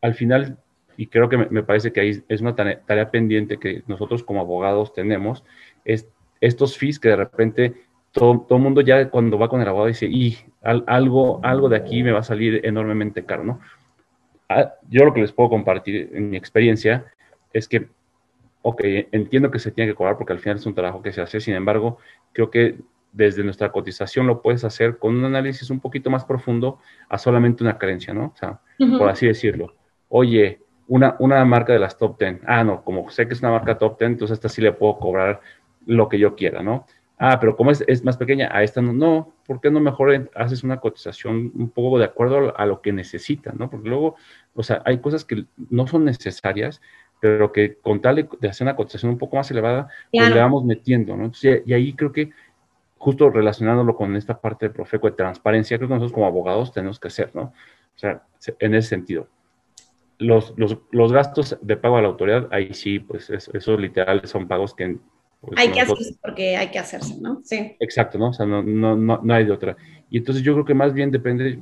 al 0.00 0.14
final, 0.14 0.58
y 0.96 1.06
creo 1.06 1.28
que 1.28 1.36
me, 1.36 1.62
parece 1.62 1.92
que 1.92 2.00
ahí 2.00 2.24
es 2.28 2.40
una 2.40 2.56
tarea, 2.56 2.80
tarea 2.80 3.10
pendiente 3.10 3.58
que 3.58 3.84
nosotros 3.86 4.24
como 4.24 4.40
abogados 4.40 4.92
tenemos, 4.92 5.44
es 5.84 6.08
estos 6.40 6.78
fees 6.78 6.98
que 6.98 7.10
de 7.10 7.16
repente 7.16 7.74
todo 8.12 8.44
el 8.50 8.58
mundo 8.58 8.80
ya 8.80 9.08
cuando 9.08 9.38
va 9.38 9.48
con 9.48 9.60
el 9.60 9.68
abogado 9.68 9.88
dice, 9.88 10.06
y 10.06 10.36
algo, 10.62 11.40
algo 11.44 11.68
de 11.68 11.76
aquí 11.76 12.02
me 12.02 12.12
va 12.12 12.20
a 12.20 12.24
salir 12.24 12.60
enormemente 12.64 13.24
caro, 13.24 13.44
¿no? 13.44 13.60
Ah, 14.48 14.74
yo 14.88 15.04
lo 15.04 15.14
que 15.14 15.20
les 15.20 15.32
puedo 15.32 15.48
compartir 15.48 16.10
en 16.12 16.30
mi 16.30 16.36
experiencia 16.36 17.04
es 17.52 17.68
que, 17.68 17.88
ok, 18.62 18.80
entiendo 19.12 19.50
que 19.50 19.60
se 19.60 19.70
tiene 19.70 19.90
que 19.90 19.94
cobrar 19.94 20.16
porque 20.16 20.32
al 20.32 20.40
final 20.40 20.56
es 20.56 20.66
un 20.66 20.74
trabajo 20.74 21.02
que 21.02 21.12
se 21.12 21.20
hace, 21.20 21.40
sin 21.40 21.54
embargo, 21.54 21.98
creo 22.32 22.50
que 22.50 22.78
desde 23.12 23.44
nuestra 23.44 23.70
cotización 23.70 24.26
lo 24.26 24.42
puedes 24.42 24.64
hacer 24.64 24.98
con 24.98 25.16
un 25.16 25.24
análisis 25.24 25.70
un 25.70 25.80
poquito 25.80 26.10
más 26.10 26.24
profundo 26.24 26.78
a 27.08 27.18
solamente 27.18 27.62
una 27.62 27.78
creencia, 27.78 28.12
¿no? 28.14 28.32
O 28.34 28.36
sea, 28.36 28.60
por 28.98 29.08
así 29.08 29.26
decirlo. 29.26 29.74
Oye, 30.08 30.60
una, 30.88 31.16
una 31.20 31.44
marca 31.44 31.72
de 31.72 31.78
las 31.78 31.96
top 31.96 32.18
10, 32.18 32.40
ah, 32.46 32.64
no, 32.64 32.82
como 32.82 33.08
sé 33.10 33.28
que 33.28 33.34
es 33.34 33.40
una 33.40 33.52
marca 33.52 33.78
top 33.78 33.98
10, 33.98 34.10
entonces 34.12 34.34
esta 34.36 34.48
sí 34.48 34.60
le 34.60 34.72
puedo 34.72 34.98
cobrar 34.98 35.40
lo 35.86 36.08
que 36.08 36.18
yo 36.18 36.34
quiera, 36.34 36.62
¿no? 36.62 36.86
Ah, 37.20 37.38
pero 37.38 37.54
como 37.54 37.70
es, 37.70 37.84
es, 37.86 38.02
más 38.02 38.16
pequeña, 38.16 38.48
a 38.50 38.62
esta 38.62 38.80
no, 38.80 38.94
no, 38.94 39.34
¿por 39.46 39.60
qué 39.60 39.70
no 39.70 39.78
mejor 39.78 40.30
haces 40.34 40.64
una 40.64 40.80
cotización 40.80 41.52
un 41.54 41.70
poco 41.70 41.98
de 41.98 42.06
acuerdo 42.06 42.58
a 42.58 42.64
lo 42.64 42.80
que 42.80 42.92
necesita, 42.92 43.52
¿no? 43.52 43.68
Porque 43.68 43.90
luego, 43.90 44.16
o 44.54 44.62
sea, 44.62 44.82
hay 44.86 44.98
cosas 44.98 45.26
que 45.26 45.44
no 45.68 45.86
son 45.86 46.06
necesarias, 46.06 46.80
pero 47.20 47.52
que 47.52 47.76
con 47.76 48.00
tal 48.00 48.28
de, 48.40 48.48
hacer 48.48 48.64
una 48.64 48.74
cotización 48.74 49.12
un 49.12 49.18
poco 49.18 49.36
más 49.36 49.50
elevada, 49.50 49.88
pues 50.10 50.30
le 50.34 50.40
vamos 50.40 50.64
metiendo, 50.64 51.14
¿no? 51.14 51.26
Entonces, 51.26 51.62
y, 51.66 51.74
ahí 51.74 51.92
creo 51.92 52.10
que, 52.10 52.30
justo 52.96 53.28
relacionándolo 53.28 53.94
con 53.94 54.16
esta 54.16 54.40
parte 54.40 54.68
de 54.68 54.74
Profeco 54.74 55.08
de 55.08 55.16
transparencia, 55.16 55.76
creo 55.76 55.88
que 55.88 55.94
nosotros 55.94 56.14
como 56.14 56.26
abogados 56.26 56.72
tenemos 56.72 56.98
que 56.98 57.08
hacer, 57.08 57.30
¿no? 57.34 57.42
O 57.42 57.98
sea, 57.98 58.22
en 58.58 58.74
ese 58.74 58.88
sentido. 58.88 59.28
Los, 60.16 60.54
los, 60.56 60.78
los 60.90 61.12
gastos 61.12 61.58
de 61.60 61.76
pago 61.76 61.98
a 61.98 62.02
la 62.02 62.08
autoridad, 62.08 62.48
ahí 62.50 62.72
sí, 62.72 62.98
pues 62.98 63.28
esos 63.28 63.54
eso 63.54 63.76
literal 63.76 64.22
son 64.26 64.48
pagos 64.48 64.74
que 64.74 64.98
pues 65.40 65.58
hay 65.58 65.72
que 65.72 65.80
hacerse 65.80 66.16
porque 66.20 66.56
hay 66.56 66.70
que 66.70 66.78
hacerse, 66.78 67.18
¿no? 67.20 67.40
Sí. 67.44 67.76
Exacto, 67.80 68.18
¿no? 68.18 68.28
O 68.28 68.32
sea, 68.32 68.44
no, 68.44 68.62
no, 68.62 68.96
no, 68.96 69.34
hay 69.34 69.44
de 69.44 69.52
otra. 69.52 69.76
Y 70.10 70.18
entonces 70.18 70.42
yo 70.42 70.52
creo 70.52 70.64
que 70.64 70.74
más 70.74 70.92
bien 70.92 71.10
depende, 71.10 71.58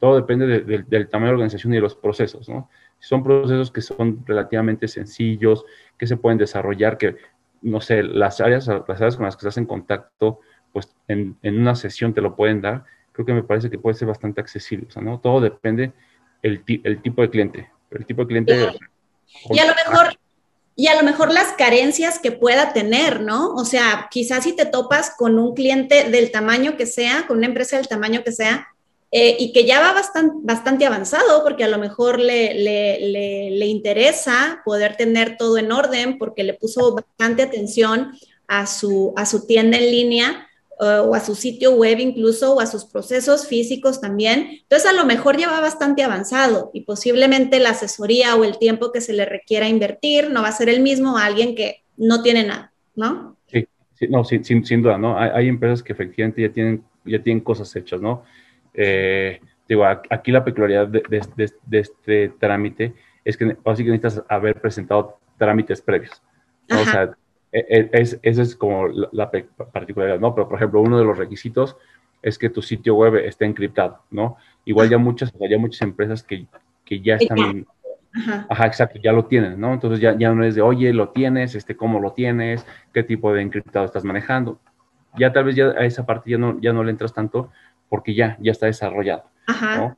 todo 0.00 0.16
depende 0.16 0.46
del 0.46 1.08
tamaño 1.08 1.26
de 1.26 1.32
la 1.32 1.36
organización 1.36 1.72
y 1.72 1.76
de 1.76 1.82
los 1.82 1.94
procesos, 1.94 2.48
¿no? 2.48 2.68
Son 2.98 3.22
procesos 3.22 3.70
que 3.70 3.82
son 3.82 4.24
relativamente 4.26 4.88
sencillos, 4.88 5.64
que 5.96 6.08
se 6.08 6.16
pueden 6.16 6.38
desarrollar, 6.38 6.98
que, 6.98 7.16
no 7.62 7.80
sé, 7.80 8.02
las 8.02 8.40
áreas, 8.40 8.66
las 8.66 9.00
áreas 9.00 9.16
con 9.16 9.26
las 9.26 9.36
que 9.36 9.40
estás 9.40 9.58
en 9.58 9.66
contacto, 9.66 10.40
pues 10.72 10.96
en, 11.06 11.36
en 11.42 11.60
una 11.60 11.76
sesión 11.76 12.12
te 12.12 12.20
lo 12.20 12.34
pueden 12.34 12.60
dar, 12.60 12.84
creo 13.12 13.24
que 13.24 13.32
me 13.32 13.44
parece 13.44 13.70
que 13.70 13.78
puede 13.78 13.94
ser 13.94 14.08
bastante 14.08 14.40
accesible, 14.40 14.86
o 14.88 14.90
sea, 14.90 15.02
¿no? 15.02 15.20
Todo 15.20 15.40
depende 15.40 15.92
el, 16.42 16.64
el 16.66 17.00
tipo 17.00 17.22
de 17.22 17.30
cliente. 17.30 17.70
El 17.92 18.06
tipo 18.06 18.22
de 18.22 18.28
cliente... 18.28 18.72
Y 19.50 19.58
a 19.58 19.66
lo 19.66 19.74
mejor 19.74 20.18
y 20.80 20.86
a 20.86 20.94
lo 20.94 21.02
mejor 21.02 21.32
las 21.32 21.54
carencias 21.54 22.20
que 22.20 22.30
pueda 22.30 22.72
tener, 22.72 23.20
¿no? 23.20 23.52
O 23.54 23.64
sea, 23.64 24.06
quizás 24.12 24.44
si 24.44 24.52
te 24.52 24.64
topas 24.64 25.10
con 25.10 25.36
un 25.36 25.52
cliente 25.52 26.08
del 26.08 26.30
tamaño 26.30 26.76
que 26.76 26.86
sea, 26.86 27.26
con 27.26 27.38
una 27.38 27.48
empresa 27.48 27.78
del 27.78 27.88
tamaño 27.88 28.22
que 28.22 28.30
sea, 28.30 28.68
eh, 29.10 29.34
y 29.40 29.52
que 29.52 29.64
ya 29.64 29.80
va 29.80 29.92
bastante, 29.92 30.36
bastante 30.42 30.86
avanzado, 30.86 31.42
porque 31.42 31.64
a 31.64 31.68
lo 31.68 31.78
mejor 31.78 32.20
le, 32.20 32.54
le, 32.54 33.50
le, 33.50 33.66
interesa 33.66 34.62
poder 34.64 34.96
tener 34.96 35.36
todo 35.36 35.58
en 35.58 35.72
orden, 35.72 36.16
porque 36.16 36.44
le 36.44 36.54
puso 36.54 36.94
bastante 36.94 37.42
atención 37.42 38.16
a 38.46 38.68
su, 38.68 39.12
a 39.16 39.26
su 39.26 39.48
tienda 39.48 39.78
en 39.78 39.90
línea 39.90 40.47
eh, 40.80 40.98
o 40.98 41.14
a 41.14 41.20
su 41.20 41.34
sitio 41.34 41.72
web 41.72 41.98
incluso, 41.98 42.54
o 42.54 42.60
a 42.60 42.66
sus 42.66 42.84
procesos 42.84 43.48
físicos 43.48 44.00
también. 44.00 44.60
Entonces, 44.62 44.88
a 44.88 44.92
lo 44.92 45.04
mejor 45.04 45.36
ya 45.36 45.50
va 45.50 45.60
bastante 45.60 46.04
avanzado 46.04 46.70
y 46.72 46.82
posiblemente 46.82 47.58
la 47.58 47.70
asesoría 47.70 48.36
o 48.36 48.44
el 48.44 48.58
tiempo 48.58 48.92
que 48.92 49.00
se 49.00 49.12
le 49.12 49.24
requiera 49.24 49.68
invertir 49.68 50.30
no 50.30 50.42
va 50.42 50.48
a 50.48 50.52
ser 50.52 50.68
el 50.68 50.80
mismo 50.80 51.18
a 51.18 51.24
alguien 51.24 51.56
que 51.56 51.82
no 51.96 52.22
tiene 52.22 52.46
nada, 52.46 52.72
¿no? 52.94 53.36
Sí, 53.46 54.06
no, 54.08 54.22
sin, 54.22 54.44
sin, 54.44 54.80
duda, 54.80 54.96
¿no? 54.96 55.18
Hay, 55.18 55.48
empresas 55.48 55.82
que 55.82 55.92
efectivamente 55.92 56.40
ya 56.40 56.50
tienen, 56.50 56.84
ya 57.04 57.20
tienen 57.20 57.42
cosas 57.42 57.74
hechas, 57.74 58.00
¿no? 58.00 58.22
Eh, 58.72 59.40
digo, 59.68 59.84
aquí 59.84 60.30
la 60.30 60.44
peculiaridad 60.44 60.86
de, 60.86 61.02
de, 61.66 61.78
este 61.80 62.28
trámite 62.38 62.94
es 63.24 63.36
que 63.36 63.56
básicamente 63.64 64.06
necesitas 64.06 64.24
haber 64.28 64.60
presentado 64.60 65.18
trámites 65.36 65.82
previos. 65.82 66.22
¿no? 66.68 66.80
O 66.80 66.84
sea, 66.84 67.10
es, 67.52 68.18
esa 68.22 68.42
es 68.42 68.56
como 68.56 68.88
la, 68.88 69.30
particularidad, 69.72 70.20
¿no? 70.20 70.34
Pero, 70.34 70.48
por 70.48 70.56
ejemplo, 70.58 70.80
uno 70.80 70.98
de 70.98 71.04
los 71.04 71.16
requisitos 71.16 71.76
es 72.22 72.38
que 72.38 72.50
tu 72.50 72.62
sitio 72.62 72.94
web 72.94 73.16
esté 73.16 73.44
encriptado, 73.44 74.02
¿no? 74.10 74.36
Igual 74.64 74.88
ya 74.88 74.98
muchas, 74.98 75.32
ya 75.38 75.58
muchas 75.58 75.82
empresas 75.82 76.22
que, 76.22 76.46
que 76.84 77.00
ya 77.00 77.16
están... 77.16 77.66
Ajá. 78.48 78.66
exacto, 78.66 78.98
ya 79.02 79.12
lo 79.12 79.26
tienen, 79.26 79.60
¿no? 79.60 79.72
Entonces 79.72 80.00
ya, 80.00 80.16
ya 80.18 80.32
no 80.32 80.42
es 80.42 80.54
de, 80.54 80.62
oye, 80.62 80.92
lo 80.92 81.10
tienes, 81.10 81.54
este, 81.54 81.76
cómo 81.76 82.00
lo 82.00 82.14
tienes, 82.14 82.66
qué 82.92 83.02
tipo 83.02 83.32
de 83.32 83.42
encriptado 83.42 83.84
estás 83.84 84.02
manejando. 84.02 84.58
Ya 85.16 85.32
tal 85.32 85.44
vez 85.44 85.54
ya 85.54 85.66
a 85.66 85.84
esa 85.84 86.04
parte 86.04 86.30
ya 86.30 86.38
no, 86.38 86.58
ya 86.60 86.72
no 86.72 86.82
le 86.82 86.90
entras 86.90 87.12
tanto 87.12 87.50
porque 87.88 88.14
ya, 88.14 88.36
ya 88.40 88.52
está 88.52 88.66
desarrollado, 88.66 89.24
Ajá. 89.46 89.96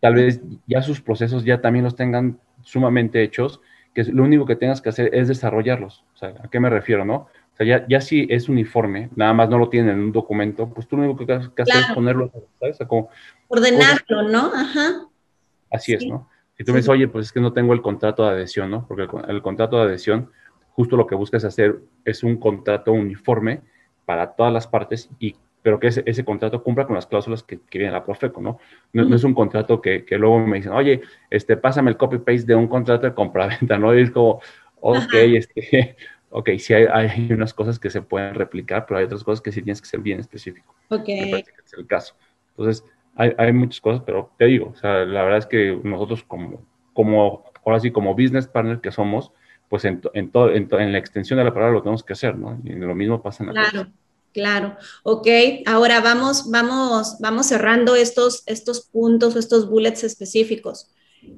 Tal 0.00 0.14
vez 0.14 0.42
ya 0.66 0.82
sus 0.82 1.00
procesos 1.00 1.44
ya 1.44 1.60
también 1.60 1.84
los 1.84 1.94
tengan 1.94 2.40
sumamente 2.62 3.22
hechos, 3.22 3.60
que 3.94 4.04
lo 4.04 4.24
único 4.24 4.46
que 4.46 4.56
tengas 4.56 4.80
que 4.80 4.88
hacer 4.88 5.14
es 5.14 5.28
desarrollarlos. 5.28 6.04
O 6.14 6.16
sea, 6.16 6.34
¿a 6.42 6.48
qué 6.48 6.60
me 6.60 6.70
refiero, 6.70 7.04
no? 7.04 7.14
O 7.52 7.56
sea, 7.56 7.66
ya, 7.66 7.86
ya 7.88 8.00
si 8.00 8.26
es 8.30 8.48
uniforme, 8.48 9.10
nada 9.14 9.34
más 9.34 9.48
no 9.48 9.58
lo 9.58 9.68
tienen 9.68 9.96
en 9.96 10.04
un 10.04 10.12
documento, 10.12 10.68
pues 10.70 10.88
tú 10.88 10.96
lo 10.96 11.02
único 11.02 11.18
que, 11.18 11.26
que 11.54 11.62
hacer 11.62 11.76
es 11.76 11.94
ponerlo, 11.94 12.30
¿sabes? 12.58 12.78
como, 12.88 13.10
Ordenarlo, 13.48 14.28
¿no? 14.28 14.50
Ajá. 14.54 15.06
Así 15.70 15.92
es, 15.92 16.06
¿no? 16.06 16.28
Si 16.56 16.64
tú 16.64 16.72
me 16.72 16.78
dices, 16.78 16.88
oye, 16.88 17.08
pues 17.08 17.26
es 17.26 17.32
que 17.32 17.40
no 17.40 17.52
tengo 17.52 17.72
el 17.72 17.82
contrato 17.82 18.24
de 18.24 18.30
adhesión, 18.30 18.70
¿no? 18.70 18.86
Porque 18.86 19.06
el, 19.28 19.42
contrato 19.42 19.76
de 19.76 19.84
adhesión, 19.84 20.30
justo 20.70 20.96
lo 20.96 21.06
que 21.06 21.14
buscas 21.14 21.44
hacer 21.44 21.80
es 22.04 22.22
un 22.22 22.36
contrato 22.36 22.92
uniforme 22.92 23.62
para 24.04 24.32
todas 24.32 24.52
las 24.52 24.66
partes 24.66 25.10
y 25.18 25.36
pero 25.62 25.78
que 25.78 25.88
ese, 25.88 26.02
ese, 26.06 26.24
contrato 26.24 26.62
cumpla 26.62 26.86
con 26.86 26.96
las 26.96 27.06
cláusulas 27.06 27.42
que, 27.42 27.60
que 27.60 27.78
viene 27.78 27.92
la 27.92 28.04
Profeco, 28.04 28.40
¿no? 28.40 28.58
No, 28.92 29.14
es 29.14 29.24
un 29.24 29.32
contrato 29.32 29.80
que, 29.80 30.04
que, 30.04 30.18
luego 30.18 30.40
me 30.40 30.56
dicen, 30.56 30.72
oye, 30.72 31.02
este, 31.30 31.56
pásame 31.56 31.90
el 31.90 31.96
copy-paste 31.96 32.46
de 32.46 32.54
un 32.54 32.66
contrato 32.66 33.06
de 33.06 33.14
compra-venta, 33.14 33.78
¿no? 33.78 33.96
Y 33.96 34.02
es 34.02 34.10
como, 34.10 34.40
ok, 34.80 35.14
este, 35.14 35.96
ok, 36.30 36.50
sí 36.58 36.74
hay, 36.74 36.86
hay, 36.90 37.32
unas 37.32 37.54
cosas 37.54 37.78
que 37.78 37.90
se 37.90 38.02
pueden 38.02 38.34
replicar, 38.34 38.86
pero 38.86 38.98
hay 38.98 39.04
otras 39.04 39.22
cosas 39.22 39.40
que 39.40 39.52
sí 39.52 39.62
tienes 39.62 39.80
que 39.80 39.88
ser 39.88 40.00
bien 40.00 40.20
específico. 40.20 40.74
Ok. 40.88 41.08
Me 41.08 41.30
parece 41.30 41.52
que 41.52 41.62
es 41.64 41.74
el 41.74 41.86
caso. 41.86 42.14
Entonces, 42.50 42.84
hay, 43.14 43.32
hay, 43.38 43.52
muchas 43.52 43.80
cosas, 43.80 44.02
pero 44.04 44.30
te 44.38 44.46
digo, 44.46 44.70
o 44.70 44.74
sea, 44.74 45.04
la 45.04 45.22
verdad 45.22 45.38
es 45.38 45.46
que 45.46 45.78
nosotros 45.84 46.24
como, 46.24 46.66
como 46.92 47.44
ahora 47.64 47.78
sí, 47.78 47.90
como 47.90 48.14
business 48.14 48.46
partner 48.46 48.80
que 48.80 48.90
somos, 48.90 49.32
pues 49.68 49.84
en, 49.84 50.02
en, 50.12 50.30
todo, 50.30 50.52
en, 50.52 50.68
en, 50.70 50.92
la 50.92 50.98
extensión 50.98 51.38
de 51.38 51.44
la 51.44 51.54
palabra 51.54 51.72
lo 51.72 51.82
tenemos 51.82 52.02
que 52.02 52.12
hacer, 52.12 52.36
¿no? 52.36 52.60
Y 52.64 52.72
lo 52.72 52.94
mismo 52.94 53.22
pasa 53.22 53.42
en 53.42 53.54
la 53.54 53.70
Claro, 53.70 53.88
claro. 54.32 54.76
Ok, 55.02 55.28
ahora 55.66 56.00
vamos, 56.00 56.50
vamos, 56.50 57.16
vamos 57.20 57.46
cerrando 57.46 57.94
estos, 57.94 58.42
estos 58.46 58.82
puntos 58.82 59.34
o 59.34 59.38
estos 59.38 59.68
bullets 59.68 60.04
específicos. 60.04 60.88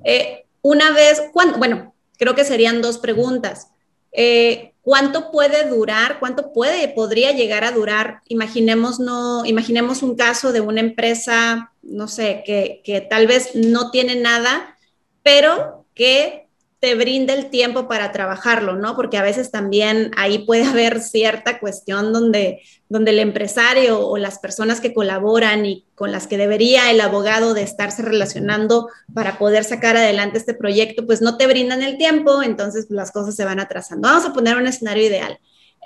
Eh, 0.05 0.45
una 0.63 0.93
vez, 0.93 1.23
cuando, 1.33 1.59
bueno, 1.59 1.95
creo 2.17 2.35
que 2.35 2.45
serían 2.45 2.83
dos 2.83 2.99
preguntas. 2.99 3.69
Eh, 4.13 4.73
¿Cuánto 4.81 5.31
puede 5.31 5.69
durar? 5.69 6.19
¿Cuánto 6.21 6.53
puede, 6.53 6.89
podría 6.89 7.33
llegar 7.33 7.65
a 7.65 7.73
durar? 7.73 8.21
Imaginemos, 8.29 9.01
no, 9.01 9.45
imaginemos 9.47 10.03
un 10.03 10.15
caso 10.15 10.53
de 10.53 10.61
una 10.61 10.81
empresa, 10.81 11.73
no 11.83 12.07
sé, 12.07 12.43
que, 12.45 12.83
que 12.85 13.01
tal 13.01 13.27
vez 13.27 13.55
no 13.55 13.91
tiene 13.91 14.15
nada, 14.17 14.77
pero 15.23 15.87
que 15.95 16.44
te 16.85 16.95
brinda 16.97 17.33
el 17.33 17.49
tiempo 17.49 17.89
para 17.89 18.13
trabajarlo, 18.13 18.77
¿no? 18.77 18.95
Porque 18.95 19.17
a 19.17 19.23
veces 19.23 19.51
también 19.51 20.11
ahí 20.19 20.41
puede 20.41 20.65
haber 20.69 21.01
cierta 21.01 21.59
cuestión 21.59 22.13
donde, 22.13 22.61
donde 22.91 23.13
el 23.13 23.21
empresario 23.21 24.07
o 24.07 24.19
las 24.19 24.39
personas 24.39 24.83
que 24.83 24.93
colaboran 24.93 25.65
y 25.65 25.87
con 25.95 26.13
las 26.13 26.27
que 26.27 26.37
debería 26.37 26.91
el 26.91 27.01
abogado 27.01 27.55
de 27.55 27.63
estarse 27.63 28.03
relacionando 28.03 28.91
para 29.15 29.39
poder 29.39 29.65
sacar 29.65 29.97
adelante 29.97 30.37
este 30.37 30.53
proyecto, 30.53 31.07
pues 31.07 31.23
no 31.23 31.39
te 31.39 31.47
brindan 31.47 31.83
el 31.83 31.97
tiempo, 31.97 32.43
entonces 32.43 32.85
las 32.91 33.13
cosas 33.13 33.35
se 33.35 33.47
van 33.47 33.61
atrasando. 33.61 34.07
Vamos 34.07 34.27
a 34.27 34.35
poner 34.35 34.59
un 34.59 34.67
escenario 34.67 35.07
ideal. 35.07 35.39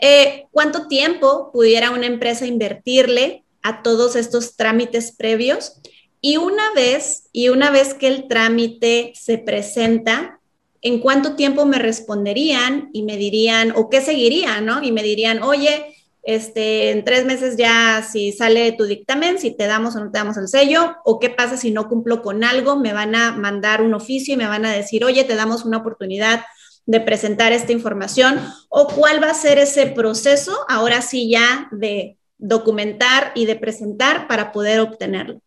Eh, 0.03 0.47
¿Cuánto 0.51 0.89
tiempo 0.89 1.53
pudiera 1.53 1.93
una 1.93 2.07
empresa 2.07 2.45
invertirle 2.45 3.45
a 3.63 3.85
todos 3.85 4.17
estos 4.17 4.57
trámites 4.57 5.13
previos? 5.13 5.81
Y 6.21 6.39
una 6.39 6.73
vez, 6.75 7.29
y 7.33 7.51
una 7.51 7.71
vez 7.71 7.95
que 7.95 8.09
el 8.09 8.27
trámite 8.27 9.13
se 9.15 9.39
presenta, 9.39 10.38
en 10.83 11.01
cuánto 11.01 11.35
tiempo 11.35 11.67
me 11.67 11.79
responderían 11.79 12.91
y 12.93 13.03
me 13.03 13.17
dirían, 13.17 13.73
o 13.75 13.91
qué 13.91 14.01
seguiría, 14.01 14.61
¿no? 14.61 14.83
Y 14.83 14.93
me 14.93 15.03
dirían, 15.03 15.43
oye, 15.43 15.95
este, 16.23 16.91
en 16.91 17.05
tres 17.05 17.25
meses 17.25 17.57
ya 17.57 18.03
si 18.03 18.33
sale 18.33 18.73
tu 18.73 18.85
dictamen, 18.85 19.39
si 19.39 19.57
te 19.57 19.67
damos 19.67 19.97
o 19.97 20.05
no 20.05 20.11
te 20.11 20.19
damos 20.19 20.37
el 20.37 20.49
sello, 20.49 20.97
o 21.05 21.19
qué 21.19 21.31
pasa 21.31 21.57
si 21.57 21.71
no 21.71 21.89
cumplo 21.89 22.23
con 22.23 22.45
algo, 22.45 22.77
me 22.77 22.93
van 22.93 23.15
a 23.15 23.33
mandar 23.33 23.83
un 23.83 23.95
oficio 23.95 24.35
y 24.35 24.37
me 24.37 24.47
van 24.47 24.67
a 24.67 24.73
decir, 24.73 25.05
oye, 25.05 25.25
te 25.25 25.35
damos 25.35 25.65
una 25.65 25.79
oportunidad 25.79 26.45
de 26.87 27.01
presentar 27.01 27.53
esta 27.53 27.73
información, 27.73 28.41
o 28.69 28.89
cuál 28.89 29.23
va 29.23 29.31
a 29.31 29.35
ser 29.35 29.59
ese 29.59 29.89
proceso, 29.89 30.57
ahora 30.69 31.03
sí 31.03 31.31
ya 31.31 31.69
de 31.71 32.17
documentar 32.39 33.33
y 33.35 33.47
de 33.47 33.57
presentar 33.57 34.27
para 34.27 34.53
poder 34.53 34.81
obtenerlo. 34.81 35.43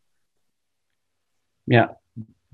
Mira, 1.66 1.98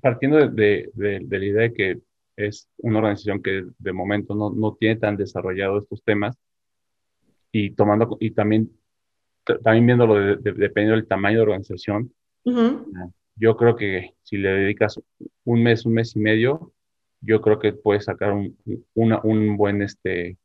partiendo 0.02 0.38
de, 0.48 0.90
de 0.94 1.40
la 1.40 1.46
idea 1.46 1.62
de 1.64 1.74
que 1.74 2.07
es 2.38 2.70
una 2.78 3.00
organización 3.00 3.42
que 3.42 3.66
de 3.78 3.94
momento 3.94 4.36
no, 4.36 4.52
no 4.52 4.78
tiene 4.80 4.96
tan 4.98 5.18
desarrollado 5.18 5.80
estos 5.80 6.04
temas. 6.04 6.38
Y 7.52 7.72
tomando 7.72 8.18
y 8.20 8.32
también 8.32 8.72
también 9.64 9.86
viéndolo 9.86 10.36
dependiendo 10.38 10.96
del 10.96 11.08
tamaño 11.08 11.38
de 11.38 11.44
organización 11.44 12.14
yo 13.36 13.56
creo 13.56 13.76
que 13.76 14.14
si 14.24 14.38
le 14.38 14.50
dedicas 14.50 15.00
un 15.46 15.64
mes 15.64 15.86
un 15.86 15.94
mes 15.94 16.16
y 16.16 16.20
medio 16.20 16.74
yo 17.22 17.42
creo 17.42 17.58
que 17.58 17.72
puedes 17.74 18.06
sacar 18.06 18.34
un, 18.34 18.58
una, 18.94 19.22
un 19.24 19.56
buen 19.58 19.82
este 19.82 20.38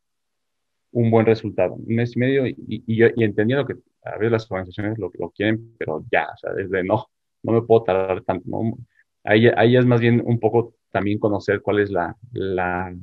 un 0.92 1.10
buen 1.10 1.26
resultado. 1.26 1.74
Un 1.74 1.94
mes 1.96 2.14
y 2.14 2.18
medio 2.20 2.46
y, 2.46 2.54
y, 2.68 2.82
y 2.86 3.24
entendiendo 3.24 3.66
que 3.66 3.74
a 4.04 4.12
veces 4.12 4.32
las 4.32 4.50
organizaciones 4.50 4.98
lo, 4.98 5.10
lo 5.18 5.30
quieren 5.30 5.74
pero 5.78 6.04
ya 6.10 6.28
o 6.32 6.36
sea 6.36 6.52
desde 6.52 6.84
no 6.84 7.06
no 7.42 7.52
me 7.52 7.62
puedo 7.62 7.82
tardar 7.82 8.22
tanto 8.22 8.48
¿no? 8.48 8.78
ahí, 9.24 9.48
ahí 9.56 9.76
es 9.76 9.84
más 9.84 10.00
bien 10.00 10.22
un 10.24 10.38
poco 10.38 10.74
también 10.92 11.18
conocer 11.18 11.62
cuál 11.62 11.80
es 11.80 11.90
la, 11.90 12.16
la, 12.32 12.94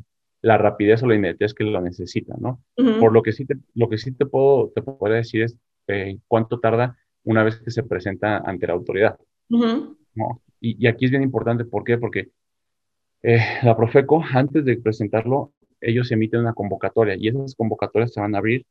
la 0.41 0.57
rapidez 0.57 1.03
o 1.03 1.07
la 1.07 1.15
inmediatez 1.15 1.53
que 1.53 1.63
lo 1.63 1.81
necesita, 1.81 2.35
¿no? 2.39 2.61
Por 2.99 3.11
lo 3.11 3.21
que 3.21 3.33
sí 3.33 3.45
te, 3.45 3.55
lo 3.75 3.89
que 3.89 3.97
sí 3.97 4.13
te 4.13 4.25
puedo, 4.25 4.71
te 4.73 4.81
puedo 4.81 5.13
decir 5.13 5.43
es 5.43 5.57
eh, 5.87 6.17
cuánto 6.27 6.59
tarda 6.59 6.97
una 7.23 7.43
vez 7.43 7.57
que 7.57 7.71
se 7.71 7.83
presenta 7.83 8.37
ante 8.37 8.67
la 8.67 8.73
autoridad. 8.73 9.19
¿no? 9.49 10.41
Y, 10.61 10.83
y, 10.83 10.87
aquí 10.87 11.05
es 11.05 11.11
bien 11.11 11.23
importante, 11.23 11.65
¿por 11.65 11.83
qué? 11.83 11.97
Porque 11.97 12.29
eh, 13.23 13.39
la 13.63 13.75
Profeco, 13.75 14.23
antes 14.33 14.63
de 14.65 14.77
presentarlo, 14.77 15.53
ellos 15.81 16.11
emiten 16.11 16.41
una 16.41 16.53
convocatoria 16.53 17.15
y 17.17 17.27
esas 17.27 17.55
convocatorias 17.55 18.13
se 18.13 18.21
van 18.21 18.35
a 18.35 18.37
abrir 18.37 18.65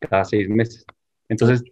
cada 0.00 0.24
seis 0.24 0.48
meses. 0.48 0.84
Entonces, 1.28 1.62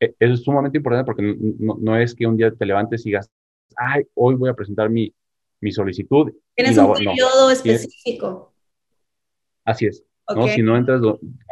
e, 0.00 0.14
eso 0.18 0.34
es 0.34 0.42
sumamente 0.42 0.78
importante 0.78 1.06
porque 1.06 1.22
no, 1.58 1.76
no, 1.80 1.96
es 1.96 2.14
que 2.14 2.26
un 2.26 2.36
día 2.36 2.50
te 2.50 2.66
levantes 2.66 3.02
y 3.02 3.10
digas, 3.10 3.30
ay, 3.76 4.04
hoy 4.14 4.34
voy 4.34 4.50
a 4.50 4.54
presentar 4.54 4.90
mi, 4.90 5.14
mi 5.62 5.72
solicitud. 5.72 6.32
Tienes 6.54 6.76
un 6.76 6.92
periodo 6.92 7.50
específico. 7.50 8.52
Así 9.64 9.86
es. 9.86 10.04
¿no? 10.34 10.46
Si 10.48 10.62
no 10.62 10.76
entras 10.76 11.00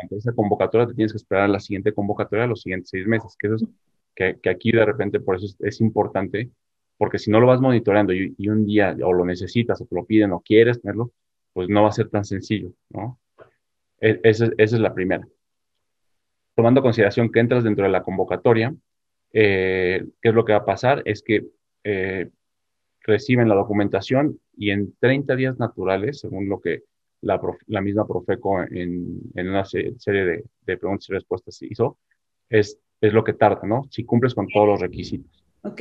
ante 0.03 0.17
esa 0.17 0.33
convocatoria, 0.33 0.87
te 0.87 0.95
tienes 0.95 1.13
que 1.13 1.19
esperar 1.19 1.45
a 1.45 1.49
la 1.49 1.61
siguiente 1.61 1.93
convocatoria 1.93 2.47
los 2.47 2.63
siguientes 2.63 2.91
seis 2.91 3.07
meses, 3.07 3.37
que, 3.39 3.47
eso 3.47 3.57
es, 3.57 3.65
que, 4.15 4.39
que 4.41 4.51
aquí 4.51 4.73
de 4.73 4.85
repente 4.85 5.21
por 5.21 5.37
eso 5.37 5.55
es, 5.61 5.81
importante, 5.81 6.51
porque 6.97 7.19
si 7.19 7.31
no 7.31 7.41
lo 7.41 7.47
vas 7.47 7.61
monitoreando 7.61 8.13
y, 8.13 8.35
y, 8.37 8.49
un 8.49 8.67
día 8.67 8.97
o 9.03 9.13
lo 9.13 9.25
necesitas 9.25 9.81
o 9.81 9.87
te 9.87 9.95
lo 9.95 10.05
piden 10.05 10.33
o 10.33 10.41
quieres 10.41 10.81
tenerlo, 10.81 11.13
pues 11.53 11.69
no 11.69 11.83
va 11.83 11.89
a 11.89 11.93
ser 11.93 12.09
tan 12.09 12.25
sencillo, 12.25 12.73
¿no? 12.91 13.19
E, 14.01 14.21
esa, 14.23 14.47
esa 14.57 14.77
es 14.77 14.83
la 14.83 14.95
primera. 14.95 15.27
Tomando 16.55 16.83
consideración 16.83 17.31
que 17.31 17.41
entras 17.41 17.65
dentro 17.65 17.85
de 17.85 17.91
la 17.91 18.03
convocatoria, 18.03 18.75
eh, 19.33 20.05
¿qué 20.21 20.29
es 20.29 20.35
lo 20.35 20.45
que 20.45 20.53
va 20.53 20.61
a 20.61 20.65
pasar? 20.65 21.03
Es 21.05 21.23
que 21.23 21.47
eh, 21.85 22.29
reciben 23.03 23.49
la 23.49 23.55
documentación 23.55 24.39
y 24.57 24.71
en 24.71 24.95
30 25.01 25.37
días 25.37 25.59
naturales, 25.59 26.21
según 26.21 26.49
lo 26.49 26.61
que 26.61 26.85
la, 27.23 27.41
la 27.67 27.81
misma 27.81 28.07
Profeco 28.07 28.63
en, 28.63 29.21
en 29.35 29.49
una 29.49 29.65
serie 29.65 29.95
de, 30.07 30.45
de, 30.63 30.77
preguntas 30.77 31.09
y 31.09 31.13
respuestas 31.13 31.63
hizo, 31.63 31.99
es, 32.49 32.79
es 33.01 33.13
lo 33.13 33.25
que 33.25 33.35
tarda, 33.35 33.67
¿no? 33.67 33.87
Si 33.91 34.05
cumples 34.05 34.35
con 34.35 34.49
todos 34.49 34.67
los 34.67 34.81
requisitos. 34.81 35.45
Ok. 35.63 35.81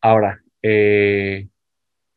Ahora, 0.00 0.42
eh, 0.62 1.48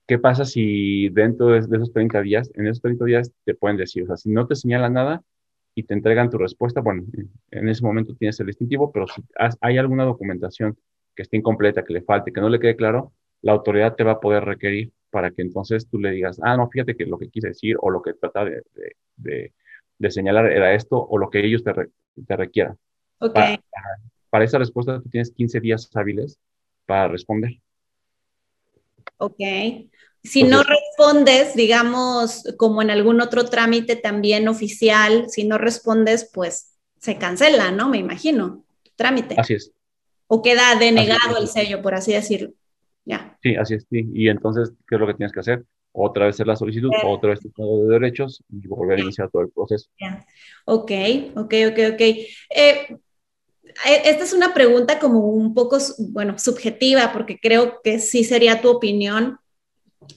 ¿qué 0.07 0.19
pasa 0.19 0.45
si 0.45 1.09
dentro 1.09 1.47
de, 1.47 1.61
de, 1.61 1.77
esos 1.77 1.91
30 1.91 2.21
días, 2.21 2.51
en 2.55 2.67
esos 2.67 2.81
30 2.81 3.05
días 3.05 3.31
te 3.43 3.55
pueden 3.55 3.77
decir, 3.77 4.03
o 4.03 4.07
sea, 4.07 4.17
si 4.17 4.29
no 4.29 4.47
te 4.47 4.55
señalan 4.55 4.93
nada 4.93 5.21
y 5.75 5.83
te 5.83 5.93
entregan 5.93 6.29
tu 6.29 6.37
respuesta, 6.37 6.81
bueno, 6.81 7.03
en 7.51 7.67
ese 7.67 7.83
momento 7.83 8.15
tienes 8.15 8.39
el 8.39 8.47
distintivo, 8.47 8.91
pero 8.91 9.07
si 9.07 9.21
hay 9.59 9.77
alguna 9.77 10.05
documentación 10.05 10.77
que 11.15 11.23
esté 11.23 11.37
incompleta, 11.37 11.83
que 11.83 11.93
le 11.93 12.01
falte, 12.01 12.31
que 12.31 12.41
no 12.41 12.49
le 12.49 12.59
quede 12.59 12.75
claro, 12.75 13.13
la 13.41 13.51
autoridad 13.51 13.95
te 13.95 14.03
va 14.03 14.13
a 14.13 14.19
poder 14.19 14.43
requerir 14.45 14.91
para 15.09 15.31
que 15.31 15.41
entonces 15.41 15.87
tú 15.87 15.99
le 15.99 16.11
digas, 16.11 16.39
ah, 16.41 16.57
no, 16.57 16.69
fíjate 16.69 16.95
que 16.95 17.05
lo 17.05 17.17
que 17.17 17.29
quise 17.29 17.49
decir 17.49 17.75
o 17.79 17.89
lo 17.89 18.01
que 18.01 18.13
trata 18.13 18.45
de, 18.45 18.63
de, 19.17 20.11
señalar 20.11 20.51
era 20.51 20.73
esto 20.73 20.97
o 20.97 21.17
lo 21.17 21.29
que 21.29 21.45
ellos 21.45 21.63
te, 21.63 21.71
te 22.25 22.35
requieran. 22.35 22.77
Okay. 23.19 23.57
Para, 23.57 23.59
para, 24.29 24.45
esa 24.45 24.57
respuesta 24.57 24.99
tú 25.01 25.09
tienes 25.09 25.31
15 25.31 25.59
días 25.59 25.89
hábiles 25.93 26.39
para 26.85 27.07
responder. 27.07 27.59
Ok. 29.17 29.39
Si 30.23 30.43
no 30.43 30.63
respondes, 30.63 31.53
digamos, 31.53 32.43
como 32.57 32.81
en 32.81 32.89
algún 32.89 33.21
otro 33.21 33.45
trámite 33.45 33.95
también 33.95 34.47
oficial, 34.47 35.29
si 35.29 35.45
no 35.45 35.57
respondes, 35.57 36.29
pues 36.33 36.73
se 36.99 37.17
cancela, 37.17 37.71
¿no? 37.71 37.89
Me 37.89 37.97
imagino, 37.97 38.63
trámite. 38.95 39.35
Así 39.37 39.55
es. 39.55 39.73
O 40.33 40.41
queda 40.41 40.75
denegado 40.79 41.37
el 41.37 41.47
sello, 41.47 41.83
por 41.83 41.93
así 41.93 42.11
decirlo. 42.11 42.49
Ya. 43.05 43.37
Sí, 43.43 43.55
así 43.55 43.75
es. 43.75 43.85
Sí. 43.87 44.09
Y 44.15 44.29
entonces, 44.29 44.71
¿qué 44.87 44.95
es 44.95 44.99
lo 44.99 45.05
que 45.05 45.13
tienes 45.13 45.31
que 45.31 45.41
hacer? 45.41 45.63
Otra 45.91 46.25
vez 46.25 46.35
hacer 46.35 46.47
la 46.47 46.55
solicitud, 46.55 46.89
otra 47.05 47.29
vez 47.29 47.39
de 47.43 47.51
derechos 47.87 48.43
y 48.49 48.65
volver 48.67 48.97
a 48.97 49.01
iniciar 49.03 49.29
todo 49.29 49.43
el 49.43 49.51
proceso. 49.51 49.91
Ok, 50.65 50.91
ok, 51.35 51.53
ok, 51.69 51.79
ok. 51.93 52.01
Eh, 52.01 52.27
e, 52.49 54.01
esta 54.05 54.23
es 54.23 54.33
una 54.33 54.55
pregunta 54.55 54.97
como 54.97 55.19
un 55.19 55.53
poco, 55.53 55.77
bueno, 55.99 56.39
subjetiva, 56.39 57.13
porque 57.13 57.37
creo 57.39 57.79
que 57.83 57.99
sí 57.99 58.23
sería 58.23 58.59
tu 58.59 58.69
opinión. 58.69 59.37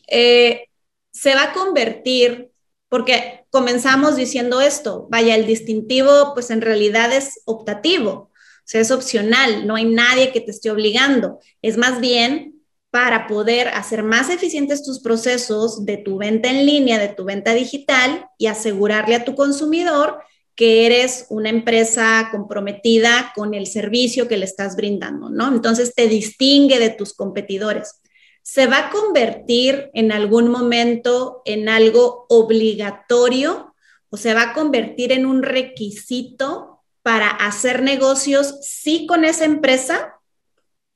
Eh, 0.08 0.64
se 1.10 1.34
va 1.34 1.50
a 1.50 1.52
convertir, 1.52 2.52
porque 2.88 3.44
comenzamos 3.50 4.16
diciendo 4.16 4.62
esto, 4.62 5.08
vaya, 5.10 5.34
el 5.34 5.46
distintivo 5.46 6.32
pues 6.32 6.50
en 6.50 6.62
realidad 6.62 7.12
es 7.12 7.42
optativo, 7.44 8.30
sea, 8.68 8.80
es 8.80 8.90
opcional, 8.90 9.66
no 9.66 9.76
hay 9.76 9.84
nadie 9.84 10.32
que 10.32 10.40
te 10.40 10.50
esté 10.50 10.70
obligando, 10.70 11.38
es 11.62 11.76
más 11.76 12.00
bien 12.00 12.56
para 12.90 13.26
poder 13.26 13.68
hacer 13.68 14.02
más 14.02 14.30
eficientes 14.30 14.82
tus 14.82 15.00
procesos 15.00 15.84
de 15.84 15.98
tu 15.98 16.16
venta 16.18 16.48
en 16.48 16.64
línea, 16.64 16.98
de 16.98 17.08
tu 17.08 17.24
venta 17.24 17.52
digital 17.52 18.26
y 18.38 18.46
asegurarle 18.46 19.16
a 19.16 19.24
tu 19.24 19.34
consumidor 19.34 20.18
que 20.54 20.86
eres 20.86 21.26
una 21.28 21.50
empresa 21.50 22.28
comprometida 22.32 23.32
con 23.34 23.52
el 23.52 23.66
servicio 23.66 24.26
que 24.26 24.38
le 24.38 24.46
estás 24.46 24.74
brindando, 24.74 25.28
¿no? 25.28 25.48
Entonces 25.48 25.94
te 25.94 26.08
distingue 26.08 26.78
de 26.78 26.88
tus 26.88 27.12
competidores. 27.12 28.00
¿Se 28.42 28.66
va 28.66 28.86
a 28.86 28.90
convertir 28.90 29.90
en 29.92 30.12
algún 30.12 30.48
momento 30.48 31.42
en 31.44 31.68
algo 31.68 32.24
obligatorio 32.30 33.74
o 34.08 34.16
se 34.16 34.32
va 34.32 34.42
a 34.42 34.52
convertir 34.54 35.12
en 35.12 35.26
un 35.26 35.42
requisito 35.42 36.76
para 37.07 37.28
hacer 37.28 37.84
negocios 37.84 38.59
sí 38.62 39.07
con 39.07 39.24
esa 39.24 39.44
empresa 39.44 40.16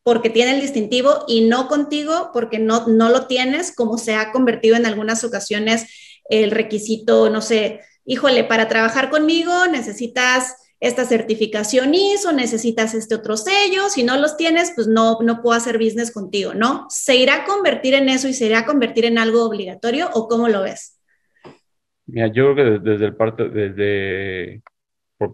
porque 0.02 0.28
tiene 0.28 0.56
el 0.56 0.60
distintivo 0.60 1.24
y 1.28 1.42
no 1.42 1.68
contigo 1.68 2.30
porque 2.32 2.58
no, 2.58 2.88
no 2.88 3.10
lo 3.10 3.28
tienes, 3.28 3.72
como 3.72 3.96
se 3.96 4.16
ha 4.16 4.32
convertido 4.32 4.74
en 4.74 4.86
algunas 4.86 5.22
ocasiones 5.22 5.86
el 6.28 6.50
requisito, 6.50 7.30
no 7.30 7.40
sé, 7.40 7.82
híjole, 8.04 8.42
para 8.42 8.66
trabajar 8.66 9.08
conmigo 9.08 9.52
necesitas 9.68 10.56
esta 10.80 11.04
certificación 11.04 11.94
ISO, 11.94 12.32
necesitas 12.32 12.92
este 12.94 13.14
otro 13.14 13.36
sello, 13.36 13.88
si 13.88 14.02
no 14.02 14.16
los 14.16 14.36
tienes, 14.36 14.72
pues 14.74 14.88
no, 14.88 15.18
no 15.20 15.40
puedo 15.40 15.56
hacer 15.56 15.78
business 15.78 16.10
contigo, 16.10 16.54
¿no? 16.54 16.86
¿Se 16.88 17.14
irá 17.14 17.42
a 17.42 17.44
convertir 17.44 17.94
en 17.94 18.08
eso 18.08 18.26
y 18.26 18.34
se 18.34 18.46
irá 18.46 18.58
a 18.58 18.66
convertir 18.66 19.04
en 19.04 19.16
algo 19.16 19.44
obligatorio 19.44 20.10
o 20.12 20.26
cómo 20.26 20.48
lo 20.48 20.62
ves? 20.62 20.98
Mira, 22.06 22.26
yo 22.32 22.52
creo 22.52 22.56
que 22.56 22.90
desde 22.90 23.04
el 23.04 23.14
parte, 23.14 23.48
desde, 23.48 24.60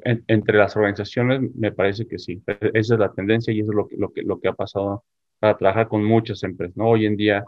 entre 0.05 0.59
las 0.59 0.77
organizaciones 0.77 1.55
me 1.55 1.73
parece 1.73 2.07
que 2.07 2.19
sí, 2.19 2.43
esa 2.47 2.95
es 2.95 3.01
la 3.01 3.13
tendencia 3.13 3.53
y 3.53 3.61
eso 3.61 3.71
es 3.71 3.77
lo 3.77 3.87
que, 3.87 3.97
lo 3.97 4.13
que, 4.13 4.23
lo 4.23 4.41
que 4.41 4.49
ha 4.49 4.53
pasado 4.53 5.05
para 5.39 5.57
trabajar 5.57 5.89
con 5.89 6.05
muchas 6.05 6.43
empresas, 6.43 6.77
¿no? 6.77 6.89
Hoy 6.89 7.07
en 7.07 7.17
día 7.17 7.45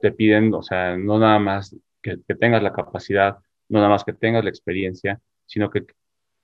te 0.00 0.12
piden, 0.12 0.52
o 0.54 0.62
sea, 0.62 0.96
no 0.96 1.18
nada 1.18 1.38
más 1.38 1.76
que, 2.00 2.16
tengas 2.38 2.62
la 2.62 2.72
capacidad 2.72 3.36
no 3.68 3.78
nada 3.78 3.90
más 3.90 4.04
que 4.04 4.12
tengas 4.12 4.44
la 4.44 4.50
experiencia, 4.50 5.20
sino 5.46 5.70
que 5.70 5.86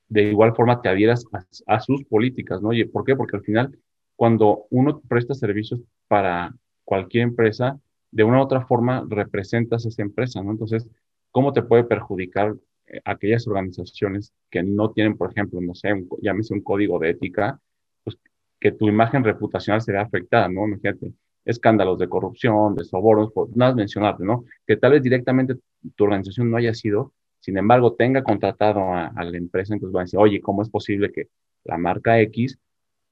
de 0.08 0.22
igual 0.22 0.54
forma 0.54 0.80
te 0.80 0.88
adhieras 0.88 1.24
a, 1.66 1.80
sus 1.80 2.04
políticas, 2.04 2.60
¿no? 2.62 2.72
¿Y 2.72 2.84
por 2.84 3.04
qué? 3.04 3.14
Porque 3.14 3.36
al 3.36 3.44
final, 3.44 3.78
cuando 4.16 4.66
uno 4.70 5.00
presta 5.00 5.34
servicios 5.34 5.80
para 6.08 6.54
cualquier 6.84 7.24
empresa, 7.24 7.78
de 8.10 8.24
una 8.24 8.38
u 8.38 8.42
otra 8.42 8.66
forma 8.66 9.06
representas 9.08 9.86
esa 9.86 10.02
empresa, 10.02 10.42
¿no? 10.42 10.50
Entonces, 10.50 10.88
¿cómo 11.30 11.52
te 11.52 11.62
puede 11.62 11.84
perjudicar 11.84 12.56
aquellas 13.04 13.46
organizaciones 13.46 14.32
que 14.50 14.62
no 14.62 14.90
tienen, 14.92 15.16
por 15.16 15.30
ejemplo, 15.30 15.60
no 15.60 15.74
sé, 15.74 15.92
un, 15.92 16.08
llámese 16.22 16.54
un 16.54 16.62
código 16.62 16.98
de 16.98 17.10
ética, 17.10 17.60
pues 18.04 18.16
que 18.58 18.72
tu 18.72 18.88
imagen 18.88 19.24
reputacional 19.24 19.80
se 19.80 19.92
vea 19.92 20.02
afectada, 20.02 20.48
¿no? 20.48 20.66
Imagínate, 20.66 21.12
escándalos 21.44 21.98
de 21.98 22.08
corrupción, 22.08 22.74
de 22.74 22.84
sobornos, 22.84 23.32
por 23.32 23.56
nada 23.56 23.74
mencionarte, 23.74 24.24
¿no? 24.24 24.44
Que 24.66 24.76
tal 24.76 24.92
vez 24.92 25.02
directamente 25.02 25.56
tu 25.94 26.04
organización 26.04 26.50
no 26.50 26.56
haya 26.56 26.74
sido, 26.74 27.12
sin 27.40 27.56
embargo, 27.56 27.94
tenga 27.94 28.22
contratado 28.22 28.92
a, 28.92 29.12
la 29.16 29.36
empresa, 29.36 29.74
entonces 29.74 29.92
van 29.92 30.02
a 30.02 30.04
decir, 30.04 30.18
oye, 30.18 30.40
¿cómo 30.40 30.62
es 30.62 30.68
posible 30.68 31.10
que 31.10 31.28
la 31.64 31.78
marca 31.78 32.20
X 32.20 32.58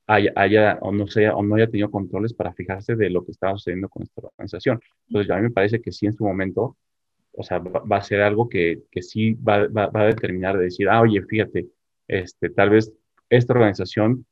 haya, 0.07 0.79
o, 0.81 0.93
no 0.93 1.07
sea, 1.07 1.35
o 1.35 1.43
no 1.43 1.57
haya 1.57 1.67
tenido 1.67 1.91
controles 1.91 2.35
para 2.35 2.53
fijarse 2.53 2.95
de 2.95 3.11
lo 3.11 3.25
que 3.25 3.33
estaba 3.33 3.55
sucediendo 3.55 3.89
con 3.89 4.03
esta 4.03 4.23
organización? 4.23 4.81
Entonces, 5.09 5.31
a 5.31 5.37
mí 5.37 5.43
me 5.43 5.51
parece 5.51 5.81
que 5.81 5.93
sí 5.93 6.07
en 6.07 6.13
su 6.13 6.25
momento, 6.25 6.77
o 7.39 7.45
sea, 7.45 7.59
va, 7.59 7.97
a 7.97 8.03
ser 8.03 8.21
algo 8.21 8.49
que, 8.49 8.83
que 8.91 9.01
sí 9.01 9.35
va, 9.35 9.69
va, 9.69 9.87
va, 9.87 10.01
a 10.01 10.07
determinar 10.07 10.59
de 10.59 10.65
decir, 10.65 10.89
ah, 10.89 11.01
oye, 11.01 11.23
fíjate, 11.23 11.69
este, 12.09 12.51
tal 12.51 12.71
vez 12.71 12.93
esta 13.31 13.53
organización 13.53 14.27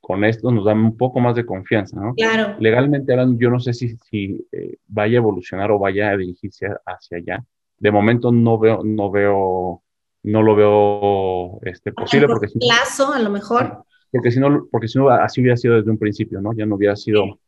con 0.00 0.24
esto 0.24 0.50
nos 0.50 0.64
da 0.64 0.72
un 0.72 0.96
poco 0.96 1.20
más 1.20 1.36
de 1.36 1.46
confianza, 1.46 2.00
¿no? 2.00 2.14
Claro. 2.14 2.56
Legalmente 2.58 3.12
hablando, 3.12 3.38
yo 3.38 3.50
no 3.50 3.60
sé 3.60 3.72
si, 3.72 3.96
si 3.98 4.44
eh, 4.50 4.78
vaya 4.88 5.18
a 5.18 5.22
evolucionar 5.22 5.70
o 5.70 5.78
vaya 5.78 6.10
a 6.10 6.16
dirigirse 6.16 6.66
hacia 6.84 7.18
allá. 7.18 7.44
De 7.78 7.92
momento 7.92 8.32
no 8.32 8.58
veo, 8.58 8.82
no 8.82 9.12
veo, 9.12 9.82
no 10.24 10.42
lo 10.42 10.56
veo 10.56 11.60
este, 11.62 11.92
posible. 11.92 12.26
porque 12.26 12.48
si 12.48 12.58
plazo, 12.58 13.12
a 13.12 13.20
lo 13.20 13.30
mejor. 13.30 13.84
Porque 14.10 14.32
si 14.32 14.40
no, 14.40 14.66
porque 14.72 14.88
si 14.88 14.98
no, 14.98 15.08
así 15.08 15.40
hubiera 15.40 15.56
sido 15.56 15.76
desde 15.76 15.90
un 15.90 15.98
principio, 15.98 16.40
¿no? 16.40 16.52
Ya 16.52 16.66
no 16.66 16.74
hubiera 16.74 16.96
sido. 16.96 17.38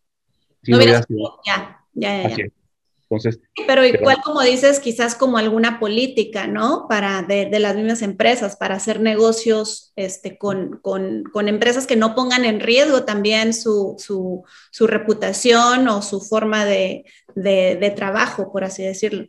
Si 0.63 0.71
no 0.71 0.77
hubiera, 0.77 1.03
sido, 1.03 1.41
ya, 1.45 1.85
ya, 1.95 2.29
ya. 2.29 2.47
Pero 3.67 3.85
igual 3.85 4.17
como 4.25 4.41
dices, 4.43 4.81
quizás 4.81 5.15
como 5.15 5.39
alguna 5.39 5.79
política, 5.79 6.47
¿no? 6.47 6.87
Para 6.89 7.23
de, 7.23 7.49
las 7.59 7.77
mismas 7.77 8.03
empresas, 8.03 8.57
para 8.57 8.77
hacer 8.77 9.01
negocios 9.01 9.93
este, 9.97 10.39
con, 10.39 10.81
empresas 11.47 11.87
que 11.87 11.97
no 11.97 12.15
pongan 12.15 12.45
en 12.45 12.61
riesgo 12.61 13.05
también 13.05 13.53
su, 13.53 13.97
reputación 14.81 15.89
o 15.89 16.03
su 16.03 16.21
forma 16.21 16.65
de, 16.65 17.05
trabajo, 17.97 18.53
por 18.53 18.65
así 18.65 18.83
decirlo. 18.83 19.27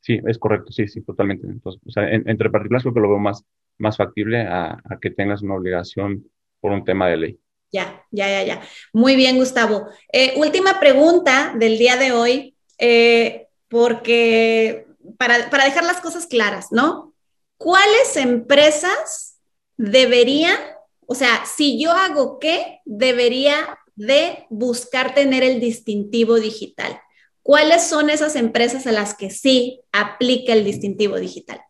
Sí, 0.00 0.18
es 0.26 0.38
correcto, 0.38 0.72
sí, 0.72 0.88
sí, 0.88 1.02
totalmente. 1.02 1.46
Entonces, 1.46 1.80
o 1.86 1.90
sea, 1.90 2.10
entre 2.10 2.50
particulares 2.50 2.82
creo 2.82 2.94
que 2.94 3.00
lo 3.00 3.10
veo 3.10 3.18
más, 3.18 3.44
más 3.78 3.96
factible 3.96 4.40
a, 4.40 4.80
a 4.84 4.98
que 5.00 5.10
tengas 5.10 5.42
una 5.42 5.54
obligación 5.54 6.26
por 6.60 6.72
un 6.72 6.84
tema 6.84 7.08
de 7.08 7.16
ley. 7.16 7.40
Ya, 7.72 8.04
ya, 8.10 8.28
ya, 8.28 8.42
ya. 8.42 8.62
Muy 8.92 9.16
bien, 9.16 9.36
Gustavo. 9.36 9.86
Eh, 10.12 10.34
última 10.36 10.80
pregunta 10.80 11.54
del 11.56 11.78
día 11.78 11.96
de 11.96 12.12
hoy, 12.12 12.56
eh, 12.78 13.46
porque 13.68 14.86
para, 15.16 15.50
para 15.50 15.64
dejar 15.64 15.84
las 15.84 16.00
cosas 16.00 16.26
claras, 16.26 16.72
¿no? 16.72 17.14
¿Cuáles 17.56 18.16
empresas 18.16 19.38
deberían, 19.76 20.58
o 21.06 21.14
sea, 21.14 21.44
si 21.46 21.80
yo 21.80 21.92
hago 21.92 22.38
qué, 22.38 22.80
debería 22.84 23.78
de 23.94 24.46
buscar 24.48 25.14
tener 25.14 25.42
el 25.42 25.60
distintivo 25.60 26.40
digital? 26.40 27.00
¿Cuáles 27.42 27.86
son 27.86 28.10
esas 28.10 28.34
empresas 28.34 28.86
a 28.86 28.92
las 28.92 29.14
que 29.14 29.30
sí 29.30 29.80
aplica 29.92 30.52
el 30.52 30.64
distintivo 30.64 31.18
digital? 31.18 31.60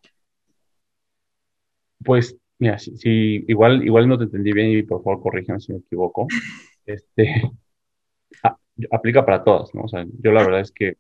Pues 2.05 2.37
Mira, 2.61 2.77
igual, 3.05 3.83
igual 3.83 4.07
no 4.07 4.19
te 4.19 4.25
entendí 4.25 4.53
bien 4.53 4.69
y 4.69 4.83
por 4.83 5.03
favor 5.03 5.23
corrígeme 5.23 5.61
si 5.61 5.73
me 5.73 5.79
equivoco. 5.79 6.29
Este, 6.87 7.43
aplica 8.91 9.25
para 9.25 9.45
todas, 9.45 9.73
¿no? 9.75 9.83
O 9.83 9.89
sea, 9.89 10.05
yo 10.19 10.33
la 10.33 10.43
verdad 10.43 10.61
es 10.61 10.73
que 10.73 10.97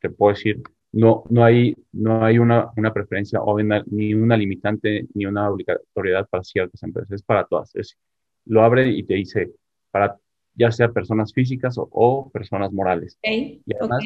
te 0.00 0.08
puedo 0.08 0.32
decir, 0.32 0.62
no, 0.92 1.24
no 1.28 1.44
hay, 1.44 1.76
no 1.92 2.24
hay 2.24 2.38
una, 2.38 2.70
una 2.76 2.94
preferencia 2.94 3.42
o 3.42 3.58
ni 3.58 4.14
una 4.14 4.36
limitante 4.36 5.06
ni 5.12 5.26
una 5.26 5.50
obligatoriedad 5.50 6.26
para 6.30 6.44
ciertas 6.44 6.82
empresas, 6.82 7.12
es 7.12 7.22
para 7.22 7.44
todas. 7.44 7.74
Es, 7.74 7.98
lo 8.46 8.62
abre 8.62 8.88
y 8.88 9.02
te 9.02 9.14
dice, 9.14 9.50
para 9.90 10.16
ya 10.54 10.72
sea 10.72 10.88
personas 10.90 11.34
físicas 11.34 11.76
o, 11.78 12.30
personas 12.32 12.72
morales. 12.72 13.18
y 13.22 13.60
además, 13.78 14.02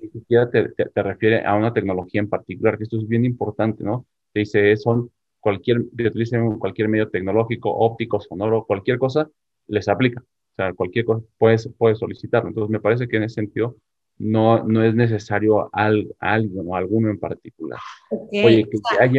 ni 0.00 0.08
siquiera 0.08 0.48
te, 0.48 0.70
te, 0.70 0.86
te, 0.86 1.02
refiere 1.02 1.44
a 1.44 1.54
una 1.54 1.74
tecnología 1.74 2.20
en 2.22 2.30
particular, 2.30 2.78
que 2.78 2.84
esto 2.84 2.96
es 2.96 3.06
bien 3.06 3.26
importante, 3.26 3.84
¿no? 3.84 4.06
Te 4.32 4.40
dice, 4.40 4.74
son 4.78 5.10
cualquier, 5.40 5.82
que 5.96 6.08
utilicen 6.08 6.58
cualquier 6.58 6.88
medio 6.88 7.08
tecnológico, 7.08 7.70
óptico, 7.74 8.20
sonoro, 8.20 8.64
cualquier 8.66 8.98
cosa, 8.98 9.28
les 9.66 9.88
aplica. 9.88 10.20
O 10.20 10.54
sea, 10.56 10.72
cualquier 10.74 11.04
cosa 11.04 11.24
puedes, 11.38 11.68
puedes 11.78 11.98
solicitarlo. 11.98 12.48
Entonces, 12.48 12.70
me 12.70 12.80
parece 12.80 13.08
que 13.08 13.16
en 13.16 13.24
ese 13.24 13.36
sentido 13.36 13.76
no, 14.18 14.62
no 14.64 14.84
es 14.84 14.94
necesario 14.94 15.70
al, 15.72 16.14
alguien 16.18 16.64
o 16.66 16.76
alguno 16.76 17.10
en 17.10 17.18
particular. 17.18 17.80
Oye, 18.10 18.64
que, 18.64 18.78
hay 19.00 19.10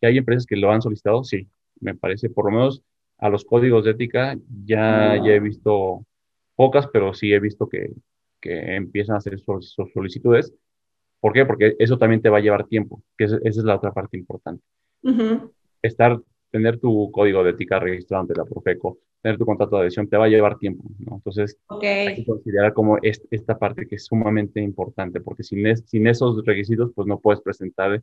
que 0.00 0.06
hay 0.06 0.18
empresas 0.18 0.46
que 0.46 0.56
lo 0.56 0.70
han 0.70 0.82
solicitado, 0.82 1.24
sí, 1.24 1.48
me 1.80 1.94
parece, 1.94 2.30
por 2.30 2.46
lo 2.46 2.52
menos 2.52 2.82
a 3.18 3.28
los 3.28 3.44
códigos 3.44 3.84
de 3.84 3.92
ética 3.92 4.36
ya, 4.64 5.16
ya 5.16 5.32
he 5.32 5.40
visto 5.40 6.06
pocas, 6.56 6.88
pero 6.92 7.12
sí 7.14 7.32
he 7.32 7.40
visto 7.40 7.68
que, 7.68 7.90
que 8.40 8.76
empiezan 8.76 9.14
a 9.14 9.18
hacer 9.18 9.38
sus, 9.38 9.76
solicitudes. 9.92 10.54
¿Por 11.20 11.32
qué? 11.34 11.44
Porque 11.44 11.76
eso 11.78 11.98
también 11.98 12.22
te 12.22 12.30
va 12.30 12.38
a 12.38 12.40
llevar 12.40 12.66
tiempo, 12.66 13.02
que 13.16 13.24
esa 13.24 13.38
es 13.42 13.56
la 13.58 13.76
otra 13.76 13.92
parte 13.92 14.16
importante. 14.16 14.62
Estar, 15.82 16.20
tener 16.50 16.78
tu 16.78 17.10
código 17.10 17.42
de 17.42 17.50
ética 17.50 17.78
registrado 17.78 18.22
ante 18.22 18.34
la 18.34 18.44
Profeco, 18.44 18.98
tener 19.22 19.38
tu 19.38 19.46
contrato 19.46 19.76
de 19.76 19.82
adhesión, 19.82 20.08
te 20.08 20.16
va 20.16 20.26
a 20.26 20.28
llevar 20.28 20.58
tiempo, 20.58 20.84
¿no? 20.98 21.16
Entonces, 21.16 21.58
hay 21.82 22.16
que 22.16 22.24
considerar 22.24 22.72
como 22.72 22.98
esta 23.02 23.58
parte 23.58 23.86
que 23.86 23.96
es 23.96 24.04
sumamente 24.04 24.60
importante, 24.60 25.20
porque 25.20 25.42
sin, 25.42 25.76
sin 25.86 26.06
esos 26.06 26.44
requisitos, 26.44 26.90
pues 26.94 27.06
no 27.06 27.20
puedes 27.20 27.40
presentar 27.40 28.02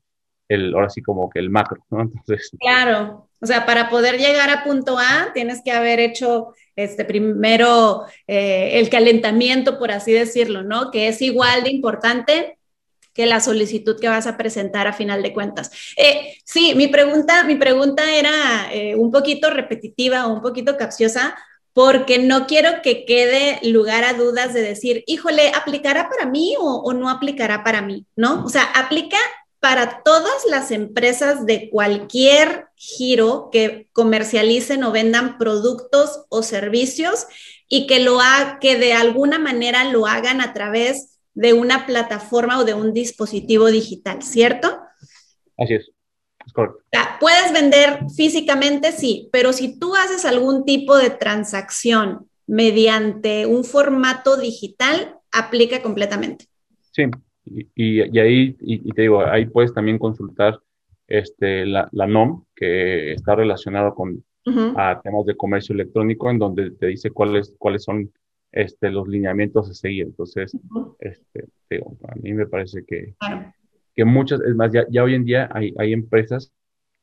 el, 0.49 0.73
ahora 0.73 0.89
sí 0.89 1.01
como 1.01 1.29
que 1.29 1.39
el 1.39 1.49
macro, 1.49 1.83
¿no? 1.89 2.01
Entonces. 2.13 2.51
Claro, 2.59 3.29
o 3.39 3.45
sea, 3.45 3.65
para 3.65 3.89
poder 3.89 4.17
llegar 4.17 4.49
a 4.49 4.63
punto 4.63 4.97
A, 4.97 5.31
tienes 5.33 5.61
que 5.63 5.71
haber 5.71 5.99
hecho 5.99 6.53
este 6.75 7.05
primero 7.05 8.05
eh, 8.27 8.79
el 8.79 8.89
calentamiento, 8.89 9.79
por 9.79 9.91
así 9.91 10.11
decirlo, 10.11 10.63
¿no? 10.63 10.91
Que 10.91 11.07
es 11.07 11.21
igual 11.21 11.63
de 11.63 11.71
importante 11.71 12.56
que 13.17 13.25
la 13.25 13.39
solicitud 13.39 13.99
que 13.99 14.07
vas 14.07 14.27
a 14.27 14.37
presentar 14.37 14.85
a 14.85 14.93
final 14.93 15.23
de 15.23 15.33
cuentas. 15.33 15.71
Eh, 15.97 16.37
sí, 16.45 16.75
mi 16.75 16.87
pregunta, 16.87 17.43
mi 17.45 17.55
pregunta 17.55 18.13
era 18.13 18.71
eh, 18.71 18.95
un 18.95 19.11
poquito 19.11 19.49
repetitiva 19.49 20.27
o 20.27 20.33
un 20.33 20.41
poquito 20.43 20.77
capciosa, 20.77 21.35
porque 21.73 22.19
no 22.19 22.45
quiero 22.45 22.83
que 22.83 23.05
quede 23.05 23.59
lugar 23.63 24.03
a 24.03 24.13
dudas 24.13 24.53
de 24.53 24.61
decir, 24.61 25.03
híjole, 25.07 25.51
¿aplicará 25.55 26.09
para 26.09 26.29
mí 26.29 26.55
o, 26.59 26.93
no 26.93 27.09
aplicará 27.09 27.63
para 27.63 27.81
mí? 27.81 28.05
¿No? 28.15 28.45
O 28.45 28.49
sea, 28.49 28.63
aplica 28.75 29.17
para 29.59 30.03
todas 30.03 30.45
las 30.47 30.69
empresas 30.69 31.47
de 31.47 31.71
cualquier 31.71 32.67
giro 32.75 33.49
que 33.51 33.89
comercialicen 33.93 34.83
o 34.83 34.91
vendan 34.91 35.39
productos 35.39 36.25
o 36.29 36.43
servicios 36.43 37.25
y 37.67 37.87
que 37.87 37.99
lo 37.99 38.19
que 38.61 38.77
de 38.77 38.93
alguna 38.93 39.39
manera 39.39 39.85
lo 39.85 40.05
hagan 40.05 40.39
a 40.39 40.53
través 40.53 41.16
de 41.37 41.53
una 41.53 41.85
plataforma 41.85 42.59
o 42.59 42.65
de 42.65 42.73
un 42.73 42.93
dispositivo 42.93 43.67
digital, 43.67 44.23
¿cierto? 44.23 44.79
Así 45.55 45.75
es. 45.75 45.91
es 46.43 46.51
correcto. 46.51 46.79
Puedes 47.19 47.53
vender 47.53 47.99
físicamente, 48.15 48.91
sí, 48.91 49.29
pero 49.31 49.53
si 49.53 49.79
tú 49.79 49.95
haces 49.95 50.25
algún 50.25 50.65
tipo 50.65 50.97
de 50.97 51.11
transacción 51.11 52.25
mediante 52.47 53.45
un 53.45 53.63
formato 53.63 54.35
digital, 54.37 55.15
aplica 55.31 55.83
completamente. 55.83 56.45
Sí, 56.91 57.03
y, 57.75 58.19
ahí, 58.19 58.57
y, 58.59 58.91
te 58.93 59.03
digo, 59.03 59.23
ahí 59.23 59.45
puedes 59.45 59.75
también 59.75 59.99
consultar 59.99 60.59
este, 61.07 61.67
la, 61.67 61.87
la 61.91 62.07
NOM, 62.07 62.45
que 62.55 63.13
está 63.13 63.35
relacionado 63.35 63.93
con 63.93 64.23
a 64.77 65.01
temas 65.03 65.25
de 65.25 65.35
comercio 65.35 65.73
electrónico, 65.73 66.31
en 66.31 66.39
donde 66.39 66.71
te 66.71 66.87
dice 66.87 67.11
cuáles, 67.11 67.53
cuáles 67.59 67.83
son 67.83 68.11
este, 68.57 68.89
los 68.89 69.07
lineamientos 69.07 69.69
a 69.69 69.73
seguir. 69.73 70.07
Entonces, 70.07 70.51
este, 70.99 71.45
digo, 71.69 71.95
a 72.07 72.15
mí 72.15 72.33
me 72.33 72.47
parece 72.47 72.83
que, 72.85 73.13
que 73.95 74.03
muchas, 74.03 74.41
es 74.41 74.55
más, 74.55 74.71
ya, 74.73 74.85
ya 74.89 75.03
hoy 75.03 75.13
en 75.13 75.25
día 75.25 75.47
hay, 75.53 75.75
hay 75.77 75.93
empresas 75.93 76.51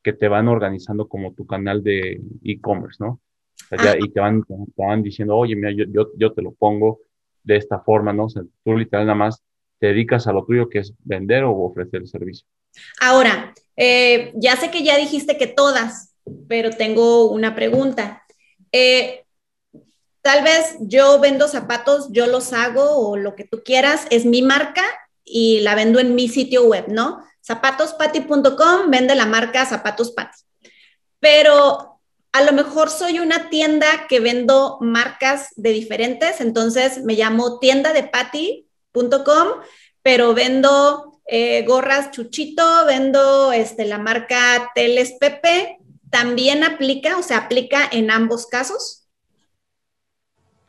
que 0.02 0.12
te 0.12 0.26
van 0.26 0.48
organizando 0.48 1.07
como 1.07 1.32
tu 1.32 1.46
canal 1.46 1.84
de 1.84 2.20
e-commerce, 2.42 2.96
¿no? 2.98 3.20
O 3.70 3.80
sea, 3.80 3.94
y 3.98 4.11
te 4.11 4.20
van, 4.20 4.42
te 4.42 4.55
van 4.76 5.02
diciendo, 5.02 5.36
oye, 5.36 5.55
mira, 5.55 5.70
yo, 5.70 5.84
yo, 5.88 6.11
yo, 6.16 6.32
te 6.32 6.42
lo 6.42 6.52
pongo 6.52 7.00
de 7.44 7.57
esta 7.57 7.78
forma, 7.78 8.12
¿no? 8.12 8.24
O 8.24 8.28
sea, 8.28 8.42
tú 8.64 8.76
literal 8.76 9.07
nada 9.07 9.16
más 9.16 9.42
te 9.78 9.86
dedicas 9.86 10.26
a 10.26 10.32
lo 10.32 10.44
tuyo, 10.44 10.68
que 10.68 10.80
es 10.80 10.92
vender 11.05 11.44
o 11.44 11.52
ofrecer 11.52 12.00
el 12.00 12.09
servicio. 12.09 12.46
Ahora, 13.00 13.55
eh, 13.76 14.32
ya 14.34 14.57
sé 14.57 14.72
que 14.72 14.82
ya 14.82 14.98
dijiste 14.98 15.38
que 15.38 15.46
todas, 15.46 16.16
pero 16.48 16.70
tengo 16.70 17.30
una 17.30 17.55
pregunta. 17.55 18.24
Eh, 18.72 19.24
tal 20.25 20.43
vez 20.43 20.77
yo 20.81 21.20
vendo 21.20 21.49
zapatos, 21.49 22.09
yo 22.11 22.27
los 22.27 22.55
hago 22.55 22.97
o 22.97 23.18
lo 23.18 23.37
que 23.37 23.45
tú 23.45 23.62
quieras, 23.62 24.07
es 24.09 24.25
mi 24.25 24.41
marca 24.41 24.83
y 25.22 25.61
la 25.61 25.75
vendo 25.75 26.01
en 26.01 26.14
mi 26.14 26.29
sitio 26.29 26.64
web, 26.64 26.87
¿no? 26.89 27.22
Zapatospati.com 27.47 28.89
vende 28.89 29.14
la 29.14 29.27
marca 29.27 29.66
Zapatos 29.66 30.12
Pati. 30.12 30.39
Pero 31.20 32.01
a 32.33 32.43
lo 32.43 32.53
mejor 32.53 32.89
soy 32.89 33.18
una 33.18 33.51
tienda 33.51 34.07
que 34.09 34.20
vendo 34.20 34.79
marcas 34.81 35.49
de 35.57 35.70
diferentes, 35.72 36.41
entonces 36.41 37.05
me 37.05 37.16
llamo 37.16 37.59
tienda 37.59 37.93
de 37.93 38.05
Pati 38.05 38.66
pero 40.03 40.33
vendo 40.33 41.20
eh, 41.27 41.64
gorras 41.66 42.12
Chuchito, 42.12 42.87
vendo 42.87 43.53
este, 43.53 43.85
la 43.85 43.99
marca 43.99 44.70
Teles 44.75 45.12
Pepe. 45.20 45.79
¿También 46.11 46.64
aplica, 46.64 47.18
o 47.18 47.22
sea, 47.22 47.39
aplica 47.39 47.89
en 47.91 48.11
ambos 48.11 48.47
casos? 48.47 49.03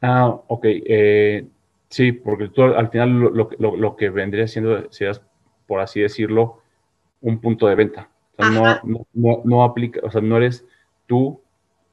Ah, 0.05 0.27
ok. 0.47 0.65
Eh, 0.65 1.47
sí, 1.89 2.11
porque 2.11 2.49
tú 2.49 2.63
al 2.63 2.89
final 2.89 3.11
lo, 3.11 3.95
que 3.95 4.09
vendría 4.09 4.47
siendo, 4.47 4.91
seas, 4.91 5.21
por 5.65 5.79
así 5.79 6.01
decirlo, 6.01 6.61
un 7.21 7.41
punto 7.41 7.67
de 7.67 7.75
venta. 7.75 8.09
no, 8.37 8.79
no, 9.43 9.63
aplica, 9.63 10.01
o 10.03 10.11
sea, 10.11 10.21
no 10.21 10.37
eres 10.37 10.65
tú 11.07 11.41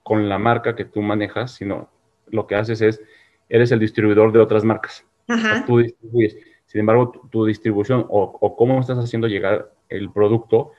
con 0.03 0.29
la 0.29 0.39
marca 0.39 0.77
que 0.77 0.85
tú 0.85 1.01
manejas, 1.01 1.53
sino 1.53 1.89
lo 2.27 2.47
que 2.47 2.57
haces 2.57 2.83
es, 2.83 3.01
eres 3.49 3.73
el 3.73 3.79
distribuidor 3.79 4.33
de 4.33 4.41
otras 4.41 4.65
marcas. 4.65 5.07
Ajá. 5.29 5.65
tú 5.67 5.79
distribuyes. 5.79 6.37
Sin 6.67 6.81
embargo, 6.81 7.13
tu, 7.31 7.47
distribución 7.47 8.07
o, 8.09 8.57
cómo 8.57 8.81
estás 8.81 8.99
haciendo 8.99 9.29
llegar 9.29 9.73
el 9.89 10.11
producto, 10.11 10.73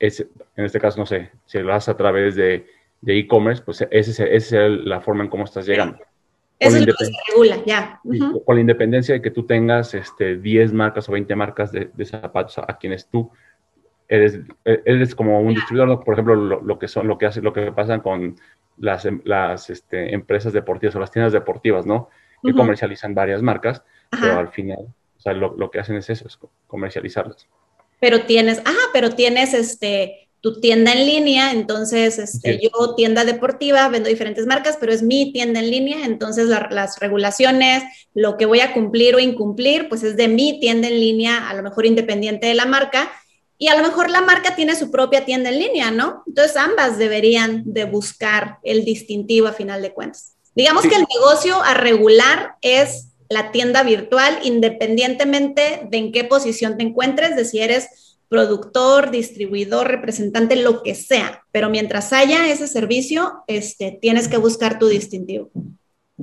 es, 0.00 0.20
en 0.56 0.64
este 0.64 0.80
caso, 0.80 0.98
no 0.98 1.06
sé, 1.06 1.30
si 1.46 1.60
lo 1.60 1.72
haces 1.72 1.90
a 1.90 1.96
través 1.96 2.34
de 2.34 2.66
e-commerce, 3.06 3.62
pues 3.62 3.86
esa 3.90 4.24
es, 4.24 4.52
la 4.52 5.00
forma 5.00 5.24
en 5.24 5.30
cómo 5.30 5.44
estás 5.44 5.66
llegando. 5.66 5.98
Eso 6.58 6.76
es 6.76 6.86
lo 6.86 6.94
que 6.94 7.04
se 7.04 7.12
regula, 7.30 7.62
ya. 7.64 8.00
Con 8.44 8.56
la 8.56 8.60
independencia 8.60 9.14
de 9.14 9.22
que 9.22 9.30
tú 9.30 9.46
tengas 9.46 9.94
este, 9.94 10.36
10 10.36 10.72
marcas 10.72 11.08
o 11.08 11.12
20 11.12 11.36
marcas 11.36 11.70
de, 11.72 12.04
zapatos 12.04 12.58
a, 12.58 12.78
quienes 12.78 13.06
tú 13.06 13.30
eres, 14.08 14.40
eres 14.64 15.14
como 15.14 15.40
un 15.40 15.54
distribuidor, 15.54 16.02
por 16.02 16.14
ejemplo, 16.14 16.34
lo, 16.34 16.78
que 16.78 16.88
son, 16.88 17.06
lo 17.06 17.16
que 17.16 17.26
hace, 17.26 17.42
lo 17.42 17.52
que 17.52 17.70
pasa 17.70 18.00
con 18.00 18.36
las, 18.76 19.06
las 19.24 19.70
este, 19.70 20.14
empresas 20.14 20.52
deportivas 20.52 20.96
o 20.96 21.00
las 21.00 21.10
tiendas 21.10 21.32
deportivas, 21.32 21.86
¿no? 21.86 22.08
Que 22.42 22.52
comercializan 22.52 23.14
varias 23.14 23.42
marcas, 23.42 23.82
pero 24.10 24.38
al 24.38 24.48
final 24.48 24.94
o 25.18 25.20
sea, 25.20 25.32
lo, 25.32 25.70
que 25.70 25.80
hacen 25.80 25.96
es 25.96 26.08
eso, 26.10 26.28
es 26.28 26.38
comercializarlas. 26.68 27.48
Pero 28.00 28.22
tienes, 28.22 28.62
ah, 28.64 28.86
pero 28.92 29.10
tienes 29.10 29.52
este, 29.52 30.27
tu 30.40 30.60
tienda 30.60 30.92
en 30.92 31.06
línea, 31.06 31.50
entonces 31.52 32.18
este, 32.18 32.60
yo 32.62 32.94
tienda 32.94 33.24
deportiva, 33.24 33.88
vendo 33.88 34.08
diferentes 34.08 34.46
marcas, 34.46 34.76
pero 34.78 34.92
es 34.92 35.02
mi 35.02 35.32
tienda 35.32 35.60
en 35.60 35.70
línea, 35.70 36.04
entonces 36.04 36.46
las 36.48 36.98
regulaciones, 37.00 37.82
lo 38.14 38.36
que 38.36 38.46
voy 38.46 38.60
a 38.60 38.72
cumplir 38.72 39.16
o 39.16 39.18
incumplir, 39.18 39.88
pues 39.88 40.04
es 40.04 40.16
de 40.16 40.28
mi 40.28 40.60
tienda 40.60 40.86
en 40.88 41.00
línea, 41.00 41.48
a 41.48 41.54
lo 41.54 41.62
mejor 41.62 41.86
independiente 41.86 42.46
de 42.46 42.54
la 42.54 42.66
marca, 42.66 43.10
y 43.58 43.66
a 43.66 43.76
lo 43.76 43.82
mejor 43.82 44.08
la 44.08 44.20
marca 44.20 44.54
tiene 44.54 44.76
su 44.76 44.92
propia 44.92 45.24
tienda 45.24 45.50
en 45.50 45.58
línea, 45.58 45.90
¿no? 45.90 46.22
Entonces 46.28 46.56
ambas 46.56 46.96
deberían 46.96 47.64
de 47.66 47.84
buscar 47.84 48.58
el 48.62 48.84
distintivo 48.84 49.48
a 49.48 49.52
final 49.52 49.82
de 49.82 49.92
cuentas. 49.92 50.36
Digamos 50.54 50.84
que 50.84 50.94
el 50.94 51.06
negocio 51.12 51.60
a 51.62 51.74
regular 51.74 52.54
es 52.62 53.08
la 53.28 53.50
tienda 53.50 53.82
virtual, 53.82 54.38
independientemente 54.44 55.82
de 55.90 55.98
en 55.98 56.12
qué 56.12 56.22
posición 56.24 56.76
te 56.76 56.84
encuentres, 56.84 57.34
de 57.34 57.44
si 57.44 57.58
eres 57.58 58.07
productor, 58.28 59.10
distribuidor, 59.10 59.88
representante, 59.88 60.56
lo 60.56 60.82
que 60.82 60.94
sea. 60.94 61.44
Pero 61.50 61.70
mientras 61.70 62.12
haya 62.12 62.50
ese 62.50 62.66
servicio, 62.66 63.44
este, 63.46 63.98
tienes 64.00 64.28
que 64.28 64.36
buscar 64.36 64.78
tu 64.78 64.88
distintivo. 64.88 65.50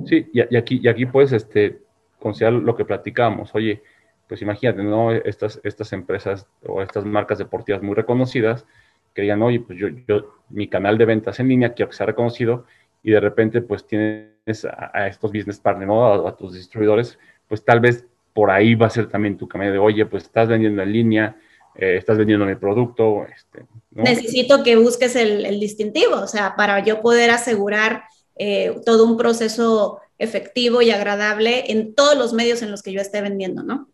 Sí, 0.04 0.26
y, 0.32 0.56
aquí, 0.56 0.80
y 0.82 0.88
aquí 0.88 1.06
puedes 1.06 1.32
este, 1.32 1.80
considerar 2.18 2.54
lo 2.54 2.76
que 2.76 2.84
platicábamos. 2.84 3.54
Oye, 3.54 3.82
pues 4.28 4.42
imagínate, 4.42 4.82
¿no? 4.82 5.12
Estas, 5.12 5.60
estas 5.64 5.92
empresas 5.92 6.46
o 6.66 6.82
estas 6.82 7.04
marcas 7.04 7.38
deportivas 7.38 7.82
muy 7.82 7.94
reconocidas 7.94 8.66
que 9.14 9.22
digan, 9.22 9.42
oye, 9.42 9.60
pues 9.60 9.78
yo, 9.78 9.88
yo, 10.06 10.34
mi 10.50 10.68
canal 10.68 10.98
de 10.98 11.06
ventas 11.06 11.40
en 11.40 11.48
línea 11.48 11.72
quiero 11.72 11.90
que 11.90 11.96
sea 11.96 12.06
reconocido 12.06 12.66
y 13.02 13.12
de 13.12 13.20
repente 13.20 13.62
pues 13.62 13.86
tienes 13.86 14.64
a, 14.64 15.06
estos 15.08 15.32
business 15.32 15.58
partners, 15.58 15.88
¿no? 15.88 16.26
a, 16.26 16.36
tus 16.36 16.54
distribuidores, 16.54 17.18
pues 17.48 17.64
tal 17.64 17.80
vez 17.80 18.06
por 18.34 18.50
ahí 18.50 18.74
va 18.74 18.86
a 18.86 18.90
ser 18.90 19.08
también 19.08 19.38
tu 19.38 19.48
camino 19.48 19.72
de, 19.72 19.78
oye, 19.78 20.04
pues 20.04 20.24
estás 20.24 20.48
vendiendo 20.48 20.82
en 20.82 20.92
línea, 20.92 21.36
eh, 21.78 21.96
estás 21.96 22.18
vendiendo 22.18 22.46
mi 22.46 22.54
producto. 22.54 23.26
Este, 23.26 23.66
Necesito 23.90 24.62
que 24.62 24.76
busques 24.76 25.16
el, 25.16 25.58
distintivo, 25.60 26.16
o 26.16 26.26
sea, 26.26 26.54
para 26.56 26.84
yo 26.84 27.00
poder 27.00 27.30
asegurar 27.30 28.04
eh, 28.36 28.74
todo 28.84 29.04
un 29.04 29.16
proceso 29.16 30.00
efectivo 30.18 30.82
y 30.82 30.90
agradable 30.90 31.70
en 31.70 31.94
todos 31.94 32.16
los 32.16 32.32
medios 32.32 32.62
en 32.62 32.70
los 32.70 32.82
que 32.82 32.92
yo 32.92 33.00
esté 33.00 33.20
vendiendo, 33.20 33.62
¿no? 33.62 33.88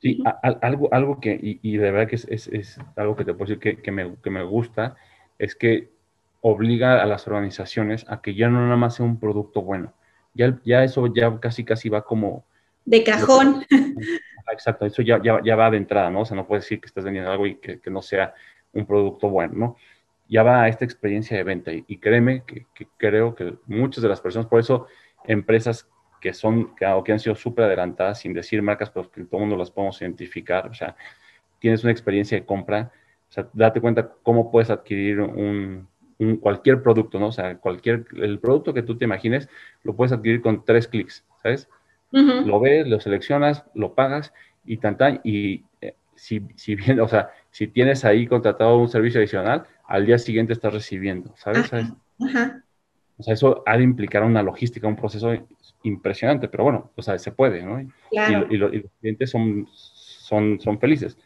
Sí, 0.00 0.22
algo, 0.60 0.92
algo 0.92 1.20
que, 1.20 1.38
y, 1.40 1.76
de 1.76 1.90
verdad 1.90 2.08
que 2.08 2.16
es, 2.16 2.26
es, 2.28 2.78
algo 2.96 3.16
que 3.16 3.24
te 3.24 3.32
puedo 3.32 3.48
decir 3.48 3.58
que, 3.58 3.82
que, 3.82 3.90
me, 3.90 4.16
que 4.22 4.30
me 4.30 4.44
gusta, 4.44 4.94
es 5.38 5.56
que 5.56 5.90
obliga 6.42 7.02
a 7.02 7.06
las 7.06 7.26
organizaciones 7.26 8.04
a 8.08 8.20
que 8.20 8.34
ya 8.34 8.48
no 8.48 8.60
nada 8.60 8.76
más 8.76 8.96
sea 8.96 9.06
un 9.06 9.18
producto 9.18 9.62
bueno. 9.62 9.94
Ya, 10.34 10.60
ya 10.64 10.84
eso 10.84 11.12
ya 11.12 11.40
casi 11.40 11.64
casi 11.64 11.88
va 11.88 12.04
como... 12.04 12.44
De 12.84 13.02
cajón. 13.02 13.64
Exacto, 14.52 14.86
eso 14.86 15.02
ya, 15.02 15.20
ya, 15.22 15.56
va 15.56 15.70
de 15.70 15.76
entrada, 15.76 16.10
¿no? 16.10 16.20
O 16.20 16.24
sea, 16.24 16.36
no 16.36 16.46
puedes 16.46 16.64
decir 16.64 16.80
que 16.80 16.86
estás 16.86 17.04
vendiendo 17.04 17.30
algo 17.30 17.46
y 17.46 17.56
que, 17.56 17.80
no 17.90 18.02
sea 18.02 18.34
un 18.72 18.86
producto 18.86 19.28
bueno, 19.28 19.54
¿no? 19.54 19.76
Ya 20.28 20.42
va 20.42 20.62
a 20.62 20.68
esta 20.68 20.84
experiencia 20.84 21.36
de 21.36 21.44
venta 21.44 21.72
y, 21.72 21.98
créeme 21.98 22.44
que, 22.46 22.66
creo 22.96 23.34
que 23.34 23.54
muchas 23.66 24.02
de 24.02 24.08
las 24.08 24.20
personas, 24.20 24.46
por 24.46 24.60
eso 24.60 24.86
empresas 25.24 25.88
que 26.20 26.32
son, 26.32 26.74
que, 26.76 26.86
que 27.04 27.12
han 27.12 27.20
sido 27.20 27.34
súper 27.34 27.66
adelantadas, 27.66 28.20
sin 28.20 28.32
decir 28.32 28.62
marcas, 28.62 28.90
pero 28.90 29.10
que 29.10 29.24
todo 29.24 29.38
el 29.38 29.40
mundo 29.42 29.56
las 29.56 29.70
podemos 29.70 30.00
identificar. 30.00 30.68
O 30.68 30.74
sea, 30.74 30.96
tienes 31.58 31.82
una 31.82 31.92
experiencia 31.92 32.38
de 32.38 32.44
compra, 32.44 32.92
o 33.28 33.32
sea, 33.32 33.48
date 33.52 33.80
cuenta 33.80 34.12
cómo 34.22 34.50
puedes 34.50 34.70
adquirir 34.70 35.20
un, 35.20 35.88
cualquier 36.40 36.82
producto, 36.82 37.18
¿no? 37.18 37.28
O 37.28 37.32
sea, 37.32 37.58
cualquier, 37.58 38.06
el 38.16 38.38
producto 38.38 38.72
que 38.72 38.82
tú 38.82 38.96
te 38.96 39.04
imagines, 39.04 39.48
lo 39.82 39.94
puedes 39.94 40.12
adquirir 40.12 40.40
con 40.40 40.64
tres 40.64 40.88
clics, 40.88 41.24
¿sabes? 41.42 41.68
Lo 42.10 42.60
ves, 42.60 42.86
lo 42.86 42.98
seleccionas, 43.00 43.64
lo 43.74 43.94
pagas 43.94 44.32
y 44.64 44.78
tan, 44.78 45.20
y 45.22 45.64
eh, 45.80 45.94
si, 46.14 46.42
si 46.56 46.74
bien, 46.74 47.00
o 47.00 47.08
sea, 47.08 47.30
si 47.50 47.68
tienes 47.68 48.04
ahí 48.04 48.26
contratado 48.26 48.78
un 48.78 48.88
servicio 48.88 49.20
adicional, 49.20 49.66
al 49.86 50.06
día 50.06 50.18
siguiente 50.18 50.52
estás 50.52 50.72
recibiendo, 50.72 51.34
¿sabes? 51.36 51.70
O 53.18 53.22
sea, 53.22 53.32
eso 53.32 53.62
ha 53.64 53.76
de 53.78 53.82
implicar 53.82 54.22
una 54.24 54.42
logística, 54.42 54.86
un 54.86 54.96
proceso 54.96 55.32
impresionante, 55.84 56.48
pero 56.48 56.64
bueno, 56.64 56.90
o 56.96 57.02
sea, 57.02 57.18
se 57.18 57.32
puede, 57.32 57.62
¿no? 57.62 57.80
Y, 57.80 58.56
los 58.56 58.70
clientes 59.00 59.30
son, 59.30 59.66
son, 59.72 60.60
son 60.60 60.78
felices. 60.78 61.16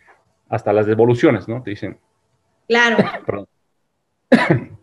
Hasta 0.48 0.72
las 0.72 0.86
devoluciones, 0.86 1.48
¿no? 1.48 1.62
Te 1.62 1.70
dicen. 1.70 1.98
Claro. 2.68 2.98
Perdón. 3.26 3.48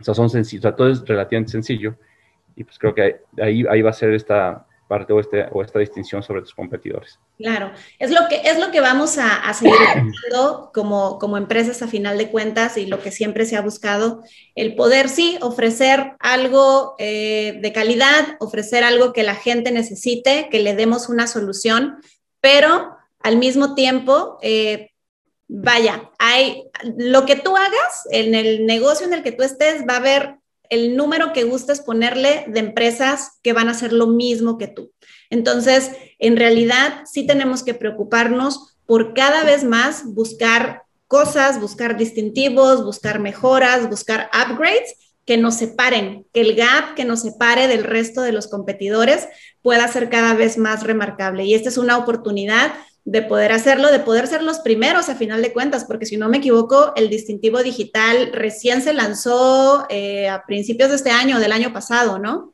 o 0.00 0.04
sea, 0.04 0.14
son 0.14 0.28
sencillos, 0.28 0.64
o 0.64 0.68
sea, 0.68 0.76
todo 0.76 0.90
es 0.90 1.06
relativamente 1.06 1.52
sencillo. 1.52 1.96
Y 2.54 2.64
pues 2.64 2.78
creo 2.78 2.94
que 2.94 3.20
ahí, 3.40 3.64
ahí 3.70 3.82
va 3.82 3.90
a 3.90 3.94
ser 3.94 4.12
esta, 4.12 4.66
parte 4.86 5.12
o, 5.12 5.20
este, 5.20 5.46
o 5.52 5.62
esta 5.62 5.78
distinción 5.78 6.22
sobre 6.22 6.42
tus 6.42 6.54
competidores. 6.54 7.18
Claro, 7.36 7.72
es 7.98 8.10
lo 8.10 8.28
que, 8.28 8.40
es 8.44 8.58
lo 8.58 8.70
que 8.70 8.80
vamos 8.80 9.18
a, 9.18 9.48
a 9.48 9.54
seguir 9.54 9.74
haciendo 9.74 10.70
como, 10.72 11.18
como 11.18 11.36
empresas 11.36 11.82
a 11.82 11.88
final 11.88 12.18
de 12.18 12.30
cuentas 12.30 12.76
y 12.76 12.86
lo 12.86 13.00
que 13.00 13.10
siempre 13.10 13.46
se 13.46 13.56
ha 13.56 13.62
buscado, 13.62 14.22
el 14.54 14.74
poder, 14.74 15.08
sí, 15.08 15.38
ofrecer 15.40 16.12
algo 16.20 16.94
eh, 16.98 17.58
de 17.60 17.72
calidad, 17.72 18.36
ofrecer 18.40 18.84
algo 18.84 19.12
que 19.12 19.22
la 19.22 19.34
gente 19.34 19.70
necesite, 19.70 20.48
que 20.50 20.60
le 20.60 20.74
demos 20.74 21.08
una 21.08 21.26
solución, 21.26 21.98
pero 22.40 22.96
al 23.22 23.36
mismo 23.36 23.74
tiempo... 23.74 24.38
Eh, 24.42 24.90
vaya, 25.48 26.10
hay 26.18 26.68
lo 26.96 27.24
que 27.24 27.36
tú 27.36 27.56
hagas 27.56 28.08
en 28.10 28.34
el 28.34 28.66
negocio 28.66 29.06
en 29.06 29.14
el 29.14 29.22
que 29.22 29.32
tú 29.32 29.44
estés, 29.44 29.86
va 29.88 29.94
a 29.94 29.98
haber 29.98 30.38
el 30.70 30.96
número 30.96 31.32
que 31.32 31.44
gustes 31.44 31.80
ponerle 31.80 32.44
de 32.48 32.60
empresas 32.60 33.38
que 33.42 33.52
van 33.52 33.68
a 33.68 33.72
hacer 33.72 33.92
lo 33.92 34.06
mismo 34.06 34.58
que 34.58 34.68
tú. 34.68 34.92
Entonces, 35.30 35.90
en 36.18 36.36
realidad 36.36 37.02
sí 37.04 37.26
tenemos 37.26 37.62
que 37.62 37.74
preocuparnos 37.74 38.76
por 38.86 39.14
cada 39.14 39.44
vez 39.44 39.64
más 39.64 40.04
buscar 40.14 40.82
cosas, 41.08 41.60
buscar 41.60 41.96
distintivos, 41.96 42.84
buscar 42.84 43.18
mejoras, 43.18 43.88
buscar 43.88 44.30
upgrades 44.32 44.94
que 45.24 45.36
nos 45.36 45.56
separen, 45.56 46.24
que 46.32 46.40
el 46.40 46.54
gap 46.54 46.94
que 46.94 47.04
nos 47.04 47.22
separe 47.22 47.66
del 47.66 47.82
resto 47.82 48.22
de 48.22 48.32
los 48.32 48.46
competidores 48.46 49.28
pueda 49.60 49.88
ser 49.88 50.08
cada 50.08 50.34
vez 50.34 50.56
más 50.56 50.84
remarcable. 50.84 51.44
Y 51.44 51.54
esta 51.54 51.68
es 51.68 51.78
una 51.78 51.98
oportunidad 51.98 52.72
de 53.06 53.22
poder 53.22 53.52
hacerlo, 53.52 53.92
de 53.92 54.00
poder 54.00 54.26
ser 54.26 54.42
los 54.42 54.58
primeros 54.58 55.08
a 55.08 55.14
final 55.14 55.40
de 55.40 55.52
cuentas, 55.52 55.84
porque 55.84 56.06
si 56.06 56.16
no 56.16 56.28
me 56.28 56.38
equivoco, 56.38 56.92
el 56.96 57.08
distintivo 57.08 57.62
digital 57.62 58.32
recién 58.32 58.82
se 58.82 58.92
lanzó 58.92 59.86
eh, 59.88 60.28
a 60.28 60.44
principios 60.44 60.90
de 60.90 60.96
este 60.96 61.10
año, 61.10 61.38
del 61.38 61.52
año 61.52 61.72
pasado, 61.72 62.18
¿no? 62.18 62.52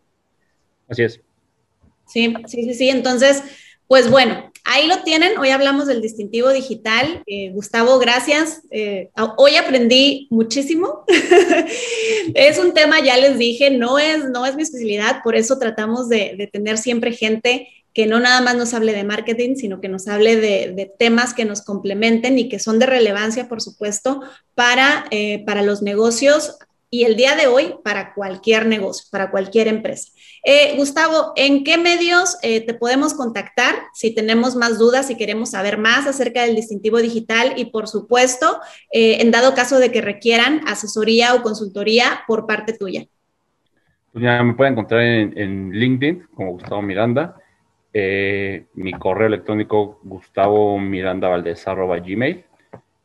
Así 0.90 1.04
es. 1.04 1.20
Sí, 2.06 2.34
sí, 2.46 2.64
sí, 2.64 2.74
sí. 2.74 2.90
Entonces, 2.90 3.42
pues 3.86 4.10
bueno, 4.10 4.52
ahí 4.64 4.86
lo 4.88 5.02
tienen. 5.04 5.38
Hoy 5.38 5.48
hablamos 5.48 5.86
del 5.86 6.02
distintivo 6.02 6.50
digital. 6.50 7.22
Eh, 7.26 7.50
Gustavo, 7.52 7.98
gracias. 7.98 8.60
Eh, 8.70 9.08
hoy 9.38 9.56
aprendí 9.56 10.28
muchísimo. 10.30 11.06
es 12.34 12.58
un 12.58 12.74
tema, 12.74 13.00
ya 13.00 13.16
les 13.16 13.38
dije, 13.38 13.70
no 13.70 13.98
es, 13.98 14.28
no 14.28 14.44
es 14.44 14.54
mi 14.54 14.64
especialidad, 14.64 15.22
por 15.24 15.34
eso 15.34 15.58
tratamos 15.58 16.10
de, 16.10 16.34
de 16.36 16.46
tener 16.46 16.76
siempre 16.76 17.12
gente 17.12 17.68
que 17.94 18.06
no 18.06 18.20
nada 18.20 18.40
más 18.40 18.56
nos 18.56 18.74
hable 18.74 18.92
de 18.92 19.04
marketing, 19.04 19.56
sino 19.56 19.80
que 19.80 19.88
nos 19.88 20.08
hable 20.08 20.36
de, 20.36 20.92
temas 20.98 21.34
que 21.34 21.44
nos 21.44 21.62
complementen 21.62 22.38
y 22.38 22.48
que 22.48 22.58
son 22.58 22.78
de 22.78 22.86
relevancia, 22.86 23.48
por 23.48 23.60
supuesto, 23.60 24.22
para, 24.54 25.04
eh, 25.10 25.44
para 25.44 25.62
los 25.62 25.82
negocios 25.82 26.58
y 26.90 27.04
el 27.04 27.16
día 27.16 27.36
de 27.36 27.46
hoy 27.46 27.74
para 27.82 28.12
cualquier 28.12 28.66
negocio, 28.66 29.06
para 29.10 29.30
cualquier 29.30 29.68
empresa. 29.68 30.10
Eh, 30.44 30.74
Gustavo, 30.76 31.32
¿en 31.36 31.64
qué 31.64 31.78
medios 31.78 32.36
eh, 32.42 32.60
te 32.60 32.74
podemos 32.74 33.14
contactar 33.14 33.74
si 33.94 34.14
tenemos 34.14 34.56
más 34.56 34.78
dudas, 34.78 35.06
si 35.06 35.16
queremos 35.16 35.50
saber 35.52 35.78
más 35.78 36.06
acerca 36.06 36.42
del 36.42 36.54
distintivo 36.54 36.98
digital 36.98 37.54
y, 37.56 37.66
por 37.66 37.88
supuesto, 37.88 38.60
en 38.90 39.30
dado 39.30 39.54
caso 39.54 39.78
de 39.78 39.90
que 39.90 40.02
requieran 40.02 40.60
asesoría 40.66 41.34
o 41.34 41.42
consultoría 41.42 42.24
por 42.26 42.46
parte 42.46 42.74
tuya? 42.74 43.06
Pues 44.12 44.24
ya 44.24 44.42
me 44.42 44.52
pueden 44.52 44.74
encontrar 44.74 45.00
en, 45.00 45.38
en 45.38 45.70
LinkedIn 45.70 46.26
como 46.34 46.52
Gustavo 46.52 46.82
Miranda 46.82 47.41
eh, 47.92 48.66
mi 48.74 48.92
correo 48.92 49.26
electrónico 49.26 50.00
gustavo 50.02 50.78
miranda 50.78 51.28
gmail. 51.28 52.44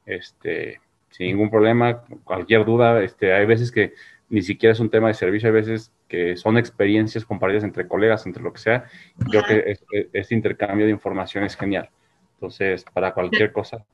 Este, 0.05 0.79
sin 1.09 1.27
ningún 1.27 1.49
problema, 1.49 2.03
cualquier 2.23 2.63
duda, 2.63 3.03
este, 3.03 3.33
hay 3.33 3.45
veces 3.45 3.71
que 3.71 3.93
ni 4.29 4.41
siquiera 4.41 4.73
es 4.73 4.79
un 4.79 4.89
tema 4.89 5.07
de 5.07 5.13
servicio, 5.13 5.49
hay 5.49 5.53
veces 5.53 5.91
que 6.07 6.37
son 6.37 6.57
experiencias 6.57 7.25
compartidas 7.25 7.63
entre 7.63 7.87
colegas, 7.87 8.25
entre 8.25 8.43
lo 8.43 8.53
que 8.53 8.59
sea. 8.59 8.85
Creo 9.29 9.43
que 9.43 9.77
este 10.13 10.35
intercambio 10.35 10.85
de 10.85 10.91
información 10.91 11.43
es 11.43 11.55
genial. 11.55 11.89
Entonces, 12.35 12.85
para 12.93 13.13
cualquier 13.13 13.51
cosa, 13.51 13.85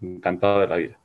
encantado 0.00 0.60
de 0.60 0.66
la 0.66 0.76
vida. 0.76 0.98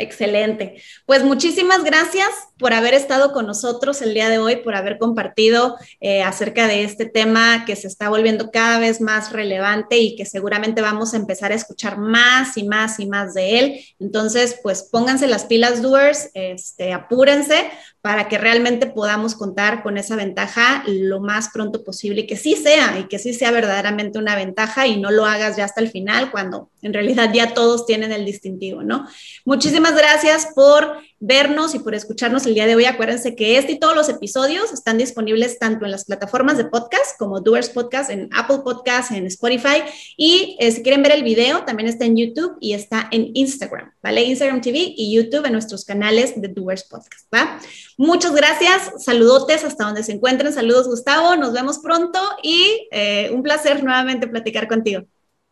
Excelente. 0.00 0.82
Pues 1.04 1.24
muchísimas 1.24 1.84
gracias 1.84 2.28
por 2.58 2.72
haber 2.72 2.94
estado 2.94 3.32
con 3.32 3.46
nosotros 3.46 4.00
el 4.00 4.14
día 4.14 4.30
de 4.30 4.38
hoy, 4.38 4.56
por 4.56 4.74
haber 4.74 4.96
compartido 4.98 5.76
eh, 6.00 6.22
acerca 6.22 6.66
de 6.66 6.84
este 6.84 7.04
tema 7.04 7.66
que 7.66 7.76
se 7.76 7.86
está 7.86 8.08
volviendo 8.08 8.50
cada 8.50 8.78
vez 8.78 9.02
más 9.02 9.30
relevante 9.30 9.98
y 9.98 10.16
que 10.16 10.24
seguramente 10.24 10.80
vamos 10.80 11.12
a 11.12 11.18
empezar 11.18 11.52
a 11.52 11.56
escuchar 11.56 11.98
más 11.98 12.56
y 12.56 12.64
más 12.64 12.98
y 12.98 13.06
más 13.06 13.34
de 13.34 13.58
él. 13.58 13.80
Entonces, 13.98 14.58
pues 14.62 14.88
pónganse 14.90 15.26
las 15.26 15.44
pilas, 15.44 15.82
doers, 15.82 16.30
este, 16.32 16.94
apúrense 16.94 17.70
para 18.02 18.28
que 18.28 18.38
realmente 18.38 18.86
podamos 18.86 19.34
contar 19.34 19.82
con 19.82 19.98
esa 19.98 20.16
ventaja 20.16 20.82
lo 20.86 21.20
más 21.20 21.50
pronto 21.52 21.84
posible 21.84 22.22
y 22.22 22.26
que 22.26 22.36
sí 22.36 22.56
sea 22.56 22.98
y 22.98 23.08
que 23.08 23.18
sí 23.18 23.34
sea 23.34 23.50
verdaderamente 23.50 24.18
una 24.18 24.36
ventaja 24.36 24.86
y 24.86 24.98
no 24.98 25.10
lo 25.10 25.26
hagas 25.26 25.56
ya 25.56 25.64
hasta 25.64 25.82
el 25.82 25.90
final 25.90 26.30
cuando 26.30 26.70
en 26.80 26.94
realidad 26.94 27.30
ya 27.32 27.52
todos 27.52 27.84
tienen 27.84 28.12
el 28.12 28.24
distintivo, 28.24 28.82
¿no? 28.82 29.06
Muchísimas 29.44 29.94
gracias 29.94 30.48
por 30.54 30.98
vernos 31.20 31.74
y 31.74 31.78
por 31.78 31.94
escucharnos 31.94 32.46
el 32.46 32.54
día 32.54 32.66
de 32.66 32.74
hoy. 32.74 32.86
Acuérdense 32.86 33.36
que 33.36 33.58
este 33.58 33.72
y 33.72 33.78
todos 33.78 33.94
los 33.94 34.08
episodios 34.08 34.72
están 34.72 34.96
disponibles 34.96 35.58
tanto 35.58 35.84
en 35.84 35.90
las 35.90 36.06
plataformas 36.06 36.56
de 36.56 36.64
podcast 36.64 37.18
como 37.18 37.40
Doers 37.40 37.68
Podcast, 37.68 38.10
en 38.10 38.30
Apple 38.32 38.60
Podcast, 38.64 39.12
en 39.12 39.26
Spotify. 39.26 39.82
Y 40.16 40.56
eh, 40.58 40.72
si 40.72 40.82
quieren 40.82 41.02
ver 41.02 41.12
el 41.12 41.22
video, 41.22 41.64
también 41.64 41.88
está 41.88 42.06
en 42.06 42.16
YouTube 42.16 42.56
y 42.58 42.72
está 42.72 43.08
en 43.12 43.30
Instagram, 43.34 43.92
¿vale? 44.02 44.22
Instagram 44.22 44.62
TV 44.62 44.94
y 44.96 45.14
YouTube 45.14 45.44
en 45.44 45.52
nuestros 45.52 45.84
canales 45.84 46.40
de 46.40 46.48
Doers 46.48 46.84
Podcast, 46.84 47.32
¿va? 47.32 47.60
Muchas 47.98 48.34
gracias, 48.34 49.04
saludotes 49.04 49.62
hasta 49.62 49.84
donde 49.84 50.02
se 50.02 50.12
encuentren. 50.12 50.52
Saludos, 50.54 50.88
Gustavo. 50.88 51.36
Nos 51.36 51.52
vemos 51.52 51.80
pronto 51.80 52.18
y 52.42 52.88
eh, 52.90 53.30
un 53.32 53.42
placer 53.42 53.84
nuevamente 53.84 54.26
platicar 54.26 54.66
contigo. 54.66 55.02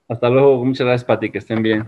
Hasta 0.09 0.31
luego. 0.31 0.65
Muchas 0.65 0.87
gracias, 0.87 1.05
Pati. 1.05 1.31
Que 1.31 1.39
estén 1.39 1.63
bien. 1.63 1.85